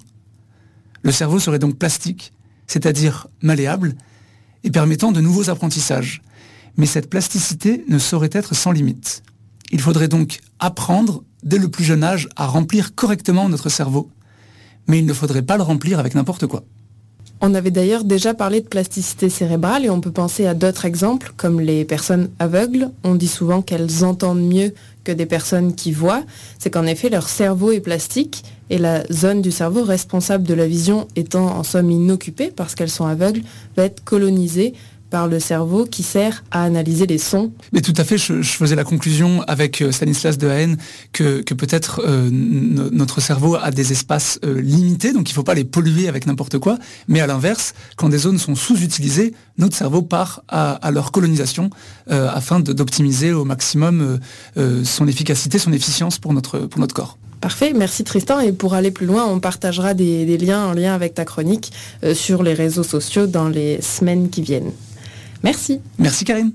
Le 1.03 1.13
cerveau 1.13 1.39
serait 1.39 1.59
donc 1.59 1.77
plastique, 1.77 2.33
c'est-à-dire 2.69 3.27
malléable, 3.43 3.97
et 4.63 4.71
permettant 4.71 5.11
de 5.11 5.21
nouveaux 5.21 5.51
apprentissages. 5.51 6.23
Mais 6.77 6.87
cette 6.87 7.11
plasticité 7.11 7.85
ne 7.89 7.99
saurait 7.99 8.31
être 8.33 8.55
sans 8.55 8.71
limite. 8.71 9.23
Il 9.73 9.81
faudrait 9.81 10.09
donc 10.09 10.39
apprendre 10.61 11.25
dès 11.43 11.59
le 11.59 11.69
plus 11.69 11.85
jeune 11.85 12.05
âge 12.05 12.29
à 12.37 12.47
remplir 12.47 12.95
correctement 12.95 13.49
notre 13.49 13.69
cerveau 13.69 14.11
mais 14.89 14.99
il 14.99 15.07
ne 15.07 15.13
faudrait 15.13 15.43
pas 15.43 15.57
le 15.57 15.63
remplir 15.63 16.01
avec 16.01 16.15
n'importe 16.15 16.47
quoi. 16.47 16.65
On 17.41 17.55
avait 17.55 17.71
d'ailleurs 17.71 18.03
déjà 18.03 18.35
parlé 18.35 18.61
de 18.61 18.67
plasticité 18.67 19.29
cérébrale 19.29 19.85
et 19.85 19.91
on 19.91 20.01
peut 20.01 20.11
penser 20.11 20.47
à 20.47 20.55
d'autres 20.55 20.87
exemples 20.87 21.33
comme 21.37 21.61
les 21.61 21.85
personnes 21.85 22.31
aveugles. 22.41 22.91
On 23.05 23.15
dit 23.15 23.29
souvent 23.29 23.63
qu'elles 23.63 24.05
entendent 24.05 24.43
mieux 24.43 24.75
que 25.05 25.13
des 25.13 25.27
personnes 25.27 25.75
qui 25.77 25.93
voient. 25.93 26.25
C'est 26.59 26.71
qu'en 26.71 26.85
effet 26.85 27.11
leur 27.11 27.29
cerveau 27.29 27.71
est 27.71 27.81
plastique 27.81 28.45
et 28.71 28.79
la 28.79 29.05
zone 29.13 29.41
du 29.41 29.53
cerveau 29.53 29.85
responsable 29.85 30.45
de 30.45 30.55
la 30.55 30.67
vision 30.67 31.07
étant 31.15 31.57
en 31.57 31.63
somme 31.63 31.91
inoccupée 31.91 32.53
parce 32.55 32.75
qu'elles 32.75 32.91
sont 32.91 33.07
aveugles 33.07 33.43
va 33.77 33.85
être 33.85 34.03
colonisée 34.03 34.75
par 35.11 35.27
le 35.27 35.41
cerveau 35.41 35.87
qui 35.87 36.03
sert 36.03 36.45
à 36.51 36.65
analyser 36.65 37.07
les 37.07 37.19
sons. 37.19 37.53
Mais 37.73 37.81
tout 37.81 37.95
à 37.97 38.05
fait, 38.05 38.19
je, 38.19 38.43
faisais 38.43 38.77
la 38.77 38.85
conclusion 38.85 39.43
avec 39.43 39.81
euh, 39.81 39.93
Stanislas 39.93 40.39
Dehaene 40.39 40.77
que, 41.13 41.41
que 41.41 41.55
peut-être 41.55 42.03
euh, 42.07 42.29
notre 42.31 43.21
cerveau 43.21 43.57
a 43.57 43.71
des 43.71 43.93
espaces 43.93 44.39
euh, 44.45 44.61
limités, 44.61 45.13
donc 45.13 45.29
il 45.31 45.33
ne 45.33 45.37
faut 45.37 45.43
pas 45.43 45.55
les 45.55 45.65
polluer 45.65 46.09
avec 46.09 46.27
n'importe 46.27 46.59
quoi, 46.59 46.79
mais 47.09 47.21
à 47.21 47.27
l'inverse, 47.27 47.75
quand 47.97 48.09
des 48.09 48.19
zones 48.19 48.39
sont 48.39 48.55
sous-utilisées, 48.55 49.35
notre 49.57 49.77
cerveau 49.77 50.03
part 50.03 50.43
à, 50.49 50.91
leur 50.91 51.11
colonisation 51.11 51.71
afin 52.09 52.61
d'optimiser 52.61 53.33
au 53.33 53.45
maximum 53.45 54.19
son 54.85 55.09
efficacité, 55.09 55.59
son 55.59 55.73
efficience 55.73 56.19
pour 56.19 56.33
notre, 56.33 56.61
pour 56.61 56.81
notre 56.81 56.95
corps. 56.95 57.19
Parfait, 57.41 57.73
merci 57.75 58.05
Tristan. 58.05 58.41
Et 58.41 58.53
pour 58.53 58.75
aller 58.75 58.91
plus 58.91 59.07
loin, 59.07 59.27
on 59.27 59.41
partagera 59.41 59.95
des, 59.95 60.39
liens 60.39 60.67
en 60.67 60.73
lien 60.75 60.95
avec 60.95 61.15
ta 61.15 61.25
chronique 61.25 61.73
sur 62.15 62.43
les 62.43 62.55
réseaux 62.55 62.85
sociaux 62.85 63.27
dans 63.27 63.49
les 63.49 63.83
semaines 63.83 64.31
qui 64.31 64.43
viennent. 64.43 64.73
Merci. 65.43 65.81
Merci 65.99 66.25
Karine. 66.25 66.53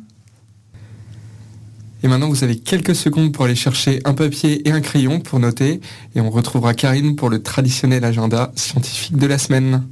Et 2.04 2.10
maintenant, 2.10 2.28
vous 2.28 2.44
avez 2.44 2.58
quelques 2.58 2.96
secondes 2.96 3.32
pour 3.32 3.46
aller 3.46 3.56
chercher 3.56 4.02
un 4.04 4.14
papier 4.14 4.68
et 4.68 4.72
un 4.72 4.82
crayon 4.82 5.22
pour 5.22 5.40
noter. 5.40 5.80
Et 6.16 6.22
on 6.22 6.30
retrouvera 6.30 6.74
Karine 6.74 7.16
pour 7.16 7.30
le 7.30 7.42
traditionnel 7.42 8.04
agenda 8.04 8.52
scientifique 8.56 9.16
de 9.16 9.26
la 9.26 9.38
semaine. 9.38 9.84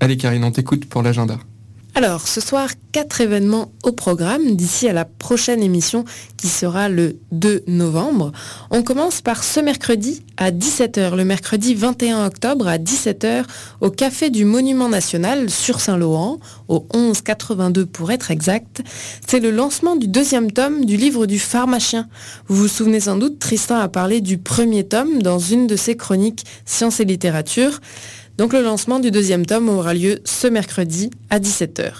Allez 0.00 0.16
Karine, 0.16 0.42
on 0.42 0.50
t'écoute 0.50 0.86
pour 0.86 1.02
l'agenda. 1.04 1.38
Alors, 2.02 2.28
ce 2.28 2.40
soir, 2.40 2.70
quatre 2.92 3.20
événements 3.20 3.72
au 3.82 3.92
programme 3.92 4.56
d'ici 4.56 4.88
à 4.88 4.94
la 4.94 5.04
prochaine 5.04 5.62
émission 5.62 6.06
qui 6.38 6.46
sera 6.46 6.88
le 6.88 7.18
2 7.32 7.64
novembre. 7.66 8.32
On 8.70 8.82
commence 8.82 9.20
par 9.20 9.44
ce 9.44 9.60
mercredi 9.60 10.22
à 10.38 10.50
17h, 10.50 11.14
le 11.14 11.26
mercredi 11.26 11.74
21 11.74 12.24
octobre 12.24 12.66
à 12.68 12.78
17h 12.78 13.44
au 13.82 13.90
Café 13.90 14.30
du 14.30 14.46
Monument 14.46 14.88
National 14.88 15.50
sur 15.50 15.82
Saint-Laurent, 15.82 16.38
au 16.68 16.86
1182 16.94 17.84
pour 17.84 18.10
être 18.10 18.30
exact. 18.30 18.80
C'est 19.26 19.40
le 19.40 19.50
lancement 19.50 19.94
du 19.94 20.08
deuxième 20.08 20.52
tome 20.52 20.86
du 20.86 20.96
livre 20.96 21.26
du 21.26 21.38
pharmacien. 21.38 22.08
Vous 22.48 22.56
vous 22.56 22.68
souvenez 22.68 23.00
sans 23.00 23.18
doute, 23.18 23.38
Tristan 23.38 23.76
a 23.76 23.88
parlé 23.88 24.22
du 24.22 24.38
premier 24.38 24.88
tome 24.88 25.22
dans 25.22 25.38
une 25.38 25.66
de 25.66 25.76
ses 25.76 25.98
chroniques 25.98 26.46
Sciences 26.64 27.00
et 27.00 27.04
littérature. 27.04 27.78
Donc 28.40 28.54
le 28.54 28.62
lancement 28.62 29.00
du 29.00 29.10
deuxième 29.10 29.44
tome 29.44 29.68
aura 29.68 29.92
lieu 29.92 30.20
ce 30.24 30.46
mercredi 30.46 31.10
à 31.28 31.38
17h. 31.40 31.90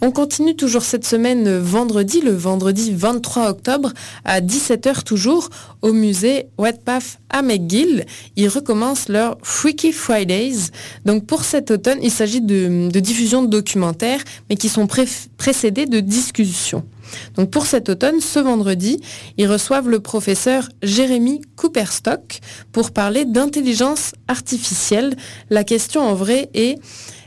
On 0.00 0.10
continue 0.10 0.56
toujours 0.56 0.80
cette 0.80 1.04
semaine 1.04 1.58
vendredi, 1.58 2.22
le 2.22 2.30
vendredi 2.30 2.90
23 2.94 3.50
octobre 3.50 3.92
à 4.24 4.40
17h 4.40 5.02
toujours 5.02 5.50
au 5.82 5.92
musée 5.92 6.46
Wetpath 6.56 7.18
à 7.28 7.42
McGill. 7.42 8.06
Ils 8.36 8.48
recommencent 8.48 9.10
leur 9.10 9.36
Freaky 9.42 9.92
Fridays. 9.92 10.70
Donc 11.04 11.26
pour 11.26 11.44
cet 11.44 11.70
automne, 11.70 11.98
il 12.02 12.10
s'agit 12.10 12.40
de, 12.40 12.88
diffusion 12.88 13.42
de 13.42 13.48
documentaires, 13.48 14.24
mais 14.48 14.56
qui 14.56 14.70
sont 14.70 14.86
précédés 15.36 15.84
de 15.84 16.00
discussions. 16.00 16.86
Donc 17.34 17.50
pour 17.50 17.66
cet 17.66 17.88
automne, 17.88 18.20
ce 18.20 18.38
vendredi, 18.38 19.00
ils 19.36 19.46
reçoivent 19.46 19.88
le 19.88 20.00
professeur 20.00 20.68
Jérémy 20.82 21.40
Cooperstock 21.56 22.40
pour 22.72 22.90
parler 22.90 23.24
d'intelligence 23.24 24.12
artificielle. 24.28 25.16
La 25.50 25.64
question 25.64 26.02
en 26.02 26.14
vrai 26.14 26.50
est 26.54 26.78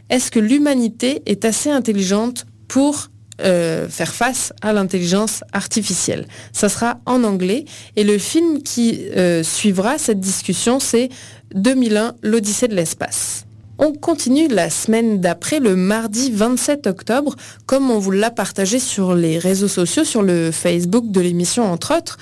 est-ce 0.09 0.29
que 0.32 0.39
l'humanité 0.39 1.21
est 1.25 1.45
assez 1.45 1.69
intelligente 1.69 2.45
pour 2.67 3.07
euh, 3.41 3.88
faire 3.88 4.13
face 4.13 4.53
à 4.61 4.73
l'intelligence 4.73 5.43
artificielle? 5.53 6.27
Ça 6.51 6.69
sera 6.69 6.99
en 7.05 7.23
anglais 7.23 7.65
et 7.95 8.03
le 8.03 8.17
film 8.17 8.61
qui 8.61 9.05
euh, 9.15 9.41
suivra 9.43 9.97
cette 9.97 10.19
discussion, 10.19 10.79
c'est 10.79 11.09
2001, 11.55 12.15
l'Odyssée 12.21 12.67
de 12.67 12.75
l'espace. 12.75 13.45
On 13.84 13.93
continue 13.93 14.47
la 14.47 14.69
semaine 14.69 15.19
d'après, 15.19 15.59
le 15.59 15.75
mardi 15.75 16.29
27 16.29 16.86
octobre, 16.86 17.36
comme 17.65 17.89
on 17.89 17.97
vous 17.97 18.11
l'a 18.11 18.29
partagé 18.29 18.77
sur 18.77 19.15
les 19.15 19.39
réseaux 19.39 19.67
sociaux, 19.67 20.03
sur 20.03 20.21
le 20.21 20.51
Facebook 20.51 21.09
de 21.09 21.19
l'émission 21.19 21.63
entre 21.63 21.97
autres. 21.97 22.19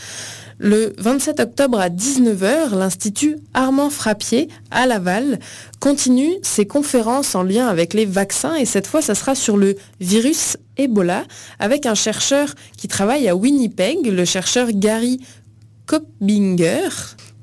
Le 0.58 0.94
27 1.00 1.42
octobre 1.42 1.78
à 1.78 1.90
19h, 1.90 2.78
l'Institut 2.78 3.36
Armand 3.54 3.90
Frappier 3.90 4.48
à 4.72 4.88
Laval 4.88 5.38
continue 5.82 6.32
ses 6.44 6.66
conférences 6.66 7.36
en 7.36 7.44
lien 7.44 7.68
avec 7.68 7.94
les 7.94 8.06
vaccins 8.06 8.56
et 8.56 8.66
cette 8.66 8.88
fois, 8.88 9.02
ça 9.02 9.14
sera 9.14 9.36
sur 9.36 9.58
le 9.58 9.76
virus 10.00 10.56
Ebola 10.78 11.26
avec 11.60 11.86
un 11.86 11.96
chercheur 11.96 12.56
qui 12.78 12.88
travaille 12.88 13.28
à 13.28 13.36
Winnipeg, 13.36 14.06
le 14.06 14.24
chercheur 14.24 14.70
Gary 14.72 15.20
Kopbinger, 15.88 16.88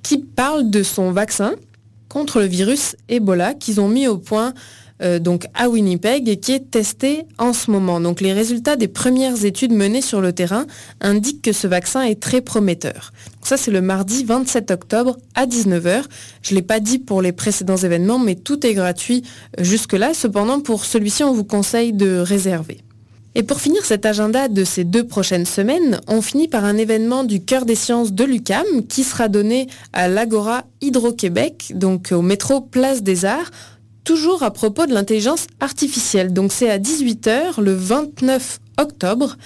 qui 0.03 0.19
parle 0.19 0.71
de 0.71 0.83
son 0.83 1.13
vaccin 1.13 1.53
contre 2.09 2.41
le 2.41 2.47
virus 2.47 2.97
Ebola 3.09 3.55
qu'ils 3.55 3.81
ont 3.81 3.89
mis 3.89 4.07
au 4.07 4.19
point 4.19 4.55
euh, 5.03 5.19
donc 5.19 5.47
à 5.55 5.69
Winnipeg 5.69 6.29
et 6.29 6.39
qui 6.39 6.53
est 6.53 6.71
testé 6.71 7.25
en 7.39 7.53
ce 7.53 7.71
moment. 7.71 8.01
Donc 8.01 8.21
les 8.21 8.33
résultats 8.33 8.77
des 8.77 8.89
premières 8.89 9.45
études 9.45 9.73
menées 9.73 10.01
sur 10.01 10.21
le 10.21 10.33
terrain 10.33 10.67
indiquent 11.01 11.43
que 11.43 11.53
ce 11.53 11.67
vaccin 11.67 12.03
est 12.03 12.21
très 12.21 12.41
prometteur. 12.41 13.13
ça 13.43 13.57
c'est 13.57 13.71
le 13.71 13.83
mardi 13.83 14.25
27 14.25 14.71
octobre 14.71 15.17
à 15.35 15.47
19h. 15.47 16.05
Je 16.43 16.55
ne 16.55 16.57
l'ai 16.57 16.63
pas 16.63 16.81
dit 16.81 16.99
pour 16.99 17.21
les 17.21 17.33
précédents 17.33 17.77
événements, 17.77 18.19
mais 18.19 18.37
tout 18.37 18.67
est 18.67 18.75
gratuit 18.75 19.23
euh, 19.59 19.65
jusque-là. 19.65 20.15
Cependant, 20.15 20.61
pour 20.61 20.85
celui-ci, 20.85 21.25
on 21.25 21.33
vous 21.33 21.45
conseille 21.45 21.93
de 21.93 22.19
réserver. 22.19 22.86
Et 23.39 23.43
pour 23.43 23.61
finir 23.61 23.85
cet 23.85 24.07
agenda 24.07 24.49
de 24.49 24.65
ces 24.65 24.85
deux 24.85 25.07
prochaines 25.07 25.45
semaines, 25.45 26.01
on 26.09 26.23
finit 26.23 26.49
par 26.49 26.65
un 26.65 26.79
événement 26.79 27.23
du 27.23 27.45
cœur 27.45 27.67
des 27.67 27.75
sciences 27.75 28.15
de 28.15 28.25
l'UCAM 28.25 28.65
qui 28.89 29.05
sera 29.05 29.29
donné 29.29 29.67
à 29.93 30.09
l'Agora 30.09 30.65
Hydro-Québec, 30.81 31.73
donc 31.75 32.13
au 32.13 32.23
métro 32.23 32.63
Place 32.63 33.03
des 33.03 33.27
Arts, 33.27 33.51
toujours 34.05 34.43
à 34.43 34.51
propos 34.51 34.87
de 34.87 34.95
l'intelligence 34.95 35.49
artificielle. 35.61 36.33
Donc 36.33 36.51
c'est 36.51 36.71
à 36.71 36.79
18h 36.79 37.61
le 37.61 37.75
29 37.75 38.59
octobre. 38.79 39.37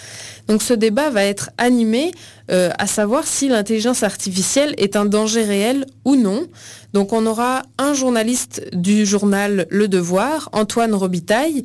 Donc 0.47 0.63
ce 0.63 0.75
débat 0.75 1.11
va 1.11 1.25
être 1.25 1.51
animé 1.59 2.13
euh, 2.53 2.71
à 2.79 2.87
savoir 2.87 3.27
si 3.27 3.49
l'intelligence 3.49 4.05
artificielle 4.05 4.73
est 4.79 4.95
un 4.95 5.05
danger 5.05 5.43
réel 5.43 5.87
ou 6.05 6.15
non. 6.15 6.47
Donc 6.93 7.13
on 7.13 7.27
aura 7.27 7.63
un 7.79 7.95
journaliste 7.95 8.69
du 8.73 9.05
journal 9.05 9.67
Le 9.69 9.89
Devoir, 9.89 10.49
Antoine 10.53 10.95
Robitaille, 10.95 11.65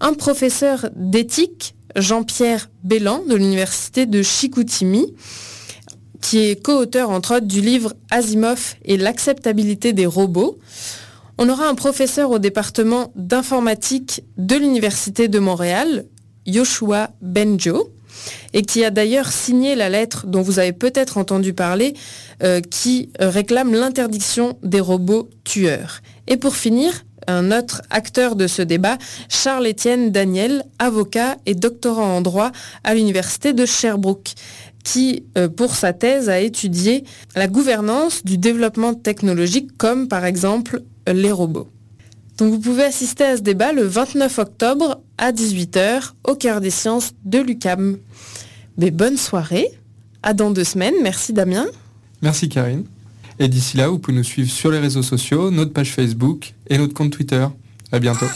un 0.00 0.14
professeur 0.14 0.88
d'éthique, 0.94 1.74
Jean-Pierre 1.96 2.70
Bélan, 2.84 3.22
de 3.28 3.34
l'université 3.34 4.06
de 4.06 4.22
Chicoutimi, 4.22 5.14
qui 6.20 6.38
est 6.38 6.62
co-auteur 6.62 7.10
entre 7.10 7.36
autres 7.36 7.46
du 7.46 7.60
livre 7.60 7.94
Asimov 8.10 8.74
et 8.84 8.96
l'acceptabilité 8.96 9.92
des 9.92 10.06
robots. 10.06 10.58
On 11.38 11.48
aura 11.48 11.68
un 11.68 11.74
professeur 11.74 12.30
au 12.30 12.38
département 12.38 13.12
d'informatique 13.14 14.22
de 14.36 14.56
l'Université 14.56 15.28
de 15.28 15.38
Montréal, 15.38 16.06
Yoshua 16.46 17.10
Benjo, 17.20 17.92
et 18.54 18.62
qui 18.62 18.84
a 18.84 18.90
d'ailleurs 18.90 19.30
signé 19.30 19.74
la 19.74 19.88
lettre 19.88 20.26
dont 20.26 20.42
vous 20.42 20.58
avez 20.58 20.72
peut-être 20.72 21.18
entendu 21.18 21.52
parler, 21.52 21.94
euh, 22.42 22.60
qui 22.60 23.10
réclame 23.18 23.72
l'interdiction 23.72 24.58
des 24.62 24.80
robots 24.80 25.28
tueurs. 25.44 26.00
Et 26.26 26.36
pour 26.36 26.56
finir, 26.56 27.04
un 27.26 27.52
autre 27.52 27.82
acteur 27.90 28.36
de 28.36 28.46
ce 28.46 28.62
débat, 28.62 28.98
Charles-Étienne 29.28 30.10
Daniel, 30.10 30.64
avocat 30.78 31.36
et 31.46 31.54
doctorant 31.54 32.16
en 32.16 32.20
droit 32.20 32.52
à 32.84 32.94
l'Université 32.94 33.52
de 33.52 33.66
Sherbrooke 33.66 34.34
qui, 34.84 35.24
euh, 35.36 35.48
pour 35.48 35.74
sa 35.74 35.92
thèse, 35.92 36.28
a 36.28 36.38
étudié 36.38 37.04
la 37.34 37.48
gouvernance 37.48 38.24
du 38.24 38.38
développement 38.38 38.94
technologique, 38.94 39.76
comme 39.76 40.06
par 40.06 40.24
exemple 40.24 40.82
les 41.12 41.32
robots. 41.32 41.68
Donc 42.38 42.52
vous 42.52 42.60
pouvez 42.60 42.84
assister 42.84 43.24
à 43.24 43.36
ce 43.36 43.42
débat 43.42 43.72
le 43.72 43.82
29 43.82 44.38
octobre 44.38 45.00
à 45.18 45.32
18h 45.32 46.12
au 46.24 46.34
cœur 46.34 46.60
des 46.60 46.70
sciences 46.70 47.12
de 47.24 47.38
l'UCAM. 47.38 47.98
Mais 48.78 48.90
bonne 48.90 49.16
soirée, 49.16 49.70
à 50.22 50.34
dans 50.34 50.50
deux 50.50 50.64
semaines, 50.64 50.94
merci 51.02 51.32
Damien. 51.32 51.66
Merci 52.22 52.48
Karine. 52.48 52.84
Et 53.38 53.48
d'ici 53.48 53.76
là, 53.76 53.88
vous 53.88 53.98
pouvez 53.98 54.16
nous 54.16 54.24
suivre 54.24 54.50
sur 54.50 54.70
les 54.70 54.78
réseaux 54.78 55.02
sociaux, 55.02 55.50
notre 55.50 55.72
page 55.72 55.92
Facebook 55.92 56.54
et 56.68 56.78
notre 56.78 56.94
compte 56.94 57.12
Twitter. 57.12 57.46
À 57.92 57.98
bientôt. 57.98 58.26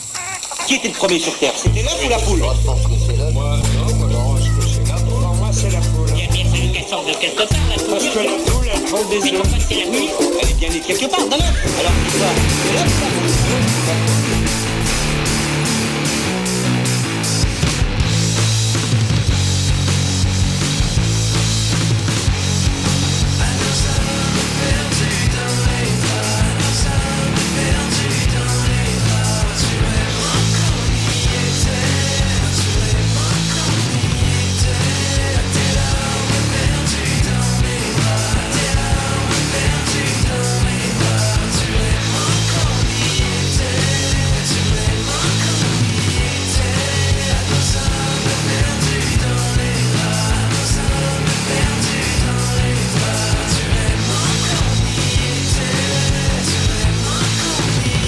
Qui 0.66 0.74
était 0.74 0.88
le 0.88 0.94
premier 0.94 1.18
sur 1.18 1.36
Terre? 1.38 1.52
C'était 1.56 1.82
l'œuf 1.82 2.00
ou 2.04 2.08
la 2.08 2.18
poule? 2.18 2.38
Moi, 2.38 2.54
non, 2.54 3.94
moi, 3.96 4.08
non, 4.08 4.36
je 4.36 4.50
que 4.50 4.66
c'est 4.68 4.88
la 4.88 4.96
poule. 5.00 5.20
moi, 5.20 5.50
c'est 5.52 5.70
la 5.70 5.80
poule. 5.80 6.08
Il 6.14 6.20
y 6.20 6.28
a 6.28 6.30
bien 6.30 6.44
fallu 6.44 6.72
qu'elle 6.72 6.84
sorte 6.84 7.08
de 7.08 7.14
quelque 7.14 7.48
part, 7.48 7.58
la 7.68 7.82
poule. 7.82 7.90
Parce 7.90 8.04
que 8.04 8.18
la 8.18 8.52
poule, 8.52 8.66
elle 8.72 8.82
prend 8.84 9.04
des 9.10 9.16
œufs. 9.16 9.48
Mais 9.50 9.58
c'est 9.68 9.84
la 9.84 9.90
nuit 9.90 10.08
Elle 10.40 10.48
est 10.50 10.54
bien 10.54 10.68
née 10.68 10.80
quelque 10.80 11.10
part, 11.10 11.28
dans 11.28 11.36
l'œuf. 11.36 11.80
Alors, 11.80 11.92
tu 12.12 12.18
vois, 12.18 12.28
c'est 12.62 12.72
l'œuf, 12.74 12.92
ça 13.00 14.39